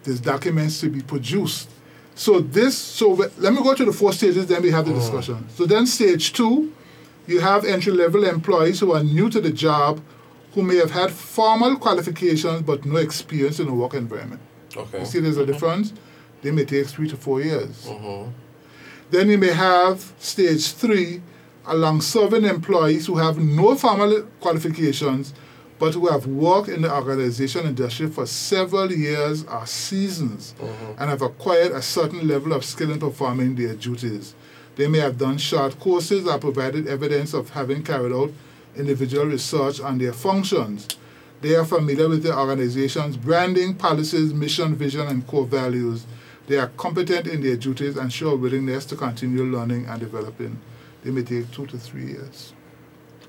There's 0.05 0.21
documents 0.21 0.81
to 0.81 0.89
be 0.89 1.03
produced. 1.03 1.69
So 2.15 2.39
this, 2.39 2.79
so 2.79 3.09
let 3.39 3.53
me 3.53 3.61
go 3.61 3.75
to 3.75 3.85
the 3.85 3.93
four 3.93 4.13
stages, 4.13 4.47
then 4.47 4.63
we 4.63 4.71
have 4.71 4.87
the 4.87 4.95
discussion. 4.95 5.49
So 5.51 5.67
then 5.67 5.87
stage 5.87 6.33
two, 6.33 6.73
you 7.27 7.41
have 7.41 7.65
entry-level 7.65 8.25
employees 8.25 8.79
who 8.79 8.93
are 8.93 9.03
new 9.03 9.29
to 9.29 9.41
the 9.41 9.51
job, 9.51 10.01
who 10.55 10.63
may 10.63 10.77
have 10.77 10.93
had 10.93 11.11
formal 11.11 11.77
qualifications 11.77 12.63
but 12.63 12.85
no 12.85 12.97
experience 12.97 13.59
in 13.59 13.67
the 13.67 13.75
work 13.75 13.95
environment. 13.95 14.41
Okay. 14.77 15.01
You 15.01 15.05
see 15.05 15.19
there's 15.19 15.37
a 15.37 15.45
difference? 15.45 15.93
They 16.43 16.53
may 16.53 16.65
take 16.65 16.87
three 16.87 17.09
to 17.09 17.17
four 17.17 17.41
years. 17.41 17.87
Mm-hmm. 17.87 18.31
Then 19.11 19.29
you 19.31 19.39
may 19.39 19.53
have 19.53 20.13
stage 20.19 20.73
three, 20.73 21.23
along 21.67 22.01
serving 22.01 22.45
employees 22.45 23.07
who 23.07 23.17
have 23.17 23.39
no 23.39 23.75
formal 23.75 24.23
qualifications 24.41 25.35
but 25.79 25.95
who 25.95 26.09
have 26.09 26.27
worked 26.27 26.69
in 26.69 26.83
the 26.83 26.93
organization 26.93 27.67
industry 27.67 28.09
for 28.09 28.27
several 28.27 28.91
years 28.91 29.45
or 29.45 29.65
seasons 29.67 30.55
mm-hmm. 30.59 31.01
and 31.01 31.11
have 31.11 31.23
acquired 31.23 31.73
a 31.73 31.83
certain 31.83 32.27
level 32.27 32.53
of 32.53 32.65
skill 32.65 32.91
in 32.91 32.99
performing 32.99 33.55
their 33.55 33.75
duties. 33.75 34.35
They 34.77 34.89
may 34.89 34.99
have 34.99 35.19
done 35.19 35.39
short 35.39 35.79
courses 35.79 36.27
or 36.27 36.39
provided 36.39 36.89
evidence 36.89 37.33
of 37.33 37.51
having 37.51 37.83
carried 37.83 38.13
out 38.13 38.33
individual 38.77 39.27
research 39.27 39.81
on 39.81 39.99
their 39.99 40.13
functions. 40.13 40.89
They 41.41 41.55
are 41.55 41.65
familiar 41.65 42.09
with 42.09 42.25
the 42.25 42.37
organization's 42.37 43.17
branding, 43.17 43.75
policies, 43.75 44.35
mission, 44.35 44.75
vision, 44.75 45.07
and 45.07 45.27
core 45.27 45.47
values. 45.47 46.05
They 46.49 46.57
are 46.57 46.69
competent 46.79 47.27
in 47.27 47.43
their 47.43 47.57
duties 47.57 47.99
and 47.99 48.11
show 48.11 48.31
a 48.31 48.37
willingness 48.37 48.87
to 48.87 48.97
continue 48.97 49.45
learning 49.45 49.85
and 49.85 50.01
developing. 50.01 50.59
They 51.05 51.11
may 51.11 51.23
take 51.23 51.51
two 51.51 51.67
to 51.67 51.77
three 51.79 52.07
years. 52.07 52.55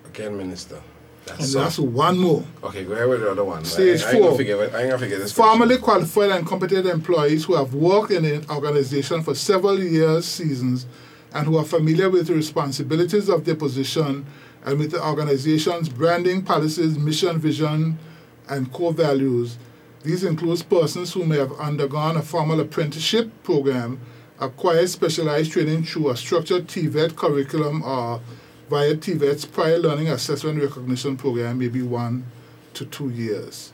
Again, 0.06 0.38
Minister. 0.38 0.76
And 0.76 1.38
That's 1.38 1.54
that's 1.54 1.80
one 1.80 2.18
more. 2.18 2.46
Okay, 2.64 2.86
go 2.86 2.94
ahead 2.94 3.10
with 3.10 3.20
the 3.20 3.32
other 3.32 3.44
one. 3.44 3.66
Stage 3.66 4.02
I, 4.04 4.12
I 4.12 4.14
four. 4.14 4.38
forget. 4.38 4.58
I 4.58 4.64
ain't 4.64 4.72
gonna 4.72 4.98
forget 4.98 5.20
this. 5.20 5.34
Formally 5.34 5.78
qualified 5.78 6.32
and 6.32 6.48
competent 6.48 6.88
employees 6.88 7.44
who 7.44 7.56
have 7.56 7.74
worked 7.74 8.12
in 8.12 8.24
an 8.24 8.46
organization 8.50 9.22
for 9.22 9.36
several 9.36 9.78
years, 9.78 10.26
seasons, 10.26 10.88
and 11.34 11.46
who 11.46 11.58
are 11.58 11.66
familiar 11.66 12.10
with 12.10 12.28
the 12.28 12.34
responsibilities 12.34 13.28
of 13.28 13.44
their 13.44 13.56
position 13.56 14.26
and 14.64 14.80
with 14.80 14.92
the 14.92 15.06
organization's 15.06 15.90
branding, 15.90 16.42
policies, 16.42 16.98
mission, 16.98 17.38
vision, 17.38 18.00
and 18.48 18.72
core 18.72 18.94
values. 18.94 19.58
These 20.04 20.24
include 20.24 20.64
persons 20.70 21.14
who 21.14 21.26
may 21.26 21.38
have 21.38 21.52
undergone 21.60 22.16
a 22.16 22.22
formal 22.22 22.60
apprenticeship 22.60 23.32
program, 23.44 24.00
acquired 24.40 24.90
specialized 24.90 25.52
training 25.52 25.84
through 25.84 26.10
a 26.10 26.18
structured 26.18 26.68
TVET 26.68 27.16
curriculum 27.16 27.84
or 27.84 28.22
via 28.70 28.96
TVET's 28.96 29.46
prior 29.46 29.78
learning 29.78 30.08
assessment 30.08 30.62
recognition 30.62 31.18
program, 31.18 31.60
maybe 31.60 31.82
one 31.82 32.26
to 32.74 32.86
two 32.86 33.10
years. 33.10 33.74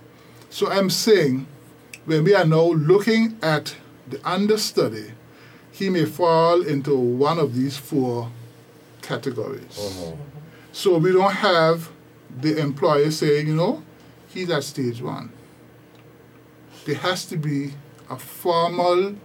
So 0.49 0.67
I'm 0.69 0.89
saying 0.89 1.45
when 2.05 2.23
we 2.23 2.33
are 2.33 2.45
now 2.45 2.71
looking 2.71 3.37
at 3.41 3.75
the 4.09 4.19
understudy, 4.27 5.11
he 5.71 5.89
may 5.89 6.05
fall 6.05 6.61
into 6.61 6.95
one 6.97 7.37
of 7.37 7.53
these 7.53 7.77
four 7.77 8.31
categories. 9.01 9.77
Mhm. 9.77 10.17
So 10.71 10.97
we 10.97 11.11
don't 11.11 11.33
have 11.33 11.89
the 12.41 12.57
employer 12.57 13.11
saying, 13.11 13.47
you 13.47 13.55
know, 13.55 13.83
he's 14.29 14.49
at 14.49 14.63
stage 14.63 15.01
one. 15.01 15.29
There 16.85 16.95
has 16.95 17.25
to 17.25 17.37
be 17.37 17.73
a 18.09 18.17
formal 18.17 19.15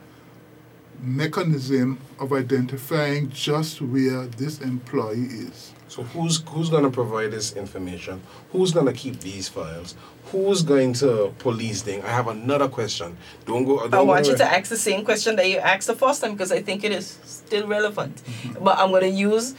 mechanism 1.03 1.99
of 2.19 2.33
identifying 2.33 3.31
just 3.31 3.81
where 3.81 4.27
this 4.27 4.61
employee 4.61 5.25
is. 5.25 5.73
So 5.89 6.03
who's 6.05 6.43
who's 6.49 6.71
gonna 6.71 6.91
provide 6.91 7.33
this 7.33 7.53
information? 7.53 8.23
Who's 8.53 8.73
gonna 8.73 8.93
keep 8.93 9.21
these 9.21 9.49
files? 9.49 9.95
Who's 10.27 10.63
going 10.63 10.93
to 10.95 11.35
police 11.39 11.83
them? 11.83 12.03
I 12.05 12.11
have 12.11 12.29
another 12.29 12.69
question. 12.69 13.17
Don't 13.45 13.65
go. 13.65 13.81
Don't 13.89 13.95
I 13.95 14.01
want 14.03 14.25
go 14.25 14.31
you 14.31 14.37
to 14.39 14.45
ask 14.45 14.71
the 14.71 14.77
same 14.77 15.05
question 15.05 15.37
that 15.37 15.49
you 15.49 15.59
asked 15.59 15.89
the 15.89 15.97
first 15.97 16.23
time 16.23 16.33
because 16.33 16.53
I 16.53 16.63
think 16.63 16.85
it 16.85 16.93
is 16.93 17.19
still 17.25 17.67
relevant. 17.67 18.17
Mm-hmm. 18.17 18.65
But 18.65 18.79
I'm 18.79 18.91
going 18.91 19.03
to 19.03 19.09
use. 19.09 19.55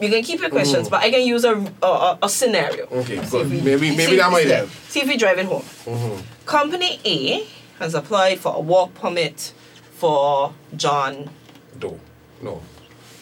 You 0.00 0.08
can 0.10 0.22
keep 0.22 0.40
your 0.40 0.50
questions, 0.50 0.88
but 0.88 1.02
I 1.02 1.10
can 1.10 1.26
use 1.26 1.44
a 1.44 1.54
a, 1.82 1.86
a, 1.86 2.18
a 2.22 2.28
scenario. 2.28 2.86
Okay, 2.86 3.16
good. 3.30 3.50
we- 3.50 3.60
Maybe- 3.60 3.96
maybe 3.96 4.16
that 4.16 4.30
might 4.30 4.46
help. 4.46 4.70
See 4.88 5.00
if 5.00 5.08
we 5.08 5.16
drive 5.16 5.38
it 5.38 5.46
home. 5.46 5.62
Mhm. 5.84 6.22
Company 6.46 7.00
A 7.04 7.46
has 7.78 7.94
applied 7.94 8.38
for 8.40 8.54
a 8.56 8.60
work 8.60 8.94
permit 8.94 9.52
for 9.98 10.52
John 10.76 11.30
Doe. 11.78 11.98
no, 12.42 12.62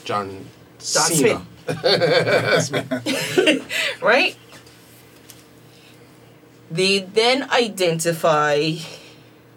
John. 0.04 0.46
John 0.78 1.10
Cena. 1.10 1.46
right? 4.02 4.36
They 6.70 6.98
then 7.00 7.48
identify 7.50 8.72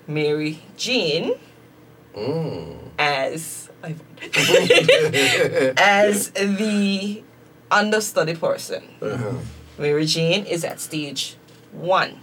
Mary 0.08 0.60
Jean 0.78 1.34
Mm. 2.16 2.78
as 2.98 3.67
as 5.78 6.30
the 6.32 7.24
understudy 7.72 8.36
person. 8.36 8.84
Uh-huh. 9.02 9.34
Mary 9.78 10.06
Jean 10.06 10.46
is 10.46 10.64
at 10.64 10.80
stage 10.80 11.36
one. 11.72 12.20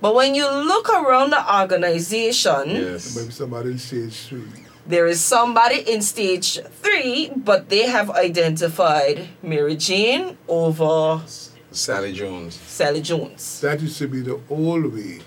But 0.00 0.14
when 0.14 0.34
you 0.34 0.46
look 0.48 0.88
around 0.90 1.30
the 1.30 1.60
organization, 1.60 2.70
Yes. 2.70 3.16
Maybe 3.16 3.30
somebody 3.32 3.70
in 3.70 3.78
stage 3.78 4.14
three. 4.28 4.42
there 4.86 5.06
is 5.06 5.20
somebody 5.20 5.80
in 5.90 6.02
stage 6.02 6.60
three, 6.82 7.30
but 7.34 7.68
they 7.68 7.86
have 7.88 8.10
identified 8.10 9.28
Mary 9.42 9.76
Jean 9.76 10.36
over 10.46 11.22
Sally 11.70 12.12
Jones. 12.12 12.54
Sally 12.54 13.00
Jones. 13.02 13.60
That 13.60 13.80
used 13.80 13.98
to 13.98 14.08
be 14.08 14.20
the 14.20 14.38
old 14.50 14.92
way. 14.94 15.20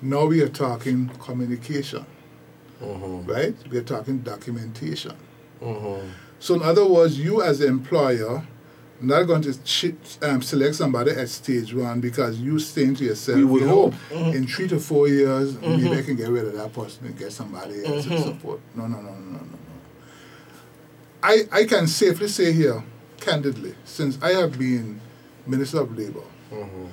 Now 0.00 0.26
we 0.26 0.42
are 0.42 0.48
talking 0.48 1.08
communication, 1.20 2.04
Mm-hmm. 2.82 3.30
right? 3.30 3.54
We 3.70 3.78
are 3.78 3.82
talking 3.82 4.18
documentation. 4.20 5.16
Mm-hmm. 5.62 6.08
So 6.40 6.54
in 6.54 6.62
other 6.62 6.84
words, 6.86 7.18
you 7.18 7.42
as 7.42 7.60
the 7.60 7.66
employer 7.68 8.44
not 9.00 9.24
going 9.24 9.42
to 9.42 9.52
ch- 9.64 9.94
um, 10.22 10.42
select 10.42 10.74
somebody 10.76 11.10
at 11.10 11.28
stage 11.28 11.74
one 11.74 12.00
because 12.00 12.38
you 12.38 12.58
saying 12.60 12.94
to 12.96 13.04
yourself, 13.04 13.38
We 13.38 13.60
you 13.60 13.66
know, 13.66 13.90
hope. 13.90 14.34
in 14.34 14.46
three 14.46 14.68
to 14.68 14.78
four 14.78 15.08
years, 15.08 15.60
maybe 15.60 15.90
I 15.92 16.02
can 16.02 16.14
get 16.16 16.28
rid 16.28 16.44
of 16.44 16.54
that 16.54 16.72
person 16.72 17.06
and 17.06 17.18
get 17.18 17.32
somebody 17.32 17.84
else 17.84 18.06
in 18.06 18.18
support. 18.22 18.60
No, 18.76 18.86
no, 18.86 19.00
no, 19.00 19.10
no, 19.10 19.18
no, 19.18 19.30
no, 19.30 19.38
no. 19.38 19.58
I, 21.22 21.42
I 21.52 21.64
can 21.64 21.86
safely 21.86 22.28
say 22.28 22.52
here, 22.52 22.82
candidly, 23.20 23.74
since 23.84 24.18
I 24.22 24.30
have 24.34 24.58
been 24.58 25.00
Minister 25.46 25.80
of 25.80 25.96
Labor, 25.96 26.22
Mm-hmm. 26.52 26.84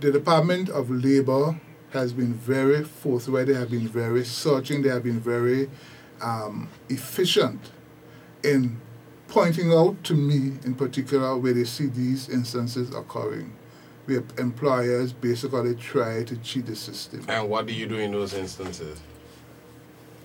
the 0.00 0.10
Department 0.12 0.68
of 0.70 0.90
Labor 0.90 1.60
has 1.96 2.12
been 2.12 2.34
very 2.34 2.84
forthright. 2.84 3.48
They 3.48 3.54
have 3.54 3.70
been 3.70 3.88
very 3.88 4.24
searching. 4.24 4.82
They 4.82 4.90
have 4.90 5.02
been 5.02 5.20
very 5.20 5.68
um, 6.22 6.68
efficient 6.88 7.60
in 8.42 8.80
pointing 9.28 9.72
out 9.72 10.02
to 10.04 10.14
me, 10.14 10.58
in 10.64 10.74
particular, 10.74 11.36
where 11.36 11.52
they 11.52 11.64
see 11.64 11.86
these 11.86 12.28
instances 12.28 12.94
occurring, 12.94 13.52
where 14.04 14.22
employers 14.38 15.12
basically 15.12 15.74
try 15.74 16.22
to 16.24 16.36
cheat 16.38 16.66
the 16.66 16.76
system. 16.76 17.24
And 17.28 17.48
what 17.48 17.66
do 17.66 17.74
you 17.74 17.86
do 17.86 17.96
in 17.96 18.12
those 18.12 18.34
instances? 18.34 19.00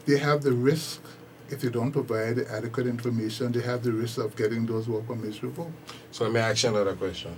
They 0.06 0.18
have 0.18 0.44
the 0.44 0.52
risk. 0.52 1.02
If 1.50 1.62
they 1.62 1.70
don't 1.70 1.92
provide 1.92 2.40
adequate 2.40 2.88
information, 2.88 3.52
they 3.52 3.62
have 3.62 3.84
the 3.84 3.92
risk 3.92 4.18
of 4.20 4.36
getting 4.38 4.66
those 4.66 4.88
work 4.88 5.06
permits 5.06 5.44
revoked. 5.44 5.74
So 6.12 6.24
let 6.24 6.34
me 6.34 6.40
ask 6.40 6.64
you 6.64 6.70
another 6.70 6.96
question. 6.96 7.38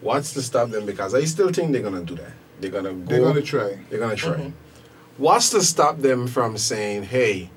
What's 0.00 0.32
to 0.34 0.42
stop 0.42 0.70
them? 0.70 0.84
Because 0.84 1.14
I 1.14 1.24
still 1.24 1.52
think 1.52 1.70
they're 1.70 1.82
gonna 1.82 2.02
do 2.02 2.16
that. 2.16 2.32
They're 2.62 2.70
gonna 2.70 2.92
go. 2.92 3.04
They're 3.06 3.20
going 3.20 3.34
to 3.34 3.42
try. 3.42 3.78
They're 3.90 3.98
gonna 3.98 4.16
try. 4.16 4.36
Mhm. 4.36 4.52
What's 5.18 5.50
to 5.50 5.62
stop 5.62 5.98
them 6.00 6.26
from 6.26 6.56
saying, 6.56 7.04
"Hey, 7.04 7.50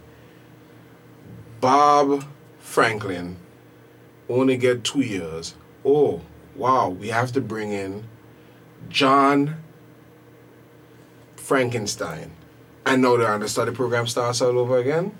Bob 1.61 2.25
Franklin 2.59 3.37
only 4.27 4.57
get 4.57 4.83
two 4.83 5.01
years. 5.01 5.53
Oh, 5.85 6.21
wow! 6.55 6.89
We 6.89 7.09
have 7.09 7.31
to 7.33 7.41
bring 7.41 7.71
in 7.71 8.05
John 8.89 9.57
Frankenstein, 11.35 12.31
and 12.85 13.01
now 13.03 13.15
the 13.17 13.31
understudy 13.31 13.71
program 13.71 14.07
starts 14.07 14.41
all 14.41 14.57
over 14.57 14.77
again." 14.77 15.11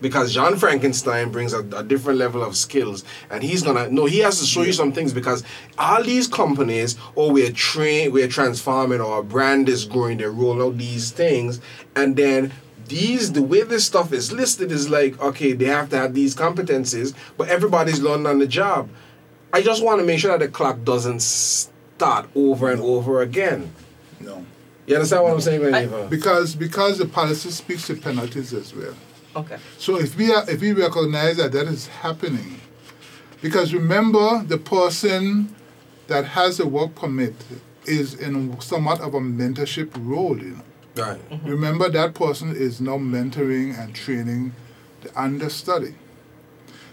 Because 0.00 0.32
John 0.32 0.56
Frankenstein 0.56 1.30
brings 1.30 1.52
a, 1.52 1.60
a 1.76 1.82
different 1.82 2.18
level 2.18 2.42
of 2.42 2.56
skills, 2.56 3.04
and 3.30 3.42
he's 3.42 3.62
gonna 3.62 3.90
no, 3.90 4.06
he 4.06 4.18
has 4.20 4.40
to 4.40 4.46
show 4.46 4.62
you 4.62 4.72
some 4.72 4.92
things 4.92 5.12
because 5.12 5.42
all 5.78 6.02
these 6.02 6.26
companies, 6.26 6.96
oh, 7.16 7.32
we're 7.32 7.52
train, 7.52 8.12
we're 8.12 8.28
transforming, 8.28 9.00
or 9.00 9.14
our 9.14 9.22
brand 9.22 9.68
is 9.68 9.84
growing, 9.84 10.18
they 10.18 10.26
roll 10.26 10.62
out 10.62 10.78
these 10.78 11.10
things, 11.10 11.60
and 11.96 12.16
then 12.16 12.52
these 12.86 13.32
the 13.32 13.42
way 13.42 13.62
this 13.62 13.84
stuff 13.84 14.12
is 14.12 14.32
listed 14.32 14.72
is 14.72 14.88
like 14.88 15.20
okay, 15.20 15.52
they 15.52 15.66
have 15.66 15.90
to 15.90 15.96
have 15.96 16.14
these 16.14 16.34
competencies, 16.34 17.14
but 17.36 17.48
everybody's 17.48 18.00
learning 18.00 18.26
on 18.26 18.38
the 18.38 18.46
job. 18.46 18.88
I 19.52 19.62
just 19.62 19.82
want 19.82 20.00
to 20.00 20.06
make 20.06 20.20
sure 20.20 20.36
that 20.36 20.44
the 20.44 20.52
clock 20.52 20.84
doesn't 20.84 21.22
start 21.22 22.28
over 22.34 22.70
and 22.70 22.80
over 22.82 23.22
again. 23.22 23.72
No. 24.20 24.44
You 24.86 24.94
understand 24.94 25.22
what 25.22 25.32
I'm 25.34 25.40
saying, 25.40 25.60
Geneva? 25.60 26.06
Because 26.08 26.54
because 26.54 26.98
the 26.98 27.06
policy 27.06 27.50
speaks 27.50 27.86
to 27.88 27.96
penalties 27.96 28.54
as 28.54 28.74
well. 28.74 28.94
Okay. 29.36 29.58
So 29.78 29.98
if 29.98 30.16
we 30.16 30.32
are, 30.32 30.48
if 30.50 30.60
we 30.60 30.72
recognize 30.72 31.36
that 31.36 31.52
that 31.52 31.66
is 31.66 31.86
happening, 31.88 32.60
because 33.40 33.72
remember 33.72 34.42
the 34.42 34.58
person 34.58 35.54
that 36.08 36.24
has 36.24 36.58
a 36.58 36.66
work 36.66 36.94
permit 36.94 37.34
is 37.84 38.14
in 38.14 38.60
somewhat 38.60 39.00
of 39.00 39.14
a 39.14 39.20
mentorship 39.20 39.90
role, 39.98 40.38
you 40.38 40.50
know. 40.50 40.62
Right. 40.96 41.30
Mm-hmm. 41.30 41.48
Remember, 41.48 41.88
that 41.88 42.14
person 42.14 42.56
is 42.56 42.80
now 42.80 42.98
mentoring 42.98 43.78
and 43.78 43.94
training 43.94 44.52
the 45.02 45.20
understudy. 45.20 45.94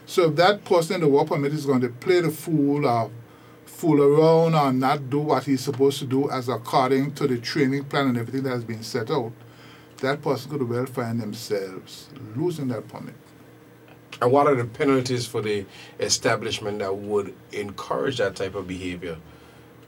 So 0.06 0.30
if 0.30 0.36
that 0.36 0.64
person 0.64 0.96
in 0.96 1.02
the 1.02 1.08
work 1.08 1.28
permit 1.28 1.54
is 1.54 1.66
going 1.66 1.82
to 1.82 1.90
play 1.90 2.22
the 2.22 2.30
fool 2.30 2.86
or 2.86 3.10
fool 3.66 4.02
around 4.02 4.54
or 4.56 4.72
not 4.72 5.10
do 5.10 5.20
what 5.20 5.46
he's 5.46 5.62
supposed 5.62 6.00
to 6.00 6.06
do 6.06 6.30
as 6.30 6.48
according 6.48 7.14
to 7.16 7.28
the 7.28 7.38
training 7.38 7.86
plan 7.86 8.10
and 8.10 8.18
everything 8.18 8.44
that 8.44 8.52
has 8.52 8.64
been 8.64 8.84
set 8.84 9.10
out, 9.10 9.32
that 9.98 10.22
person 10.22 10.52
could 10.52 10.68
well 10.68 10.86
find 10.86 11.20
themselves 11.20 12.10
losing 12.36 12.68
that 12.70 12.88
permit. 12.88 13.16
And 14.22 14.32
what 14.32 14.48
are 14.48 14.56
the 14.56 14.66
penalties 14.66 15.26
for 15.26 15.42
the 15.42 15.66
establishment 16.00 16.80
that 16.80 16.96
would 16.96 17.34
encourage 17.52 18.18
that 18.18 18.36
type 18.36 18.56
of 18.56 18.68
behavior? 18.68 19.18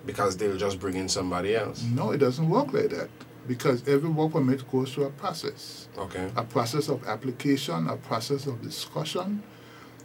Because 0.06 0.38
they'll 0.38 0.58
just 0.58 0.80
bring 0.80 0.96
in 0.96 1.10
somebody 1.10 1.56
else. 1.56 1.84
No, 1.84 2.12
it 2.12 2.18
doesn't 2.18 2.50
work 2.50 2.74
like 2.74 2.90
that 2.90 3.10
because 3.48 3.88
every 3.88 4.10
work 4.10 4.34
permit 4.34 4.70
goes 4.70 4.94
through 4.94 5.06
a 5.06 5.10
process. 5.12 5.88
Okay. 5.98 6.30
a 6.36 6.44
process 6.44 6.90
of 6.90 7.06
application, 7.08 7.88
a 7.88 7.96
process 7.96 8.46
of 8.48 8.62
discussion. 8.62 9.42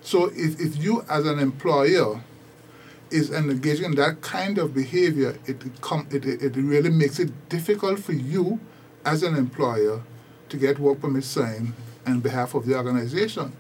So 0.02 0.30
if, 0.34 0.60
if 0.60 0.76
you 0.82 1.04
as 1.08 1.26
an 1.26 1.38
employer 1.38 2.22
is 3.10 3.30
engaging 3.30 3.86
in 3.86 3.94
that 3.96 4.20
kind 4.20 4.58
of 4.58 4.72
behavior, 4.72 5.38
it, 5.46 5.64
it, 5.66 5.80
com- 5.80 6.08
it, 6.10 6.24
it 6.24 6.42
it 6.42 6.56
really 6.56 6.90
makes 6.90 7.18
it 7.18 7.48
difficult 7.48 7.98
for 7.98 8.12
you 8.12 8.58
as 9.04 9.22
an 9.22 9.36
employer 9.36 10.02
to 10.48 10.56
get 10.56 10.78
work 10.78 11.00
permit 11.00 11.24
signed 11.24 11.74
on 12.06 12.20
behalf 12.20 12.54
of 12.54 12.66
the 12.66 12.76
organization. 12.76 13.52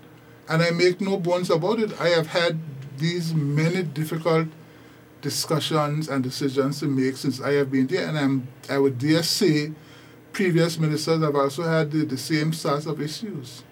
And 0.48 0.62
I 0.62 0.70
make 0.70 1.00
no 1.00 1.16
bones 1.16 1.50
about 1.50 1.78
it. 1.78 1.98
I 2.00 2.08
have 2.08 2.28
had 2.28 2.58
these 2.98 3.32
many 3.32 3.82
difficult 3.82 4.48
discussions 5.20 6.08
and 6.08 6.22
decisions 6.22 6.80
to 6.80 6.86
make 6.86 7.16
since 7.16 7.40
I 7.40 7.52
have 7.52 7.70
been 7.70 7.86
there, 7.86 8.08
and 8.08 8.18
I'm 8.18 8.48
I 8.68 8.78
would 8.78 8.98
dare 8.98 9.22
say 9.22 9.72
previous 10.32 10.78
ministers 10.78 11.22
have 11.22 11.36
also 11.36 11.62
had 11.62 11.90
the, 11.90 12.04
the 12.04 12.18
same 12.18 12.52
sorts 12.52 12.86
of 12.86 13.00
issues. 13.00 13.62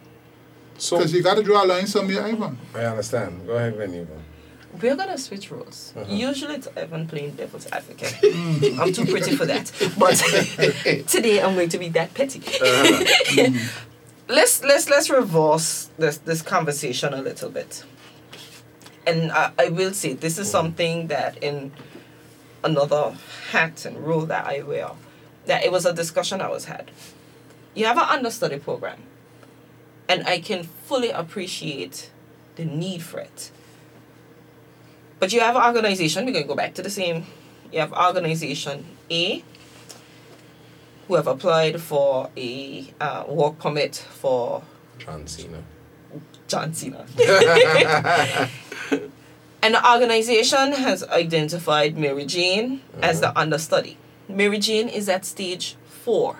So 0.78 0.96
Because 0.96 1.12
you 1.12 1.22
got 1.22 1.36
to 1.36 1.42
draw 1.42 1.64
a 1.64 1.66
line 1.66 1.86
somewhere, 1.86 2.22
Ivan. 2.22 2.56
I 2.74 2.84
understand. 2.84 3.46
Go 3.46 3.54
ahead, 3.54 3.76
Veniva. 3.76 4.18
We're 4.80 4.96
gonna 4.96 5.18
switch 5.18 5.50
roles. 5.50 5.92
Uh-huh. 5.96 6.06
Usually 6.08 6.54
it's 6.54 6.68
Evan 6.76 7.06
playing 7.08 7.32
devil's 7.32 7.66
advocate. 7.72 8.14
Mm. 8.22 8.78
I'm 8.78 8.92
too 8.92 9.04
pretty 9.04 9.36
for 9.36 9.44
that. 9.46 9.70
But 9.98 10.14
today 11.08 11.42
I'm 11.42 11.54
going 11.54 11.68
to 11.70 11.78
be 11.78 11.88
that 11.90 12.14
petty. 12.14 12.38
Uh-huh. 12.40 13.04
Mm. 13.30 13.58
let's 14.28 14.62
let's 14.62 14.88
let's 14.88 15.10
reverse 15.10 15.90
this 15.98 16.18
this 16.18 16.42
conversation 16.42 17.12
a 17.14 17.20
little 17.22 17.50
bit. 17.50 17.84
And 19.06 19.32
I, 19.32 19.52
I 19.58 19.68
will 19.70 19.92
say 19.92 20.12
this 20.12 20.38
is 20.38 20.50
something 20.50 21.08
that 21.08 21.42
in 21.42 21.72
another 22.62 23.14
hat 23.50 23.84
and 23.84 23.98
role 24.06 24.26
that 24.26 24.46
I 24.46 24.62
wear, 24.62 24.90
that 25.46 25.64
it 25.64 25.72
was 25.72 25.84
a 25.86 25.92
discussion 25.92 26.38
that 26.38 26.50
was 26.50 26.66
had. 26.66 26.90
You 27.74 27.86
have 27.86 27.96
an 27.98 28.04
understudy 28.08 28.58
program, 28.58 28.98
and 30.08 30.26
I 30.26 30.40
can 30.40 30.64
fully 30.64 31.10
appreciate 31.10 32.10
the 32.56 32.64
need 32.64 33.02
for 33.02 33.20
it. 33.20 33.50
But 35.20 35.32
you 35.32 35.40
have 35.40 35.54
an 35.54 35.62
organization, 35.62 36.24
we're 36.24 36.32
going 36.32 36.44
to 36.44 36.48
go 36.48 36.56
back 36.56 36.74
to 36.74 36.82
the 36.82 36.90
same. 36.90 37.26
You 37.70 37.80
have 37.80 37.92
organization 37.92 38.84
A, 39.10 39.44
who 41.06 41.14
have 41.14 41.26
applied 41.26 41.80
for 41.80 42.30
a 42.36 42.92
uh, 43.00 43.24
work 43.28 43.58
permit 43.58 43.94
for 43.96 44.62
John 44.98 45.26
Cena. 45.26 45.62
John 46.48 46.74
Cena. 46.74 47.06
and 49.62 49.74
the 49.74 49.92
organization 49.92 50.72
has 50.72 51.04
identified 51.04 51.96
Mary 51.96 52.24
Jane 52.24 52.80
as 53.02 53.20
the 53.20 53.38
understudy. 53.38 53.98
Mary 54.28 54.58
Jane 54.58 54.88
is 54.88 55.08
at 55.08 55.24
stage 55.24 55.76
4 55.84 56.36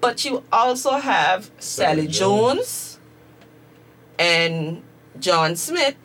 But 0.00 0.24
you 0.24 0.44
also 0.52 0.92
have 0.92 1.50
Sally 1.58 2.02
Sally 2.02 2.06
Jones 2.08 2.98
and 4.18 4.82
John 5.18 5.56
Smith, 5.56 5.96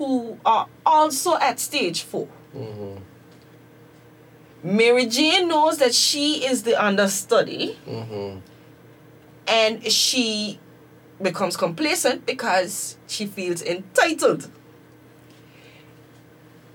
who 0.00 0.38
are 0.46 0.66
also 0.86 1.36
at 1.36 1.60
stage 1.60 2.02
4 2.02 2.26
Mm-hmm. 2.56 2.96
Mary 4.64 5.06
Jane 5.06 5.46
knows 5.46 5.76
that 5.78 5.94
she 5.94 6.44
is 6.44 6.62
the 6.64 6.74
understudy 6.82 7.78
Mm-hmm. 7.86 8.38
and 9.46 9.84
she 9.92 10.58
becomes 11.22 11.56
complacent 11.56 12.24
because 12.24 12.96
she 13.06 13.26
feels 13.26 13.60
entitled. 13.62 14.50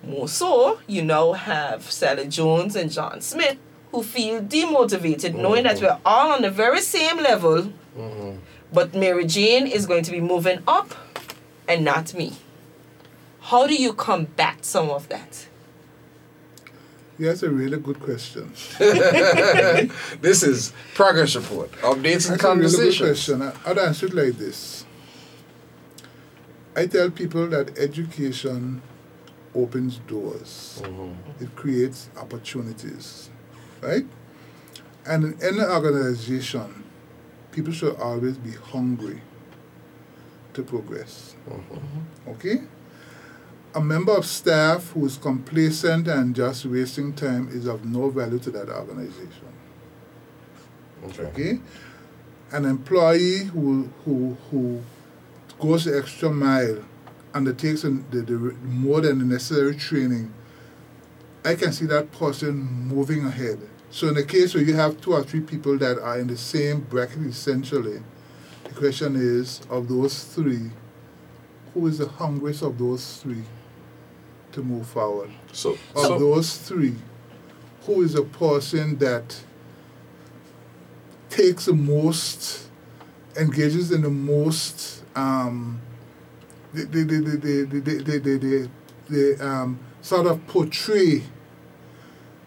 More 0.04 0.28
so, 0.30 0.80
you 0.88 1.02
now 1.02 1.34
have 1.34 1.92
Sally 1.92 2.28
Jones 2.28 2.76
and 2.76 2.92
John 2.92 3.22
Smith 3.22 3.58
who 3.92 4.04
feel 4.04 4.42
demotivated, 4.42 5.34
knowing 5.36 5.64
that 5.64 5.82
we're 5.82 5.98
all 6.06 6.32
on 6.32 6.42
the 6.44 6.52
very 6.52 6.82
same 6.82 7.18
level, 7.18 7.72
Mm-hmm. 7.98 8.38
but 8.74 8.94
Mary 8.94 9.26
Jane 9.26 9.66
is 9.68 9.86
going 9.86 10.04
to 10.04 10.12
be 10.12 10.20
moving 10.22 10.60
up 10.68 10.94
and 11.68 11.84
not 11.86 12.14
me. 12.14 12.34
How 13.46 13.68
do 13.68 13.76
you 13.76 13.94
combat 13.94 14.66
some 14.66 14.90
of 14.90 15.08
that? 15.10 15.48
Yeah, 17.20 17.30
that's 17.30 17.44
a 17.44 17.50
really 17.50 17.78
good 17.78 18.00
question. 18.00 18.52
This 20.22 20.42
is 20.42 20.74
progress 20.96 21.36
report, 21.36 21.72
updates 21.84 22.30
and 22.30 22.40
That's 22.40 22.44
a 22.44 22.56
really 22.56 22.90
good 22.92 22.98
question. 22.98 23.42
I- 23.44 23.54
I'd 23.66 23.78
answer 23.78 24.08
it 24.08 24.14
like 24.16 24.38
this. 24.38 24.86
I 26.76 26.88
tell 26.88 27.12
people 27.12 27.48
that 27.50 27.78
education 27.78 28.82
opens 29.54 30.00
doors. 30.00 30.82
Mm-hmm. 30.84 31.44
It 31.44 31.56
creates 31.56 32.10
opportunities, 32.18 33.30
right? 33.82 34.06
And 35.06 35.24
in 35.24 35.44
any 35.44 35.62
organization, 35.62 36.84
people 37.52 37.72
should 37.72 37.96
always 37.98 38.38
be 38.38 38.52
hungry 38.52 39.22
to 40.56 40.64
progress. 40.64 41.36
Okay? 42.28 42.62
A 43.76 43.82
member 43.82 44.16
of 44.16 44.26
staff 44.26 44.92
who 44.92 45.06
is 45.06 45.18
complacent 45.18 46.08
and 46.08 46.34
just 46.34 46.66
wasting 46.66 47.12
time 47.12 47.50
is 47.50 47.68
of 47.68 47.84
no 47.84 48.10
value 48.10 48.40
to 48.40 48.52
that 48.52 48.70
organization. 48.70 49.50
Okay. 51.04 51.24
Okay? 51.24 51.60
An 52.54 52.64
employee 52.64 53.44
who, 53.44 53.90
who, 54.06 54.38
who 54.50 54.82
goes 55.60 55.84
the 55.84 55.98
extra 55.98 56.30
mile, 56.30 56.86
undertakes 57.34 57.82
the, 57.82 57.90
the, 58.12 58.56
more 58.64 59.02
than 59.02 59.20
the 59.20 59.26
necessary 59.26 59.76
training, 59.76 60.34
I 61.44 61.56
can 61.56 61.74
see 61.74 61.86
that 61.88 62.14
person 62.14 62.56
moving 62.56 63.26
ahead. 63.26 63.60
So, 63.92 64.08
in 64.08 64.14
the 64.14 64.24
case 64.24 64.54
where 64.56 64.64
you 64.64 64.74
have 64.76 65.02
two 65.02 65.12
or 65.12 65.24
three 65.24 65.42
people 65.42 65.78
that 65.80 66.00
are 66.00 66.18
in 66.18 66.28
the 66.28 66.38
same 66.38 66.80
bracket 66.80 67.26
essentially, 67.26 68.02
the 68.64 68.74
question 68.74 69.18
is 69.18 69.62
of 69.70 69.90
those 69.90 70.24
three, 70.24 70.72
who 71.74 71.88
is 71.88 71.98
the 71.98 72.08
hungriest 72.08 72.62
of 72.62 72.78
those 72.78 73.18
three 73.18 73.44
to 74.56 74.64
move 74.64 74.88
forward? 74.88 75.30
So, 75.52 75.72
of 75.96 76.06
so 76.06 76.20
those 76.20 76.58
three, 76.58 76.96
who 77.86 78.02
is 78.02 78.16
a 78.16 78.24
person 78.24 78.98
that 78.98 79.40
takes 81.30 81.66
the 81.66 81.74
most, 81.74 82.68
engages 83.40 83.92
in 83.92 84.02
the 84.02 84.10
most, 84.10 85.04
um, 85.16 85.80
the, 86.74 86.86
the, 86.86 87.04
the, 87.04 87.20
the, 87.20 87.38
the, 87.38 87.80
the, 87.80 87.80
the, 87.80 88.20
the, 88.20 88.38
the, 88.38 88.70
the 89.10 89.48
um, 89.48 89.80
sort 90.02 90.26
of 90.26 90.46
portray 90.48 91.24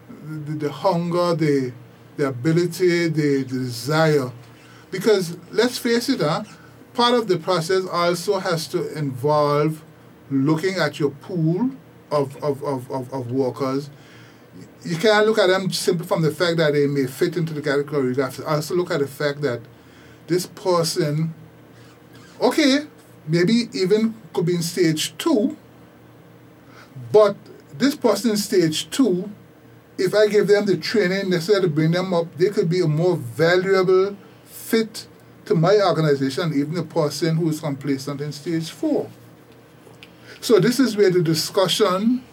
the, 0.09 0.53
the 0.53 0.71
hunger, 0.71 1.35
the, 1.35 1.71
the 2.17 2.27
ability, 2.27 3.07
the, 3.07 3.43
the 3.43 3.45
desire. 3.45 4.31
Because 4.91 5.37
let's 5.51 5.77
face 5.77 6.09
it, 6.09 6.19
huh, 6.19 6.43
part 6.93 7.13
of 7.13 7.27
the 7.27 7.37
process 7.37 7.85
also 7.87 8.39
has 8.39 8.67
to 8.67 8.91
involve 8.97 9.83
looking 10.31 10.75
at 10.75 10.99
your 10.99 11.11
pool 11.11 11.71
of, 12.11 12.35
of, 12.43 12.63
of, 12.63 12.89
of, 12.91 13.13
of 13.13 13.31
workers. 13.31 13.89
You 14.83 14.97
can't 14.97 15.25
look 15.25 15.37
at 15.37 15.47
them 15.47 15.71
simply 15.71 16.05
from 16.05 16.21
the 16.21 16.31
fact 16.31 16.57
that 16.57 16.73
they 16.73 16.87
may 16.87 17.05
fit 17.07 17.37
into 17.37 17.53
the 17.53 17.61
category. 17.61 18.15
You 18.15 18.21
have 18.21 18.35
to 18.37 18.45
also 18.45 18.75
look 18.75 18.91
at 18.91 18.99
the 18.99 19.07
fact 19.07 19.41
that 19.41 19.61
this 20.27 20.45
person, 20.45 21.33
okay, 22.41 22.87
maybe 23.27 23.69
even 23.73 24.15
could 24.33 24.45
be 24.45 24.55
in 24.55 24.61
stage 24.61 25.17
two, 25.17 25.57
but 27.11 27.35
this 27.77 27.95
person 27.95 28.31
in 28.31 28.37
stage 28.37 28.89
two, 28.89 29.31
if 29.97 30.13
I 30.13 30.27
give 30.27 30.47
them 30.47 30.65
the 30.65 30.77
training 30.77 31.29
necessary 31.29 31.61
to 31.61 31.67
bring 31.67 31.91
them 31.91 32.13
up, 32.13 32.35
they 32.37 32.49
could 32.49 32.69
be 32.69 32.81
a 32.81 32.87
more 32.87 33.15
valuable 33.15 34.15
fit 34.45 35.07
to 35.45 35.55
my 35.55 35.79
organization, 35.81 36.53
even 36.53 36.75
the 36.75 36.83
person 36.83 37.35
who 37.35 37.49
is 37.49 37.59
complacent 37.59 38.21
in 38.21 38.31
stage 38.31 38.69
four. 38.69 39.09
So 40.41 40.59
this 40.59 40.79
is 40.79 40.95
where 40.95 41.09
the 41.09 41.21
discussion 41.21 42.23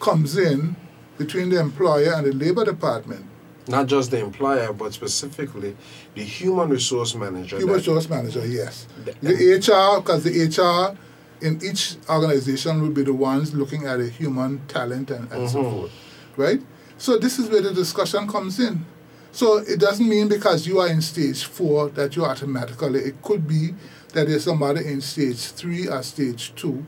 comes 0.00 0.36
in 0.36 0.76
between 1.18 1.48
the 1.50 1.60
employer 1.60 2.12
and 2.14 2.26
the 2.26 2.32
labor 2.32 2.64
department. 2.64 3.24
not 3.66 3.86
just 3.86 4.10
the 4.10 4.18
employer, 4.18 4.74
but 4.74 4.92
specifically 4.92 5.74
the 6.14 6.22
human 6.22 6.68
resource 6.68 7.14
manager. 7.14 7.56
Human 7.56 7.76
resource 7.76 8.10
manager, 8.10 8.44
yes. 8.46 8.86
Th- 9.06 9.16
The 9.22 9.54
HR, 9.56 10.00
because 10.02 10.22
the 10.22 10.34
HR 10.44 10.94
in 11.40 11.58
each 11.64 11.96
organization 12.10 12.82
will 12.82 12.90
be 12.90 13.04
the 13.04 13.14
ones 13.14 13.54
looking 13.54 13.86
at 13.86 14.00
a 14.00 14.06
human 14.06 14.60
talent 14.68 15.10
and, 15.10 15.32
and 15.32 15.48
so 15.48 15.62
Mhm. 15.62 15.70
forth, 15.72 15.90
right? 16.36 16.60
So 16.98 17.16
this 17.16 17.38
is 17.38 17.48
where 17.48 17.62
the 17.62 17.72
discussion 17.72 18.28
comes 18.28 18.60
in. 18.60 18.84
So 19.32 19.56
it 19.56 19.80
doesn't 19.80 20.06
mean 20.08 20.28
because 20.28 20.66
you 20.66 20.80
are 20.80 20.88
in 20.88 21.00
stage 21.00 21.44
four 21.44 21.88
that 21.90 22.16
you 22.16 22.24
automatically. 22.26 23.00
It 23.00 23.22
could 23.22 23.48
be 23.48 23.74
that 24.12 24.26
there's 24.28 24.44
somebody 24.44 24.84
in 24.86 25.00
stage 25.00 25.38
three 25.52 25.88
or 25.88 26.02
stage 26.02 26.52
two 26.54 26.84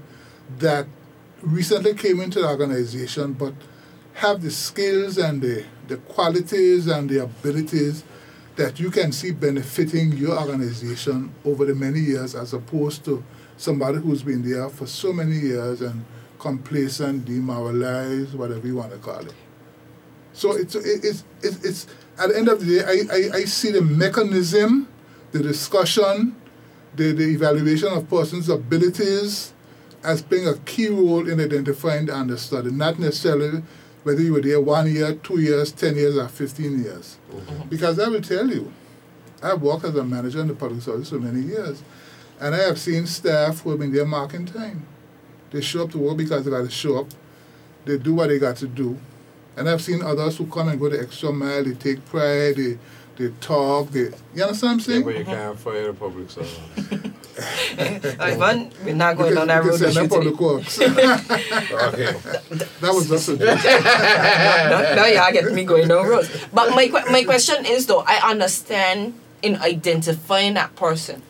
that 0.58 0.86
recently 1.42 1.94
came 1.94 2.20
into 2.20 2.40
the 2.40 2.48
organization 2.48 3.32
but 3.32 3.54
have 4.14 4.42
the 4.42 4.50
skills 4.50 5.18
and 5.18 5.42
the, 5.42 5.64
the 5.88 5.96
qualities 5.98 6.86
and 6.86 7.10
the 7.10 7.22
abilities 7.22 8.04
that 8.56 8.80
you 8.80 8.90
can 8.90 9.12
see 9.12 9.30
benefiting 9.30 10.12
your 10.12 10.38
organization 10.38 11.32
over 11.44 11.66
the 11.66 11.74
many 11.74 12.00
years 12.00 12.34
as 12.34 12.54
opposed 12.54 13.04
to 13.04 13.22
somebody 13.58 13.98
who's 13.98 14.22
been 14.22 14.48
there 14.48 14.68
for 14.70 14.86
so 14.86 15.12
many 15.12 15.36
years 15.36 15.82
and 15.82 16.04
complacent, 16.38 17.24
demoralized, 17.26 18.34
whatever 18.34 18.66
you 18.66 18.76
want 18.76 18.92
to 18.92 18.98
call 18.98 19.20
it. 19.20 19.34
So 20.32 20.52
it's, 20.52 20.74
it's, 20.74 21.24
it's, 21.42 21.64
it's 21.64 21.86
at 22.18 22.30
the 22.30 22.38
end 22.38 22.48
of 22.48 22.64
the 22.64 22.78
day, 22.78 22.84
I, 22.84 23.14
I, 23.14 23.38
I 23.40 23.44
see 23.44 23.70
the 23.70 23.82
mechanism, 23.82 24.88
the 25.32 25.42
discussion, 25.42 26.36
the, 26.94 27.12
the 27.12 27.24
evaluation 27.24 27.88
of 27.88 28.08
person's 28.08 28.48
abilities 28.48 29.52
as 30.06 30.22
playing 30.22 30.46
a 30.46 30.54
key 30.58 30.88
role 30.88 31.28
in 31.28 31.40
identifying 31.40 32.06
the 32.06 32.16
understudy, 32.16 32.70
not 32.70 32.98
necessarily 32.98 33.62
whether 34.04 34.22
you 34.22 34.32
were 34.32 34.40
there 34.40 34.60
one 34.60 34.90
year, 34.90 35.14
two 35.14 35.40
years, 35.40 35.72
10 35.72 35.96
years, 35.96 36.16
or 36.16 36.28
15 36.28 36.82
years. 36.84 37.18
Mm-hmm. 37.30 37.68
Because 37.68 37.98
I 37.98 38.08
will 38.08 38.22
tell 38.22 38.48
you, 38.48 38.72
I've 39.42 39.60
worked 39.60 39.84
as 39.84 39.96
a 39.96 40.04
manager 40.04 40.40
in 40.40 40.46
the 40.46 40.54
public 40.54 40.80
service 40.82 41.10
for 41.10 41.18
many 41.18 41.40
years, 41.40 41.82
and 42.40 42.54
I 42.54 42.58
have 42.58 42.78
seen 42.78 43.06
staff 43.06 43.62
who 43.62 43.70
have 43.70 43.80
been 43.80 43.92
there 43.92 44.06
marking 44.06 44.46
time. 44.46 44.86
They 45.50 45.60
show 45.60 45.82
up 45.84 45.90
to 45.92 45.98
work 45.98 46.16
because 46.18 46.44
they 46.44 46.50
got 46.52 46.62
to 46.62 46.70
show 46.70 47.00
up. 47.00 47.08
They 47.84 47.98
do 47.98 48.14
what 48.14 48.28
they 48.28 48.38
got 48.38 48.56
to 48.58 48.68
do. 48.68 48.98
And 49.56 49.68
I've 49.68 49.82
seen 49.82 50.02
others 50.02 50.36
who 50.36 50.46
come 50.46 50.68
and 50.68 50.78
go 50.78 50.88
the 50.88 51.00
extra 51.00 51.32
mile. 51.32 51.64
They 51.64 51.74
take 51.74 52.04
pride. 52.06 52.56
They 52.56 52.78
they 53.16 53.30
talk. 53.40 53.90
They 53.90 54.10
you 54.34 54.42
understand 54.44 54.52
what 54.62 54.64
I'm 54.64 54.78
Yeah, 54.78 54.84
saying? 54.84 55.04
but 55.04 55.14
you 55.16 55.24
mm-hmm. 55.24 55.32
can't 55.32 55.58
fire 55.58 55.86
the 55.86 55.94
public 55.94 56.30
servant. 56.30 57.14
Ivan, 58.18 58.70
we're 58.84 58.94
not 58.94 59.16
going 59.16 59.30
You 59.30 59.36
down 59.36 59.48
that 59.48 59.62
road 59.64 59.78
can 59.78 59.86
with 59.86 59.92
send 59.94 59.94
you 59.94 60.00
them 60.00 60.08
today. 60.08 60.30
public 60.30 60.40
works. 60.40 60.80
okay. 60.80 62.12
that 62.80 62.94
was 62.94 63.08
just 63.08 63.28
a 63.28 63.36
joke. 63.36 63.58
no, 64.70 64.94
no, 64.96 65.06
y'all 65.06 65.32
get 65.32 65.52
me 65.52 65.64
going 65.64 65.88
down 65.88 66.06
roads. 66.06 66.30
But 66.52 66.70
my 66.70 66.88
my 67.10 67.24
question 67.24 67.66
is 67.66 67.86
though, 67.86 68.04
I 68.06 68.20
understand 68.30 69.18
in 69.42 69.56
identifying 69.56 70.54
that 70.54 70.74
person, 70.76 71.22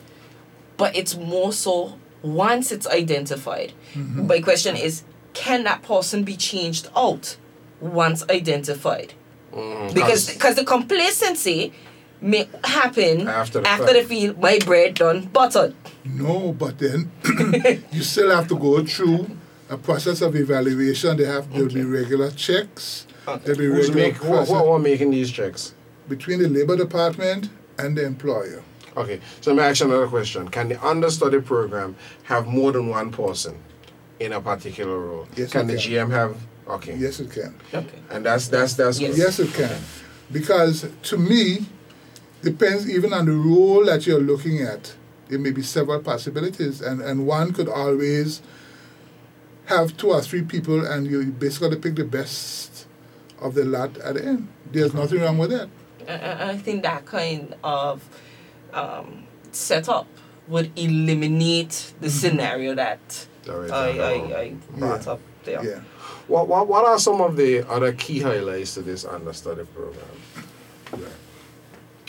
but 0.77 0.95
it's 0.95 1.15
more 1.17 1.51
so 1.51 1.97
once 2.21 2.71
it's 2.71 2.87
identified. 2.87 3.73
My 3.95 4.39
question 4.41 4.75
is, 4.75 5.03
can 5.33 5.63
that 5.65 5.81
person 5.83 6.23
be 6.23 6.35
changed 6.37 6.87
out 6.95 7.37
once 7.81 8.23
identified? 8.29 9.13
Mhm. 9.53 9.93
Because 9.93 10.31
because 10.33 10.55
the 10.55 10.63
complacency 10.65 11.73
may 12.21 12.49
happen 12.63 13.27
After 13.27 13.61
the 13.61 13.67
after 13.67 13.93
the 13.93 14.03
feel 14.03 14.35
my 14.37 14.59
bread 14.59 14.95
done 14.95 15.25
buttered. 15.27 15.75
No, 16.05 16.53
but 16.53 16.79
then 16.79 17.11
you 17.91 18.03
still 18.03 18.31
have 18.35 18.47
to 18.47 18.57
go 18.57 18.83
through 18.85 19.29
a 19.69 19.77
process 19.77 20.21
of 20.21 20.35
evaluation. 20.35 21.17
They 21.17 21.25
have 21.25 21.51
there'll 21.51 21.67
be 21.69 21.83
regular 21.83 22.31
checks. 22.31 23.07
There'll 23.25 23.59
be 23.59 23.65
Who's 23.65 23.89
regular 23.89 24.07
make, 24.07 24.15
who, 24.15 24.27
process 24.29 24.49
who, 24.49 24.55
who 24.55 24.71
are 24.71 24.79
making 24.79 25.11
these 25.11 25.31
checks? 25.31 25.73
between 26.07 26.39
the 26.39 26.47
labor 26.47 26.75
department 26.77 27.49
and 27.77 27.97
the 27.97 28.05
employer. 28.05 28.63
Okay, 28.95 29.19
so 29.41 29.51
let 29.53 29.57
me 29.57 29.69
ask 29.69 29.81
you 29.81 29.87
another 29.87 30.07
question. 30.07 30.47
Can 30.47 30.69
the 30.69 30.83
understudy 30.85 31.39
program 31.41 31.95
have 32.23 32.47
more 32.47 32.71
than 32.71 32.87
one 32.87 33.11
person 33.11 33.57
in 34.19 34.33
a 34.33 34.41
particular 34.41 34.97
role? 34.97 35.27
Yes, 35.35 35.51
can 35.51 35.69
it 35.69 35.73
the 35.73 35.79
can. 35.79 36.09
GM 36.09 36.11
have? 36.11 36.37
Okay. 36.67 36.95
Yes, 36.95 37.19
it 37.19 37.31
can. 37.31 37.53
Okay. 37.73 37.99
And 38.09 38.25
that's 38.25 38.47
that's 38.47 38.73
that's 38.73 38.99
Yes. 38.99 39.17
Yes, 39.17 39.39
it 39.39 39.53
can. 39.53 39.79
Because 40.31 40.89
to 41.03 41.17
me, 41.17 41.65
depends 42.51 42.89
even 42.89 43.11
on 43.13 43.25
the 43.25 43.33
role 43.33 43.85
that 43.85 44.05
you're 44.07 44.19
looking 44.21 44.61
at. 44.61 44.95
There 45.29 45.39
may 45.39 45.51
be 45.51 45.61
several 45.61 45.99
possibilities, 45.99 46.79
and, 46.81 47.01
and 47.01 47.27
one 47.27 47.51
could 47.51 47.67
always 47.67 48.41
have 49.65 49.97
two 49.97 50.11
or 50.11 50.21
three 50.21 50.43
people, 50.43 50.85
and 50.85 51.05
you 51.07 51.25
basically 51.25 51.75
pick 51.77 51.95
the 51.95 52.05
best 52.05 52.87
of 53.41 53.53
the 53.53 53.65
lot 53.65 53.97
at 53.97 54.15
the 54.15 54.23
end. 54.25 54.47
There's 54.71 54.93
nothing 54.93 55.19
wrong 55.19 55.37
with 55.37 55.49
that. 55.51 55.67
I- 56.07 56.13
I, 56.13 56.49
I 56.51 56.57
think 56.57 56.83
that 56.83 57.05
kind 57.05 57.53
of 57.65 58.01
um, 58.73 59.25
setup 59.51 60.07
would 60.47 60.71
eliminate 60.79 61.93
the 61.99 62.09
scenario 62.09 62.73
that 62.75 63.27
There 63.43 63.65
is 63.65 63.71
I, 63.71 63.89
I, 63.89 64.11
I 64.43 64.49
brought 64.77 65.05
up 65.07 65.19
there. 65.43 65.61
Yeah. 65.65 65.79
What, 66.29 66.47
what, 66.47 66.67
what 66.69 66.85
are 66.85 66.97
some 66.99 67.19
of 67.19 67.35
the 67.35 67.67
other 67.69 67.91
key 67.91 68.19
highlights 68.21 68.75
to 68.75 68.81
this 68.81 69.03
understudy 69.03 69.65
program? 69.75 71.11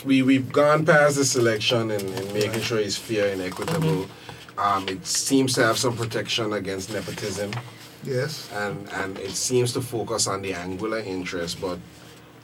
We, 0.05 0.21
we've 0.21 0.51
gone 0.51 0.85
past 0.85 1.17
the 1.17 1.25
selection 1.25 1.91
and, 1.91 2.01
and 2.01 2.33
making 2.33 2.61
sure 2.61 2.79
it's 2.79 2.95
fair 2.97 3.31
and 3.33 3.41
equitable. 3.41 4.07
Um, 4.57 4.87
it 4.87 5.05
seems 5.05 5.53
to 5.55 5.63
have 5.63 5.77
some 5.77 5.95
protection 5.95 6.53
against 6.53 6.91
nepotism 6.91 7.51
Yes. 8.03 8.49
and, 8.53 8.87
and 8.93 9.17
it 9.19 9.31
seems 9.31 9.73
to 9.73 9.81
focus 9.81 10.27
on 10.27 10.41
the 10.41 10.51
Anguillian 10.53 11.05
interest. 11.05 11.59
But 11.61 11.79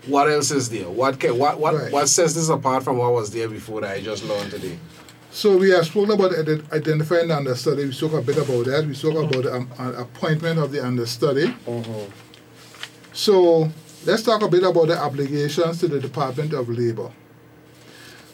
what 0.06 0.30
else 0.30 0.52
is 0.52 0.70
there? 0.70 0.90
What, 0.90 1.20
can, 1.20 1.38
what, 1.38 1.60
what, 1.60 1.76
Right. 1.76 1.92
what 1.92 2.08
sets 2.10 2.34
this 2.34 2.50
apart 2.50 2.84
from 2.84 2.98
what 2.98 3.14
was 3.14 3.32
there 3.32 3.48
before 3.48 3.82
that 3.82 3.92
I 3.98 4.02
just 4.02 4.24
learned 4.26 4.52
today? 4.52 4.78
So 5.32 5.58
we 5.58 5.70
have 5.72 5.86
spoken 5.86 6.12
about 6.12 6.32
ident- 6.32 6.72
identifying 6.72 7.28
the 7.30 7.36
understudy. 7.38 7.86
We 7.86 7.92
spoke 7.92 8.14
a 8.14 8.22
bit 8.22 8.38
about 8.38 8.66
that. 8.66 8.86
We 8.88 8.94
spoke 8.96 9.16
about 9.30 9.44
the 9.44 9.54
um, 9.56 9.70
uh, 9.78 9.94
appointment 9.94 10.60
of 10.60 10.72
the 10.72 10.86
understudy. 10.86 11.54
So 13.14 13.70
let's 14.06 14.24
talk 14.24 14.42
a 14.42 14.48
bit 14.48 14.64
about 14.64 14.88
the 14.88 14.98
obligations 14.98 15.80
to 15.82 15.88
the 15.90 16.00
Department 16.00 16.54
of 16.54 16.70
Labor. 16.70 17.12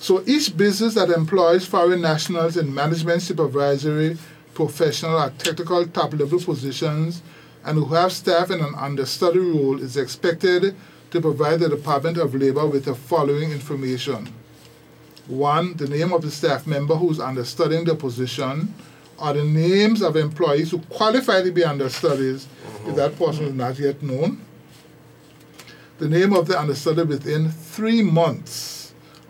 So 0.01 0.23
each 0.25 0.57
business 0.57 0.95
that 0.95 1.11
employs 1.11 1.67
foreign 1.67 2.01
nationals 2.01 2.57
in 2.57 2.73
management, 2.73 3.21
supervisory, 3.21 4.17
professional, 4.55 5.19
or 5.19 5.29
technical 5.37 5.85
top 5.85 6.13
level 6.13 6.39
positions 6.39 7.21
and 7.63 7.77
who 7.77 7.85
have 7.93 8.11
staff 8.11 8.49
in 8.49 8.61
an 8.61 8.73
understudy 8.75 9.37
role 9.37 9.79
is 9.79 9.97
expected 9.97 10.75
to 11.11 11.21
provide 11.21 11.59
the 11.59 11.69
Department 11.69 12.17
of 12.17 12.33
Labor 12.33 12.65
with 12.65 12.85
the 12.85 12.95
following 12.95 13.51
information. 13.51 14.33
One, 15.27 15.77
the 15.77 15.87
name 15.87 16.13
of 16.13 16.23
the 16.23 16.31
staff 16.31 16.65
member 16.65 16.95
who's 16.95 17.19
understudying 17.19 17.85
the 17.85 17.93
position, 17.93 18.73
or 19.19 19.33
the 19.33 19.45
names 19.45 20.01
of 20.01 20.15
employees 20.15 20.71
who 20.71 20.79
qualify 20.89 21.43
to 21.43 21.51
be 21.51 21.63
understudies 21.63 22.47
if 22.87 22.95
that 22.95 23.19
person 23.19 23.45
is 23.45 23.53
not 23.53 23.77
yet 23.77 24.01
known. 24.01 24.41
The 25.99 26.09
name 26.09 26.33
of 26.33 26.47
the 26.47 26.59
understudy 26.59 27.03
within 27.03 27.51
three 27.51 28.01
months 28.01 28.80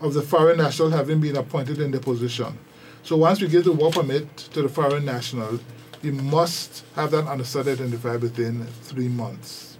of 0.02 0.14
the 0.14 0.22
foreign 0.22 0.58
national 0.58 0.90
having 0.90 1.20
been 1.20 1.36
appointed 1.36 1.80
in 1.80 1.90
the 1.90 2.00
position. 2.00 2.58
So 3.02 3.16
once 3.16 3.40
we 3.40 3.48
give 3.48 3.64
the 3.64 3.72
work 3.72 3.94
permit 3.94 4.36
to 4.36 4.62
the 4.62 4.68
foreign 4.68 5.04
national, 5.04 5.60
you 6.02 6.12
must 6.12 6.84
have 6.96 7.10
that 7.12 7.26
understudy 7.26 7.72
identified 7.72 8.20
within 8.20 8.66
three 8.82 9.08
months. 9.08 9.78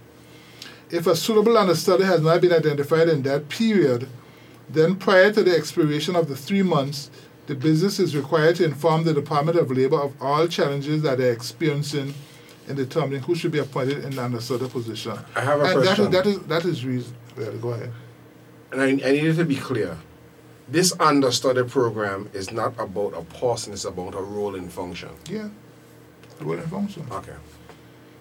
If 0.91 1.07
a 1.07 1.16
suitable 1.16 1.57
understudy 1.57 2.05
has 2.05 2.20
not 2.20 2.41
been 2.41 2.53
identified 2.53 3.09
in 3.09 3.23
that 3.23 3.49
period, 3.49 4.09
then 4.68 4.97
prior 4.97 5.33
to 5.33 5.43
the 5.43 5.55
expiration 5.55 6.16
of 6.16 6.29
the 6.29 6.37
three 6.37 6.62
months, 6.62 7.11
the 7.47 7.55
business 7.55 7.99
is 7.99 8.16
required 8.16 8.57
to 8.57 8.64
inform 8.64 9.05
the 9.05 9.12
Department 9.12 9.59
of 9.59 9.70
Labor 9.70 10.01
of 10.01 10.14
all 10.23 10.47
challenges 10.47 11.03
that 11.03 11.18
they're 11.18 11.33
experiencing 11.33 12.14
in 12.68 12.77
determining 12.77 13.20
who 13.23 13.35
should 13.35 13.51
be 13.51 13.59
appointed 13.59 14.05
in 14.05 14.14
the 14.14 14.23
understudy 14.23 14.68
position. 14.68 15.18
I 15.35 15.41
have 15.41 15.61
a 15.61 15.64
and 15.64 15.83
question. 15.83 16.05
is 16.05 16.11
that 16.11 16.27
is 16.27 16.39
that 16.41 16.64
is 16.64 16.85
reason. 16.85 17.14
Well, 17.37 17.59
go 17.59 17.70
ahead. 17.70 17.93
And 18.70 18.81
I, 18.81 18.87
I 18.87 19.12
need 19.12 19.25
it 19.25 19.35
to 19.37 19.45
be 19.45 19.57
clear. 19.57 19.97
This 20.68 20.92
understudy 21.00 21.64
program 21.64 22.30
is 22.32 22.50
not 22.52 22.78
about 22.78 23.14
a 23.14 23.22
person, 23.38 23.72
it's 23.72 23.84
about 23.84 24.14
a 24.14 24.20
role 24.22 24.54
and 24.54 24.72
function. 24.72 25.10
Yeah. 25.28 25.48
Role 26.40 26.58
and 26.58 26.70
function. 26.70 27.06
Okay. 27.10 27.34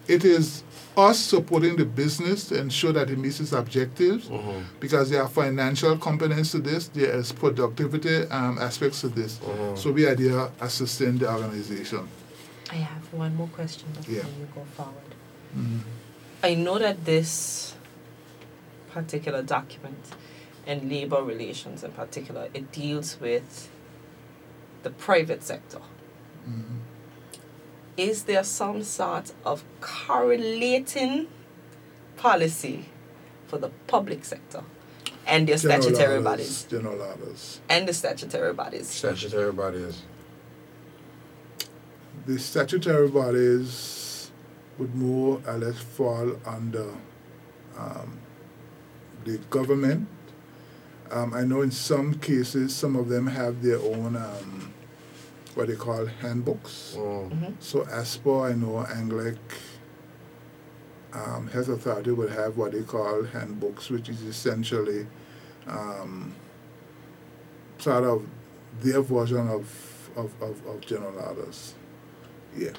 It 0.07 0.25
is 0.25 0.63
us 0.97 1.19
supporting 1.19 1.77
the 1.77 1.85
business 1.85 2.49
to 2.49 2.59
ensure 2.59 2.91
that 2.91 3.09
it 3.09 3.17
meets 3.17 3.39
its 3.39 3.53
objectives 3.53 4.27
Mhm. 4.27 4.63
because 4.79 5.09
there 5.09 5.21
are 5.21 5.29
financial 5.29 5.95
components 5.97 6.51
to 6.51 6.59
this, 6.59 6.87
there 6.89 7.15
is 7.17 7.31
productivity 7.31 8.23
um, 8.29 8.57
aspects 8.57 9.01
to 9.01 9.07
this. 9.09 9.37
Mhm. 9.39 9.77
So 9.77 9.91
we 9.91 10.05
are 10.05 10.15
there 10.15 10.49
assisting 10.59 11.19
the 11.19 11.31
organization. 11.31 12.07
I 12.71 12.75
have 12.75 13.13
one 13.13 13.35
more 13.35 13.47
question 13.49 13.87
before 13.95 14.15
Yeah. 14.15 14.23
you 14.39 14.47
go 14.53 14.63
forward. 14.75 15.13
I 16.43 16.55
know 16.55 16.79
that 16.79 17.05
this 17.05 17.73
particular 18.91 19.43
document 19.43 19.97
and 20.67 20.89
labor 20.89 21.23
relations 21.23 21.83
in 21.83 21.91
particular, 21.91 22.49
it 22.53 22.71
deals 22.71 23.19
with 23.19 23.69
the 24.83 24.89
private 24.89 25.43
sector. 25.43 25.79
Is 27.97 28.23
there 28.23 28.43
some 28.43 28.83
sort 28.83 29.33
of 29.45 29.63
correlating 29.81 31.27
policy 32.17 32.85
for 33.47 33.57
the 33.57 33.69
public 33.87 34.25
sector 34.25 34.63
and 35.27 35.47
their 35.47 35.57
General 35.57 35.81
statutory 35.81 36.07
orders, 36.17 36.23
bodies? 36.23 36.63
General 36.69 37.01
orders. 37.01 37.59
And 37.69 37.87
the 37.87 37.93
statutory 37.93 38.53
bodies. 38.53 38.87
Statutory 38.87 39.51
bodies. 39.51 40.01
the 42.25 42.39
statutory 42.39 43.09
bodies 43.09 44.31
would 44.77 44.95
more 44.95 45.41
or 45.45 45.57
less 45.57 45.77
fall 45.79 46.37
under 46.45 46.93
um, 47.77 48.17
the 49.25 49.37
government. 49.49 50.07
Um, 51.11 51.33
I 51.33 51.43
know 51.43 51.61
in 51.61 51.71
some 51.71 52.13
cases, 52.15 52.73
some 52.73 52.95
of 52.95 53.09
them 53.09 53.27
have 53.27 53.61
their 53.61 53.79
own 53.79 54.15
um, 54.15 54.73
what 55.55 55.67
they 55.67 55.75
call 55.75 56.05
handbooks. 56.05 56.95
Mm. 56.97 57.53
So 57.59 57.81
ASPO, 57.81 58.49
I 58.49 58.53
know 58.53 58.85
Anguilla 58.89 59.37
um, 61.13 61.47
Health 61.47 61.67
Authority 61.67 62.11
would 62.11 62.31
have 62.31 62.57
what 62.57 62.71
they 62.71 62.83
call 62.83 63.23
handbooks, 63.23 63.89
which 63.89 64.09
is 64.09 64.21
essentially 64.23 65.05
um, 65.67 66.33
sort 67.77 68.03
of 68.03 68.25
their 68.79 69.01
version 69.01 69.49
of, 69.49 70.09
of, 70.15 70.33
of, 70.41 70.65
of 70.65 70.81
general 70.81 71.19
orders. 71.19 71.73
Yeah. 72.55 72.71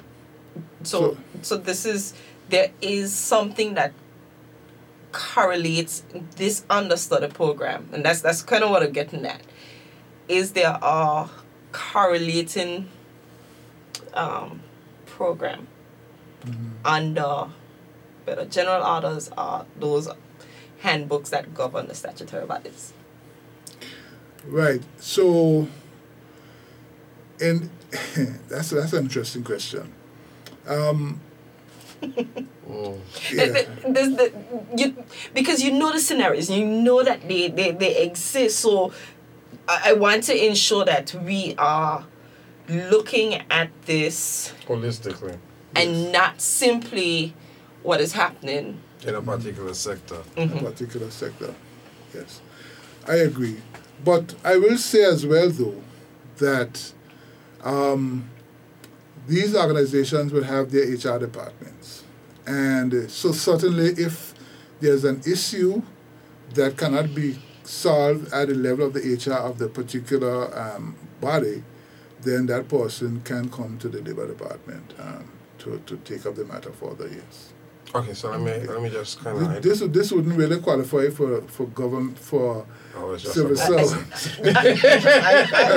So, 0.83 1.17
so 1.41 1.57
this 1.57 1.85
is 1.85 2.13
there 2.49 2.71
is 2.81 3.13
something 3.13 3.73
that 3.75 3.93
correlates 5.13 6.03
this 6.35 6.65
under 6.69 6.97
study 6.97 7.27
program, 7.27 7.87
and 7.93 8.03
that's 8.03 8.21
that's 8.21 8.41
kind 8.41 8.63
of 8.63 8.69
what 8.71 8.83
I'm 8.83 8.91
getting 8.91 9.25
at. 9.25 9.41
Is 10.27 10.51
there 10.51 10.77
a 10.81 11.29
correlating 11.71 12.89
um, 14.13 14.61
program 15.05 15.67
under 16.83 17.47
better 18.25 18.45
general 18.45 18.83
orders 18.83 19.29
are 19.37 19.65
those 19.79 20.09
handbooks 20.83 21.29
that 21.29 21.53
govern 21.53 21.87
the 21.87 21.95
statutory 21.95 22.45
bodies. 22.45 22.93
Right. 24.45 24.81
So, 24.99 25.67
and 27.39 27.69
that's 28.49 28.71
that's 28.71 28.93
an 28.93 29.05
interesting 29.05 29.43
question. 29.43 29.93
Um, 30.67 31.21
Mm. 32.69 32.99
yeah. 33.31 33.45
The- 33.45 33.51
the- 33.53 33.91
there's 33.91 34.15
the- 34.15 34.33
you, 34.77 35.03
because 35.33 35.61
you 35.63 35.71
know 35.71 35.91
the 35.91 35.99
scenarios, 35.99 36.49
you 36.49 36.65
know 36.65 37.03
that 37.03 37.27
they, 37.27 37.49
they, 37.49 37.71
they 37.71 37.97
exist. 38.03 38.59
So 38.59 38.91
I, 39.67 39.91
I 39.91 39.93
want 39.93 40.23
to 40.25 40.45
ensure 40.45 40.85
that 40.85 41.13
we 41.25 41.55
are 41.57 42.05
looking 42.69 43.35
at 43.51 43.69
this 43.85 44.53
Holistically, 44.67 45.37
and 45.75 46.11
not 46.11 46.39
simply 46.41 47.33
what 47.83 47.99
is 47.99 48.13
happening. 48.13 48.79
in 49.05 49.15
a 49.15 49.21
particular 49.21 49.73
sector. 49.73 50.21
a 50.37 50.47
particular 50.47 51.11
sector. 51.11 51.53
Yes, 52.13 52.41
I 53.07 53.15
agree. 53.15 53.57
But 54.05 54.35
I 54.43 54.57
will 54.57 54.77
say 54.77 55.03
as 55.03 55.25
well, 55.25 55.49
though, 55.49 55.81
that 56.37 56.93
um, 57.63 58.29
these 59.27 59.55
organizations 59.55 60.31
will 60.31 60.43
have 60.43 60.71
their 60.71 60.83
HR 60.83 61.19
departments. 61.19 62.03
And 62.45 62.93
uh, 62.93 63.07
so, 63.07 63.31
certainly, 63.31 63.89
if 63.89 64.33
there's 64.79 65.05
an 65.05 65.21
issue 65.25 65.81
that 66.55 66.77
cannot 66.77 67.15
be 67.15 67.39
solved 67.63 68.31
at 68.33 68.49
the 68.49 68.53
level 68.53 68.87
of 68.87 68.93
the 68.93 68.99
HR 68.99 69.33
of 69.33 69.57
the 69.57 69.69
particular 69.69 70.57
um, 70.57 70.95
body, 71.21 71.63
then 72.21 72.45
that 72.47 72.67
person 72.67 73.21
can 73.21 73.49
come 73.49 73.77
to 73.79 73.89
the 73.89 74.01
labor 74.01 74.27
department 74.27 74.93
um, 74.99 75.29
to, 75.59 75.81
to 75.85 75.97
take 75.97 76.25
up 76.25 76.35
the 76.35 76.45
matter 76.45 76.71
further, 76.71 77.07
yes. 77.07 77.53
Okay, 77.95 78.13
so 78.13 78.31
let 78.31 78.41
me 78.41 78.67
let 78.67 78.81
me 78.81 78.89
just 78.89 79.19
kind 79.19 79.37
of. 79.37 79.61
This, 79.61 79.79
this 79.79 79.89
this 79.89 80.11
wouldn't 80.11 80.35
really 80.35 80.59
qualify 80.59 81.09
for 81.09 81.41
for 81.43 81.67
government 81.67 82.17
for 82.17 82.65
Oh, 82.95 83.13
it's 83.13 83.23
just 83.23 83.33
civil 83.35 83.57
a- 83.57 83.63
I, 84.43 84.67
I 85.25 85.73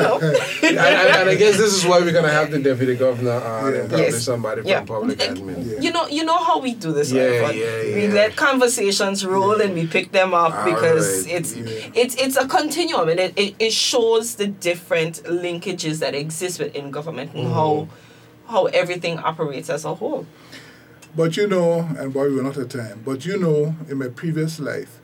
and, 0.62 0.79
and, 0.79 0.79
and 0.79 1.31
I 1.31 1.35
guess 1.35 1.57
this 1.57 1.73
is 1.75 1.87
why 1.87 2.01
we're 2.01 2.12
gonna 2.12 2.29
have 2.29 2.51
the 2.51 2.59
deputy 2.59 2.95
governor 2.95 3.31
uh, 3.31 3.71
Yeah. 3.71 3.79
and 3.81 3.89
probably 3.89 4.07
Yes. 4.07 4.23
somebody 4.23 4.62
from 4.62 4.87
public 4.87 5.19
admin. 5.19 5.73
Yeah. 5.73 5.81
You 5.81 5.93
know, 5.93 6.07
you 6.09 6.25
know 6.25 6.37
how 6.37 6.59
we 6.61 6.75
do 6.75 6.93
this. 6.93 7.11
Yeah, 7.11 7.25
right? 7.25 7.43
But 7.47 7.57
yeah, 7.57 7.95
We 7.95 8.09
let 8.09 8.37
conversations 8.37 9.25
roll 9.25 9.61
and 9.62 9.73
we 9.75 9.87
pick 9.87 10.12
them 10.12 10.35
up 10.35 10.55
All 10.55 10.64
because 10.64 11.25
right. 11.27 11.35
it's 11.37 11.57
Yeah. 11.57 11.91
it's 12.03 12.14
it's 12.17 12.37
a 12.37 12.47
continuum 12.47 13.09
and 13.09 13.19
it, 13.21 13.33
it, 13.37 13.55
it 13.59 13.73
shows 13.73 14.35
the 14.37 14.47
different 14.49 15.23
linkages 15.25 16.01
that 16.01 16.14
exist 16.14 16.59
within 16.59 16.91
government 16.91 17.33
and 17.35 17.49
how 17.53 17.89
how 18.49 18.67
everything 18.67 19.19
operates 19.19 19.71
as 19.71 19.85
a 19.85 19.95
whole. 19.95 20.27
But 21.17 21.37
you 21.39 21.47
know, 21.47 21.81
and 21.99 22.12
boy, 22.12 22.29
we 22.31 22.39
are 22.41 22.43
not 22.43 22.59
at 22.59 22.69
time. 22.69 23.01
But 23.05 23.25
you 23.25 23.39
know, 23.39 23.75
in 23.89 23.97
my 23.99 24.09
previous 24.09 24.61
life, 24.61 25.01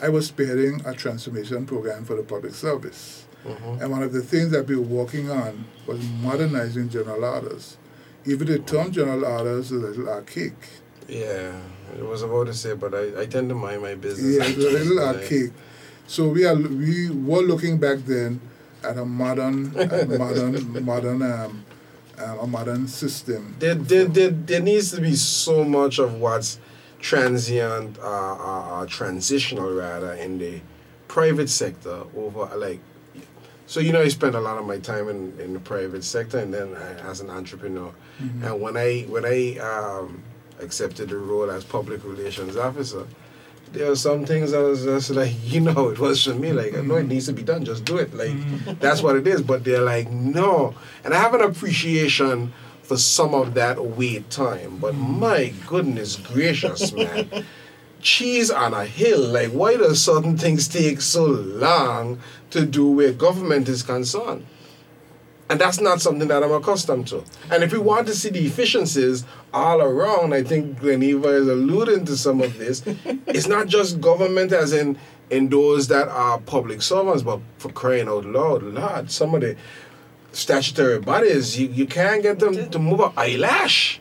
I 0.00 0.08
was 0.08 0.30
spearheading 0.30 0.86
a 0.86 0.94
transformation 0.94 1.66
program 1.66 2.04
for 2.04 2.14
the 2.16 2.22
public 2.22 2.54
service. 2.54 3.24
Mhm. 3.46 3.80
And 3.80 3.90
one 3.90 4.02
of 4.02 4.12
the 4.12 4.22
things 4.22 4.50
that 4.50 4.66
we 4.66 4.76
were 4.76 4.82
working 4.82 5.30
on 5.30 5.64
was 5.86 6.00
modernizing 6.22 6.88
general 6.88 7.24
orders. 7.24 7.76
Even 8.26 8.46
the 8.48 8.58
term 8.58 8.90
general 8.92 9.24
orders 9.24 9.66
is 9.66 9.72
a 9.72 9.86
little 9.86 10.08
archaic. 10.08 10.56
Yeah, 11.08 11.52
I 11.98 12.02
was 12.02 12.22
about 12.22 12.48
to 12.48 12.54
say, 12.54 12.74
but 12.74 12.94
I, 12.94 13.22
I 13.22 13.26
tend 13.26 13.48
to 13.48 13.54
mind 13.54 13.82
my 13.82 13.94
business. 13.94 14.36
Yeah, 14.36 14.44
it's 14.44 14.58
a 14.58 14.70
little 14.84 14.98
archaic. 15.12 15.52
So 16.06 16.28
we 16.28 16.44
are 16.44 16.54
we 16.54 17.10
were 17.10 17.42
looking 17.42 17.78
back 17.78 17.98
then 18.06 18.40
at 18.82 18.98
a 18.98 19.04
modern, 19.04 19.72
a 19.76 20.04
modern, 20.18 20.84
modern, 20.84 21.22
um, 21.22 21.64
um, 22.18 22.38
a 22.40 22.46
modern 22.46 22.88
system. 22.88 23.56
There, 23.58 23.74
there, 23.74 24.04
there, 24.04 24.30
there 24.30 24.60
needs 24.60 24.90
to 24.92 25.00
be 25.00 25.14
so 25.14 25.64
much 25.64 25.98
of 25.98 26.14
what's 26.14 26.58
transient, 26.98 27.98
uh, 27.98 28.02
uh, 28.02 28.80
uh, 28.80 28.86
transitional 28.86 29.72
rather, 29.72 30.12
in 30.14 30.38
the 30.38 30.60
private 31.06 31.48
sector 31.48 32.04
over 32.16 32.54
like. 32.56 32.80
So 33.66 33.80
you 33.80 33.92
know, 33.92 34.00
I 34.00 34.08
spent 34.08 34.34
a 34.34 34.40
lot 34.40 34.56
of 34.56 34.66
my 34.66 34.78
time 34.78 35.08
in, 35.08 35.38
in 35.38 35.52
the 35.52 35.60
private 35.60 36.02
sector, 36.02 36.38
and 36.38 36.52
then 36.52 36.74
I, 36.74 37.10
as 37.10 37.20
an 37.20 37.30
entrepreneur. 37.30 37.92
And 38.42 38.60
when 38.60 38.76
I 38.76 39.02
when 39.02 39.24
I 39.24 39.58
um, 39.58 40.22
accepted 40.60 41.10
the 41.10 41.18
role 41.18 41.50
as 41.50 41.64
public 41.64 42.02
relations 42.04 42.56
officer, 42.56 43.06
there 43.72 43.88
were 43.88 43.96
some 43.96 44.24
things 44.24 44.52
I 44.52 44.60
was 44.60 44.84
just 44.84 45.10
like, 45.10 45.34
you 45.44 45.60
know, 45.60 45.88
it 45.90 45.98
was 45.98 46.24
for 46.24 46.34
me 46.34 46.52
like, 46.52 46.72
no, 46.82 46.96
it 46.96 47.06
needs 47.06 47.26
to 47.26 47.32
be 47.32 47.42
done, 47.42 47.64
just 47.64 47.84
do 47.84 47.98
it. 47.98 48.14
Like 48.14 48.34
that's 48.80 49.02
what 49.02 49.16
it 49.16 49.26
is. 49.26 49.42
But 49.42 49.64
they're 49.64 49.82
like, 49.82 50.10
no, 50.10 50.74
and 51.04 51.14
I 51.14 51.18
have 51.18 51.34
an 51.34 51.42
appreciation 51.42 52.52
for 52.88 52.96
some 52.96 53.34
of 53.34 53.52
that 53.52 53.84
wait 53.84 54.30
time. 54.30 54.78
But 54.78 54.94
my 54.94 55.52
goodness 55.66 56.16
gracious, 56.16 56.90
man. 56.94 57.44
Cheese 58.00 58.50
on 58.50 58.72
a 58.72 58.86
hill. 58.86 59.20
Like, 59.20 59.50
why 59.50 59.76
does 59.76 60.02
certain 60.02 60.38
things 60.38 60.66
take 60.66 61.02
so 61.02 61.26
long 61.26 62.18
to 62.48 62.64
do 62.64 62.90
where 62.90 63.12
government 63.12 63.68
is 63.68 63.82
concerned? 63.82 64.46
And 65.50 65.60
that's 65.60 65.80
not 65.80 66.00
something 66.00 66.28
that 66.28 66.42
I'm 66.42 66.52
accustomed 66.52 67.08
to. 67.08 67.24
And 67.50 67.62
if 67.62 67.72
we 67.72 67.78
want 67.78 68.06
to 68.06 68.14
see 68.14 68.30
the 68.30 68.46
efficiencies 68.46 69.26
all 69.52 69.82
around, 69.82 70.32
I 70.32 70.42
think 70.42 70.80
Gleneva 70.80 71.40
is 71.42 71.48
alluding 71.48 72.06
to 72.06 72.16
some 72.16 72.40
of 72.40 72.56
this. 72.56 72.82
it's 73.26 73.48
not 73.48 73.66
just 73.66 74.00
government 74.00 74.52
as 74.52 74.72
in 74.72 74.98
in 75.30 75.50
those 75.50 75.88
that 75.88 76.08
are 76.08 76.38
public 76.40 76.80
servants, 76.80 77.22
but 77.22 77.40
for 77.58 77.70
crying 77.70 78.08
out 78.08 78.24
loud, 78.24 78.62
Lord, 78.62 79.10
some 79.10 79.34
of 79.34 79.42
the 79.42 79.56
statutory 80.32 80.98
bodies, 81.00 81.58
you, 81.58 81.68
you 81.68 81.86
can't 81.86 82.22
get 82.22 82.38
them 82.38 82.70
to 82.70 82.78
move 82.78 83.00
an 83.00 83.12
eyelash. 83.16 84.00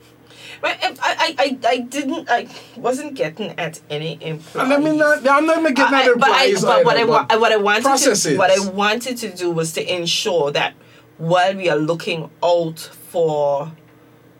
But 0.59 0.77
if 0.81 0.99
I, 1.03 1.11
I, 1.11 1.35
I, 1.37 1.57
I 1.69 1.77
didn't 1.79 2.29
I 2.31 2.47
wasn't 2.77 3.13
getting 3.13 3.51
at 3.59 3.79
any 3.91 4.17
employees. 4.21 4.71
I 4.71 4.77
mean, 4.79 4.97
not, 4.97 5.27
I'm 5.27 5.45
not 5.45 5.61
getting 5.75 5.93
I- 5.93 6.01
at 6.03 6.09
I- 6.09 6.13
but 6.15 6.29
I, 6.29 6.43
employees 6.45 6.61
but 6.63 6.85
what 6.85 6.97
I 6.97 7.05
but 7.05 7.39
what 7.39 7.51
I 7.51 7.57
wanted 7.57 7.83
processes. 7.83 8.33
to 8.33 8.37
what 8.37 8.49
I 8.51 8.67
wanted 8.69 9.17
to 9.17 9.29
do 9.29 9.51
was 9.51 9.73
to 9.73 9.95
ensure 9.95 10.51
that 10.51 10.73
while 11.19 11.55
we 11.55 11.69
are 11.69 11.77
looking 11.77 12.29
out 12.43 12.79
for 12.79 13.71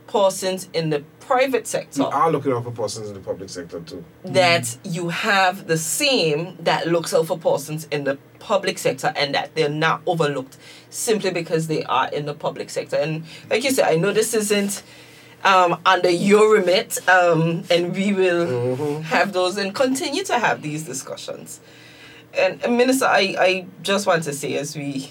persons 0.08 0.70
in 0.74 0.90
the 0.90 1.04
private 1.28 1.68
sector, 1.68 2.04
we 2.04 2.10
are 2.10 2.32
looking 2.32 2.54
out 2.54 2.64
for 2.64 2.72
persons 2.72 3.10
in 3.10 3.14
the 3.14 3.20
public 3.20 3.50
sector 3.50 3.82
too. 3.82 4.04
that 4.24 4.78
you 4.84 5.10
have 5.10 5.68
the 5.68 5.78
same 5.78 6.56
that 6.62 6.88
looks 6.88 7.14
out 7.14 7.28
for 7.28 7.38
persons 7.38 7.86
in 7.92 8.06
the 8.06 8.18
public 8.40 8.78
sector 8.78 9.12
and 9.16 9.36
that 9.36 9.54
they're 9.54 9.68
not 9.68 10.02
overlooked 10.06 10.58
simply 10.90 11.30
because 11.32 11.68
they 11.68 11.84
are 11.84 12.08
in 12.10 12.26
the 12.26 12.34
public 12.34 12.70
sector. 12.70 12.96
And 12.96 13.26
like 13.50 13.64
you 13.66 13.72
said, 13.72 13.88
I 13.88 13.98
know 13.98 14.14
this 14.14 14.34
isn't 14.34 14.84
um, 15.44 15.80
under 15.86 16.10
your 16.10 16.54
remit, 16.54 16.98
um, 17.10 17.64
and 17.70 17.94
we 17.94 18.14
will 18.14 19.02
have 19.02 19.34
those 19.34 19.58
and 19.58 19.76
continue 19.76 20.24
to 20.24 20.40
have 20.40 20.62
these 20.62 20.84
discussions. 20.84 21.60
And, 22.38 22.64
and 22.64 22.78
Minister, 22.78 23.06
I, 23.06 23.36
I 23.40 23.66
just 23.84 24.08
want 24.08 24.24
to 24.24 24.34
say 24.34 24.56
as 24.56 24.76
we 24.76 25.10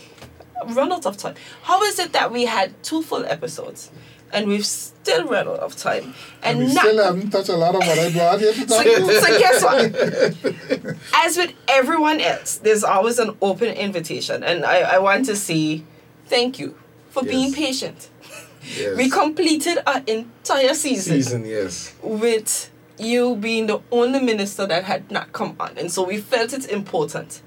run 0.68 0.92
out 0.92 1.04
of 1.06 1.16
time, 1.16 1.34
how 1.62 1.82
is 1.82 1.98
it 1.98 2.12
that 2.12 2.32
we 2.32 2.46
had 2.46 2.82
two 2.82 3.02
full 3.02 3.24
episodes 3.26 3.90
and 4.36 4.46
we've 4.46 4.66
still 4.66 5.26
run 5.26 5.48
out 5.48 5.60
of 5.60 5.74
time 5.76 6.14
and, 6.42 6.58
And 6.58 6.68
we 6.68 6.74
not 6.74 6.84
still 6.84 7.04
haven't 7.04 7.30
touched 7.30 7.48
a 7.48 7.56
lot 7.56 7.74
of 7.74 7.80
what 7.80 7.98
I 7.98 8.12
brought 8.12 8.38
here 8.38 8.52
to 8.52 8.68
so, 8.68 8.82
talk 8.82 8.86
about. 8.86 9.22
so 9.22 9.38
guess 9.38 9.62
what? 9.64 10.96
As 11.14 11.36
with 11.38 11.54
everyone 11.68 12.20
else, 12.20 12.58
there's 12.58 12.84
always 12.84 13.18
an 13.18 13.36
open 13.40 13.68
invitation, 13.68 14.44
and 14.44 14.64
I, 14.64 14.96
I 14.96 14.98
want 14.98 15.24
to 15.26 15.36
say 15.36 15.82
thank 16.26 16.58
you 16.58 16.76
for 17.10 17.22
being 17.22 17.52
patient. 17.52 18.10
Yes. 18.76 18.96
We 18.96 19.08
completed 19.08 19.78
our 19.86 20.02
entire 20.06 20.74
season, 20.74 21.14
Season, 21.14 21.46
yes. 21.46 21.94
with 22.02 22.70
you 22.98 23.36
being 23.36 23.66
the 23.68 23.80
only 23.90 24.20
minister 24.20 24.66
that 24.66 24.84
had 24.84 25.10
not 25.10 25.32
come 25.32 25.56
on, 25.58 25.78
and 25.78 25.90
so 25.90 26.02
we 26.04 26.18
felt 26.18 26.52
it's 26.52 26.66
important 26.66 27.42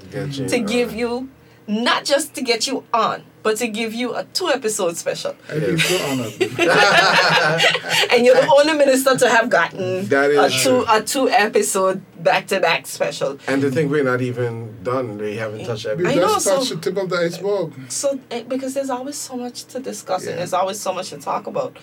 to 0.49 0.59
give 0.59 0.93
you 0.93 1.29
not 1.67 2.03
just 2.03 2.33
to 2.33 2.41
get 2.41 2.65
you 2.65 2.83
on, 2.93 3.23
but 3.43 3.57
to 3.57 3.67
give 3.67 3.93
you 3.93 4.15
a 4.15 4.23
two 4.25 4.49
episode 4.49 4.97
special. 4.97 5.35
I 5.49 5.59
feel 5.59 5.77
so 5.79 6.05
honored. 6.09 6.33
And 8.11 8.25
you're 8.25 8.35
the 8.35 8.47
only 8.59 8.73
minister 8.73 9.15
to 9.17 9.29
have 9.29 9.49
gotten 9.49 10.07
That 10.09 10.31
a 10.31 10.45
is 10.45 10.53
two 10.63 10.69
true. 10.69 10.85
a 10.89 11.01
two 11.01 11.29
episode 11.29 12.01
back 12.23 12.47
to 12.47 12.59
back 12.59 12.85
special. 12.87 13.37
And 13.47 13.61
to 13.61 13.71
think 13.71 13.91
we're 13.91 14.03
not 14.03 14.21
even 14.21 14.75
done, 14.83 15.17
we 15.17 15.35
haven't 15.37 15.65
touched 15.65 15.85
We 15.85 15.91
everything. 15.91 16.17
I 16.19 16.21
know, 16.21 16.33
just 16.33 16.45
so- 16.45 16.63
the 16.75 16.81
tip 16.81 16.97
of 16.97 17.09
the 17.09 17.17
iceberg. 17.17 17.73
So 17.89 18.19
eh, 18.31 18.43
because 18.47 18.73
there's 18.73 18.89
always 18.89 19.15
so 19.15 19.35
much 19.37 19.65
to 19.65 19.79
discuss 19.79 20.25
and 20.27 20.37
there's 20.37 20.53
always 20.53 20.79
so 20.79 20.93
much 20.93 21.09
to 21.09 21.17
talk 21.17 21.47
about. 21.47 21.77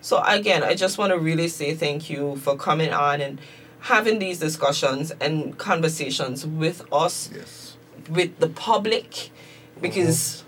So 0.00 0.22
again, 0.26 0.62
I 0.62 0.74
just 0.74 0.98
want 0.98 1.12
to 1.12 1.18
really 1.18 1.48
say 1.48 1.74
thank 1.74 2.10
you 2.10 2.36
for 2.36 2.56
coming 2.56 2.92
on 2.92 3.20
and 3.20 3.40
having 3.80 4.18
these 4.18 4.38
discussions 4.38 5.10
and 5.20 5.56
conversations 5.58 6.46
with 6.46 6.82
us, 6.92 7.30
Yes. 7.34 7.76
with 8.10 8.38
the 8.38 8.48
public, 8.48 9.30
because 9.80 10.44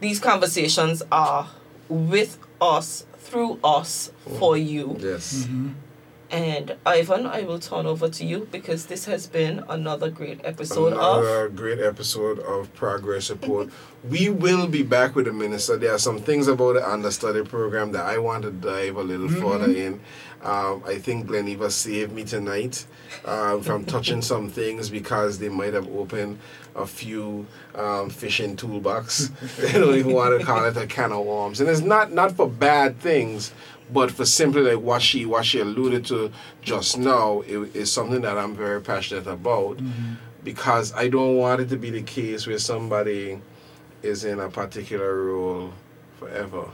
these 0.00 0.20
conversations 0.20 1.02
are 1.10 1.48
with 1.88 2.38
us, 2.60 3.04
through 3.18 3.58
us, 3.64 4.10
for 4.38 4.56
you. 4.56 4.96
Yes. 4.98 5.44
Mm-hmm. 5.44 5.68
And 6.30 6.76
Ivan, 6.84 7.26
I 7.26 7.42
will 7.42 7.58
turn 7.58 7.86
over 7.86 8.08
to 8.10 8.24
you 8.24 8.46
because 8.52 8.86
this 8.86 9.06
has 9.06 9.26
been 9.26 9.64
another 9.68 10.10
great 10.10 10.40
episode 10.44 10.92
of. 10.92 11.24
Another 11.24 11.48
great 11.48 11.80
episode 11.80 12.38
of 12.40 12.72
Progress 12.74 13.30
Report. 13.30 13.70
we 14.04 14.28
will 14.28 14.66
be 14.66 14.82
back 14.82 15.16
with 15.16 15.24
the 15.24 15.32
minister. 15.32 15.78
There 15.78 15.94
are 15.94 15.98
some 15.98 16.18
things 16.18 16.46
about 16.46 16.74
the 16.74 16.86
understudy 16.86 17.44
program 17.44 17.92
that 17.92 18.04
I 18.04 18.18
want 18.18 18.42
to 18.42 18.50
dive 18.50 18.96
a 18.96 19.02
little 19.02 19.28
further 19.28 19.72
in. 19.72 20.00
Um, 20.42 20.82
I 20.86 20.98
think 20.98 21.26
Gleniva 21.26 21.70
saved 21.70 22.12
me 22.12 22.24
tonight 22.24 22.86
um, 23.24 23.62
from 23.62 23.84
touching 23.84 24.22
some 24.22 24.48
things 24.50 24.90
because 24.90 25.38
they 25.38 25.48
might 25.48 25.72
have 25.72 25.88
opened 25.88 26.38
a 26.76 26.86
few 26.86 27.46
um, 27.74 28.08
fishing 28.10 28.54
toolbox. 28.54 29.28
they 29.58 29.72
don't 29.72 29.96
even 29.96 30.12
want 30.12 30.38
to 30.38 30.44
call 30.44 30.64
it 30.66 30.76
a 30.76 30.86
can 30.86 31.10
of 31.10 31.24
worms, 31.24 31.60
and 31.60 31.68
it's 31.68 31.80
not 31.80 32.12
not 32.12 32.32
for 32.32 32.48
bad 32.48 33.00
things 33.00 33.52
but 33.92 34.10
for 34.10 34.24
simply 34.24 34.62
like 34.62 34.80
what 34.82 35.02
she 35.02 35.24
what 35.26 35.44
she 35.44 35.60
alluded 35.60 36.04
to 36.06 36.30
just 36.62 36.98
now 36.98 37.40
it 37.42 37.74
is 37.74 37.90
something 37.92 38.20
that 38.22 38.38
I'm 38.38 38.54
very 38.54 38.80
passionate 38.80 39.26
about. 39.26 39.80
Because 40.44 40.92
I 40.94 41.08
don't 41.08 41.36
want 41.36 41.60
it 41.60 41.68
to 41.70 41.76
be 41.76 41.90
the 41.90 42.02
case 42.02 42.46
where 42.46 42.58
somebody 42.58 43.40
is 44.02 44.24
in 44.24 44.38
a 44.40 44.48
particular 44.48 45.24
role 45.24 45.72
forever 46.18 46.68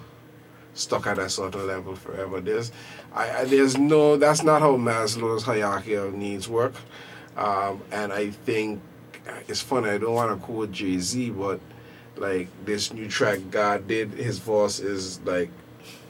stuck 0.74 1.06
at 1.06 1.18
a 1.18 1.30
certain 1.30 1.66
level 1.66 1.94
forever. 1.94 2.40
There's 2.40 2.72
I, 3.12 3.30
I 3.30 3.44
there's 3.44 3.78
no 3.78 4.16
that's 4.16 4.42
not 4.42 4.60
how 4.60 4.76
Maslow's 4.76 5.44
hierarchy 5.44 5.94
of 5.94 6.14
needs 6.14 6.48
work. 6.48 6.74
Um, 7.36 7.82
and 7.90 8.12
I 8.12 8.30
think 8.30 8.80
it's 9.48 9.60
funny 9.60 9.88
I 9.88 9.98
don't 9.98 10.14
want 10.14 10.38
to 10.38 10.44
quote 10.44 10.70
Jay-Z 10.70 11.30
but 11.30 11.60
like 12.16 12.48
this 12.64 12.92
new 12.92 13.08
track 13.08 13.40
God 13.50 13.88
did 13.88 14.12
his 14.12 14.38
voice 14.38 14.78
is 14.78 15.20
like 15.22 15.50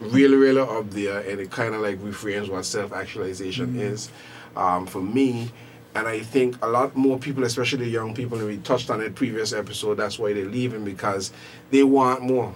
really 0.00 0.36
really 0.36 0.60
up 0.60 0.90
there 0.90 1.20
and 1.20 1.40
it 1.40 1.50
kind 1.50 1.74
of 1.74 1.80
like 1.80 1.98
reframes 1.98 2.48
what 2.48 2.64
self-actualization 2.64 3.78
is 3.78 4.10
um, 4.56 4.86
for 4.86 5.00
me 5.00 5.50
and 5.94 6.08
I 6.08 6.20
think 6.20 6.58
a 6.60 6.68
lot 6.68 6.96
more 6.96 7.18
people, 7.18 7.44
especially 7.44 7.84
the 7.84 7.90
young 7.90 8.14
people, 8.14 8.36
and 8.38 8.48
we 8.48 8.56
touched 8.58 8.90
on 8.90 9.00
it 9.00 9.14
previous 9.14 9.52
episode. 9.52 9.94
That's 9.94 10.18
why 10.18 10.32
they're 10.32 10.44
leaving 10.44 10.84
because 10.84 11.32
they 11.70 11.84
want 11.84 12.22
more. 12.22 12.52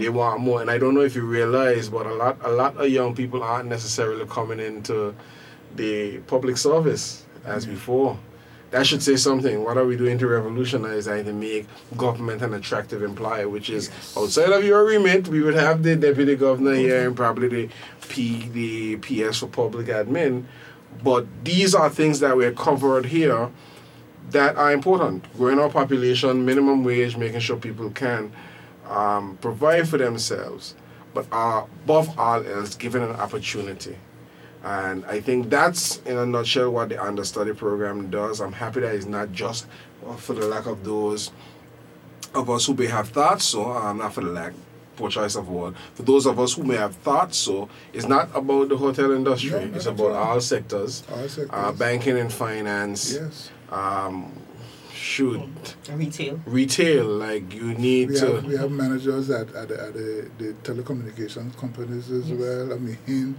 They 0.00 0.08
want 0.08 0.40
more, 0.40 0.62
and 0.62 0.70
I 0.70 0.78
don't 0.78 0.94
know 0.94 1.02
if 1.02 1.14
you 1.14 1.22
realize, 1.26 1.88
but 1.88 2.06
a 2.06 2.14
lot, 2.14 2.38
a 2.42 2.50
lot 2.50 2.76
of 2.76 2.88
young 2.88 3.14
people 3.14 3.42
aren't 3.42 3.68
necessarily 3.68 4.24
coming 4.26 4.58
into 4.60 5.14
the 5.76 6.18
public 6.26 6.56
service 6.56 7.24
as 7.44 7.66
before. 7.66 8.18
That 8.74 8.88
should 8.88 9.04
say 9.04 9.14
something. 9.14 9.62
What 9.62 9.76
are 9.76 9.84
we 9.86 9.96
doing 9.96 10.18
to 10.18 10.26
revolutionize 10.26 11.06
and 11.06 11.24
to 11.26 11.32
make 11.32 11.68
government 11.96 12.42
an 12.42 12.54
attractive 12.54 13.04
employer? 13.04 13.48
Which 13.48 13.70
is 13.70 13.88
outside 14.16 14.50
of 14.50 14.64
your 14.64 14.84
remit. 14.84 15.28
We 15.28 15.42
would 15.42 15.54
have 15.54 15.84
the 15.84 15.94
deputy 15.94 16.34
governor 16.34 16.74
here 16.74 17.06
and 17.06 17.16
probably 17.16 17.46
the 17.46 17.68
P, 18.08 18.48
the 18.48 18.96
PS 18.96 19.38
for 19.38 19.46
public 19.46 19.86
admin. 19.86 20.46
But 21.04 21.28
these 21.44 21.72
are 21.72 21.88
things 21.88 22.18
that 22.18 22.36
were 22.36 22.50
covered 22.50 23.06
here 23.06 23.52
that 24.30 24.56
are 24.56 24.72
important. 24.72 25.32
Growing 25.36 25.60
our 25.60 25.70
population, 25.70 26.44
minimum 26.44 26.82
wage, 26.82 27.16
making 27.16 27.38
sure 27.38 27.56
people 27.56 27.90
can 27.90 28.32
um, 28.90 29.38
provide 29.40 29.88
for 29.88 29.98
themselves, 29.98 30.74
but 31.14 31.28
are 31.30 31.68
above 31.84 32.18
all 32.18 32.44
else 32.44 32.74
given 32.74 33.04
an 33.04 33.12
opportunity. 33.12 33.98
And 34.64 35.04
I 35.04 35.20
think 35.20 35.50
that's, 35.50 35.98
in 36.02 36.16
a 36.16 36.24
nutshell, 36.24 36.70
what 36.70 36.88
the 36.88 37.02
understudy 37.02 37.52
program 37.52 38.10
does. 38.10 38.40
I'm 38.40 38.52
happy 38.52 38.80
that 38.80 38.94
it's 38.94 39.04
not 39.04 39.30
just 39.32 39.66
for 40.16 40.32
the 40.32 40.46
lack 40.46 40.66
of 40.66 40.82
those 40.84 41.30
of 42.34 42.48
us 42.48 42.66
who 42.66 42.74
may 42.74 42.86
have 42.86 43.10
thought 43.10 43.42
so, 43.42 43.70
um, 43.70 43.98
not 43.98 44.14
for 44.14 44.22
the 44.22 44.30
lack, 44.30 44.54
poor 44.96 45.10
choice 45.10 45.34
of 45.36 45.48
word. 45.50 45.74
For 45.94 46.02
those 46.02 46.24
of 46.26 46.40
us 46.40 46.54
who 46.54 46.62
may 46.64 46.76
have 46.76 46.96
thought 46.96 47.34
so, 47.34 47.68
it's 47.92 48.06
not 48.06 48.30
about 48.34 48.70
the 48.70 48.76
hotel 48.78 49.12
industry. 49.12 49.50
No, 49.50 49.58
it's 49.76 49.86
about 49.86 50.12
all. 50.12 50.14
all 50.30 50.40
sectors. 50.40 51.02
All 51.12 51.28
sectors. 51.28 51.50
Uh, 51.52 51.72
banking 51.72 52.18
and 52.18 52.32
finance. 52.32 53.12
Yes. 53.14 53.50
Um, 53.70 54.32
shoot, 54.92 55.42
Retail. 55.92 56.40
retail. 56.46 57.04
Like 57.06 57.52
you 57.52 57.74
need 57.74 58.08
We 58.10 58.18
to. 58.20 58.32
have, 58.36 58.44
we 58.46 58.56
have 58.56 58.70
managers 58.70 59.28
at, 59.30 59.54
at, 59.54 59.68
the, 59.68 59.82
at 59.82 59.92
the, 59.92 60.30
the 60.38 60.52
telecommunications 60.62 61.54
companies 61.58 62.10
as 62.10 62.32
well. 62.32 62.72
I 62.72 62.76
mean, 62.76 63.36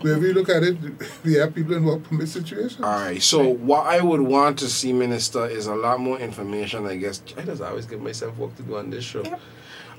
wherever 0.00 0.26
you 0.26 0.34
look 0.34 0.48
at 0.48 0.62
it, 0.62 0.76
we 1.24 1.34
have 1.34 1.54
people 1.54 1.74
in 1.74 1.84
work 1.84 2.02
permit 2.04 2.28
situations. 2.28 2.80
All 2.82 2.90
right. 2.90 3.22
So 3.22 3.48
what 3.48 3.86
I 3.86 4.00
would 4.00 4.20
want 4.20 4.58
to 4.60 4.68
see, 4.68 4.92
Minister, 4.92 5.46
is 5.46 5.66
a 5.66 5.74
lot 5.74 6.00
more 6.00 6.18
information. 6.18 6.86
I 6.86 6.96
guess 6.96 7.22
I 7.36 7.42
just 7.42 7.62
always 7.62 7.86
give 7.86 8.00
myself 8.00 8.36
work 8.38 8.56
to 8.56 8.62
do 8.62 8.76
on 8.76 8.90
this 8.90 9.04
show. 9.04 9.22
Yep. 9.24 9.40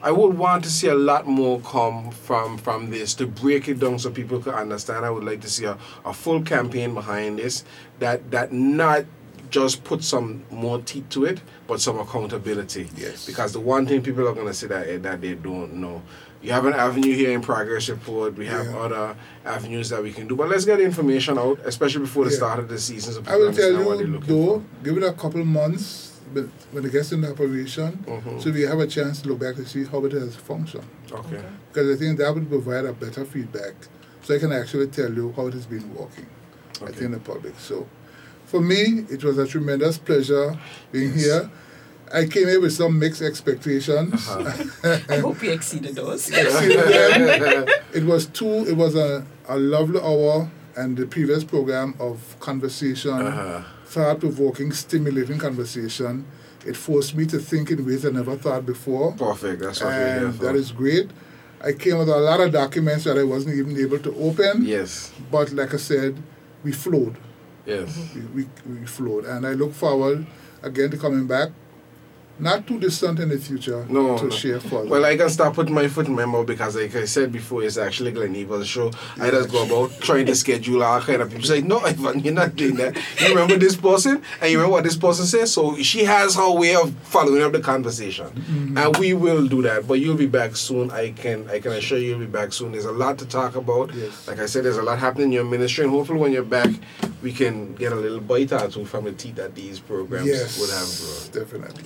I 0.02 0.12
would 0.12 0.38
want 0.38 0.64
to 0.64 0.70
see 0.70 0.88
a 0.88 0.95
lot 0.95 1.28
more 1.28 1.60
come 1.60 2.12
from 2.12 2.58
from 2.58 2.89
this 2.89 3.14
to 3.16 3.28
break 3.28 3.68
it 3.68 3.80
down 3.80 4.00
so 4.00 4.10
people 4.10 4.39
could 4.39 4.54
understand. 4.54 5.06
I 5.06 5.10
would 5.10 5.26
like 5.26 5.41
to 5.41 5.50
see 5.50 5.66
a, 5.66 5.78
a 6.06 6.14
full 6.14 6.41
campaign 6.41 6.93
behind 6.93 7.39
this 7.39 7.66
that 8.00 8.32
that 8.32 8.54
not 8.54 9.06
just 9.50 9.84
put 9.84 10.04
some 10.04 10.43
more 10.52 10.80
teeth 10.80 11.10
to 11.10 11.26
it, 11.26 11.41
but 11.68 11.82
some 11.82 12.00
accountability. 12.00 12.88
Yes. 12.95 13.26
Because 13.26 13.52
the 13.52 13.60
one 13.60 13.86
thing 13.88 14.02
people 14.02 14.28
are 14.28 14.34
gonna 14.34 14.54
say 14.54 14.68
that 14.68 15.04
that 15.04 15.20
they 15.22 15.34
don't 15.36 15.74
know. 15.74 16.02
You 16.42 16.52
have 16.54 16.66
an 16.66 16.74
avenue 16.74 17.14
here 17.14 17.32
in 17.32 17.42
Progress 17.42 17.90
Report. 17.90 18.36
We 18.38 18.46
have 18.46 18.66
Yeah. 18.68 18.78
other 18.78 19.16
avenues 19.46 19.90
that 19.90 20.02
we 20.02 20.14
can 20.14 20.28
do. 20.28 20.36
But 20.38 20.48
let's 20.50 20.64
get 20.66 20.78
the 20.78 20.84
information 20.86 21.38
out, 21.38 21.60
especially 21.66 22.02
before 22.02 22.26
the 22.26 22.32
Yeah. 22.32 22.38
start 22.38 22.60
of 22.60 22.70
the 22.70 22.78
season, 22.80 23.14
so 23.14 23.20
I 23.28 23.36
will 23.36 23.52
tell 23.52 23.66
understand 23.66 23.86
what 23.86 23.98
they're 23.98 24.08
you, 24.08 24.14
looking 24.14 24.46
though, 24.46 24.64
give 24.84 24.98
it 24.98 25.04
a 25.04 25.14
couple 25.14 25.44
months 25.44 26.06
but 26.32 26.46
when 26.72 26.86
it 26.86 26.92
gets 26.92 27.12
into 27.12 27.28
operation, 27.28 28.06
Mhm. 28.08 28.40
so 28.44 28.52
we 28.52 28.62
have 28.62 28.78
a 28.80 28.86
chance 28.86 29.20
to 29.24 29.30
look 29.30 29.40
back 29.40 29.56
to 29.56 29.66
see 29.66 29.84
how 29.84 30.06
it 30.06 30.12
has 30.12 30.36
functioned. 30.36 30.84
Okay. 31.12 31.42
Because 31.74 31.90
I 31.90 31.96
think 32.00 32.20
that 32.20 32.32
would 32.36 32.48
provide 32.48 32.86
a 32.86 32.94
better 32.94 33.26
feedback, 33.26 33.74
so 34.24 34.36
I 34.36 34.38
can 34.38 34.52
actually 34.52 34.88
tell 34.88 35.12
you 35.12 35.34
how 35.36 35.48
it 35.48 35.56
has 35.56 35.66
been 35.66 35.92
working. 35.96 36.28
I 36.86 36.92
think 36.92 37.12
the 37.14 37.20
public. 37.20 37.56
So, 37.60 37.88
for 38.46 38.62
me, 38.62 39.06
it 39.10 39.24
was 39.24 39.40
a 39.40 39.48
tremendous 39.48 39.98
pleasure 39.98 40.56
being 40.92 41.14
Yes. 41.14 41.24
here. 41.26 41.50
I 42.14 42.26
came 42.26 42.47
here 42.47 42.60
with 42.62 42.74
some 42.74 42.97
mixed 42.97 43.22
expectations. 43.22 44.28
Uh-huh. 44.28 44.97
I 45.10 45.18
hope 45.20 45.41
you 45.43 45.51
exceeded 45.51 45.95
those. 45.95 46.30
it 46.34 48.03
was 48.03 48.26
two. 48.28 48.66
It 48.68 48.76
was 48.76 48.95
a, 48.95 49.26
a 49.47 49.57
lovely 49.57 49.99
hour, 50.01 50.49
and 50.76 50.97
the 50.97 51.05
previous 51.05 51.43
program 51.43 51.93
of 51.99 52.36
conversation, 52.39 53.12
Uh-huh. 53.12 53.62
thought-provoking, 53.86 54.72
stimulating 54.72 55.38
conversation. 55.38 56.26
It 56.66 56.76
forced 56.76 57.16
me 57.16 57.26
to 57.28 57.39
think 57.39 57.72
in 57.72 57.86
ways 57.86 58.05
I 58.05 58.10
never 58.10 58.36
thought 58.36 58.66
before, 58.66 59.14
Perfect. 59.14 59.62
That's 59.62 59.80
what 59.82 59.89
we're 59.93 60.14
here 60.20 60.26
and 60.28 60.36
for. 60.36 60.43
that 60.45 60.55
is 60.55 60.72
great. 60.72 61.10
I 61.62 61.72
came 61.74 61.97
with 61.97 62.10
a 62.10 62.18
lot 62.18 62.39
of 62.41 62.51
documents 62.51 63.03
that 63.05 63.18
I 63.18 63.24
wasn't 63.24 63.55
even 63.55 63.78
able 63.78 63.99
to 63.99 64.14
open, 64.16 64.66
yes. 64.66 65.12
but 65.32 65.51
like 65.51 65.74
I 65.74 65.78
said, 65.78 66.22
we 66.64 66.72
flowed. 66.72 67.18
Yes. 67.66 67.97
we, 68.16 68.22
we, 68.43 68.49
we 68.80 68.86
flowed. 68.86 69.26
And 69.26 69.45
I 69.45 69.53
look 69.53 69.74
forward 69.74 70.26
again 70.64 70.89
to 70.91 70.97
coming 70.97 71.28
back, 71.28 71.49
not 72.40 72.66
too 72.68 72.80
distant 72.80 73.20
in 73.20 73.30
the 73.30 73.38
future, 73.38 73.86
No, 73.90 74.18
to 74.18 74.26
no. 74.26 74.30
share 74.30 74.60
further. 74.60 74.90
Well, 74.90 75.06
I 75.06 75.18
can 75.18 75.30
start 75.30 75.54
putting 75.54 75.74
my 75.74 75.88
foot 75.88 76.08
in 76.08 76.16
my 76.16 76.26
mouth 76.26 76.46
because, 76.48 76.76
like 76.76 76.96
I 76.96 77.06
said 77.06 77.32
before, 77.32 77.64
it's 77.64 77.78
actually 77.78 78.12
Gleniva's 78.12 78.68
show. 78.68 78.92
I 79.20 79.30
just 79.30 79.52
go 79.52 79.64
about 79.66 80.00
trying 80.02 80.26
to 80.28 80.36
schedule 80.36 80.84
all 80.84 81.02
kind 81.02 81.22
of 81.22 81.30
people. 81.30 81.46
Say, 81.46 81.62
no, 81.62 81.80
Ivan, 81.80 82.20
you're 82.20 82.34
not 82.34 82.56
doing 82.56 82.76
that. 82.76 82.96
You 83.20 83.30
remember 83.30 83.58
this 83.58 83.76
person, 83.76 84.22
and 84.42 84.52
you 84.52 84.58
remember 84.58 84.74
what 84.74 84.84
this 84.84 84.98
person 84.98 85.26
says. 85.26 85.54
So 85.54 85.76
she 85.78 86.04
has 86.06 86.36
her 86.36 86.52
way 86.52 86.76
of 86.76 86.94
following 87.04 87.42
up 87.44 87.52
the 87.52 87.62
conversation, 87.62 88.28
mm-hmm. 88.28 88.78
and 88.78 88.98
we 88.98 89.14
will 89.14 89.48
do 89.48 89.62
that. 89.64 89.88
But 89.88 90.00
you'll 90.00 90.18
be 90.18 90.28
back 90.28 90.56
soon. 90.56 90.92
I 90.92 91.12
can, 91.12 91.50
I 91.50 91.60
can 91.60 91.74
assure 91.74 91.98
you, 91.98 92.10
you'll 92.10 92.20
be 92.20 92.26
back 92.26 92.54
soon. 92.54 92.72
There's 92.72 92.86
a 92.86 92.92
lot 92.92 93.18
to 93.20 93.26
talk 93.26 93.56
about. 93.56 93.94
Yes. 93.94 94.28
Like 94.28 94.40
I 94.40 94.46
said, 94.46 94.64
there's 94.64 94.78
a 94.78 94.84
lot 94.84 95.00
happening 95.00 95.28
in 95.28 95.32
your 95.34 95.46
ministry, 95.46 95.84
and 95.84 95.94
hopefully, 95.94 96.20
when 96.20 96.32
you're 96.32 96.44
back, 96.44 96.70
we 97.22 97.34
can 97.34 97.76
get 97.76 97.92
a 97.92 97.96
little 97.96 98.20
bite 98.20 98.52
or 98.54 98.68
two 98.70 98.86
from 98.86 99.06
the 99.06 99.12
teeth 99.12 99.36
that 99.36 99.56
these 99.56 99.80
programs 99.80 100.28
yes, 100.28 100.60
would 100.60 100.70
have. 100.70 101.44
grown. 101.44 101.70
definitely. 101.72 101.84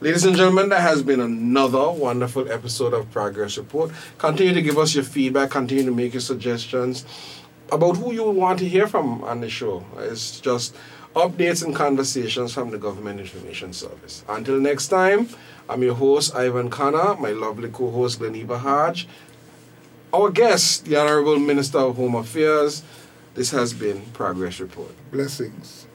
Ladies 0.00 0.24
and 0.24 0.36
gentlemen, 0.36 0.68
that 0.70 0.80
has 0.80 1.02
been 1.02 1.20
another 1.20 1.90
wonderful 1.90 2.50
episode 2.50 2.94
of 2.94 3.10
Progress 3.10 3.58
Report. 3.58 3.90
Continue 4.18 4.54
to 4.54 4.62
give 4.62 4.78
us 4.78 4.94
your 4.94 5.04
feedback, 5.04 5.50
continue 5.50 5.84
to 5.84 5.90
make 5.90 6.14
your 6.14 6.20
suggestions. 6.20 7.04
about 7.72 7.96
who 7.96 8.12
you 8.12 8.28
want 8.28 8.58
to 8.58 8.68
hear 8.68 8.86
from 8.88 9.22
on 9.24 9.40
the 9.40 9.48
show. 9.48 9.84
It's 9.98 10.40
just 10.40 10.74
updates 11.14 11.64
and 11.64 11.74
conversations 11.74 12.52
from 12.52 12.70
the 12.70 12.78
Government 12.78 13.20
Information 13.20 13.72
Service. 13.72 14.24
Until 14.28 14.58
next 14.60 14.88
time, 14.88 15.28
I'm 15.68 15.82
your 15.82 15.94
host, 15.94 16.34
Ivan 16.34 16.70
Khanna, 16.70 17.18
my 17.18 17.30
lovely 17.30 17.68
co 17.68 17.90
host, 17.90 18.18
Gleniva 18.18 18.58
Hodge. 18.58 19.06
Our 20.12 20.30
guest, 20.30 20.86
the 20.86 20.96
Honorable 20.96 21.38
Minister 21.38 21.78
of 21.78 21.96
Home 21.96 22.16
Affairs. 22.16 22.82
This 23.34 23.52
has 23.52 23.72
been 23.72 24.02
Progress 24.12 24.58
Report. 24.58 24.90
Blessings. 25.12 25.86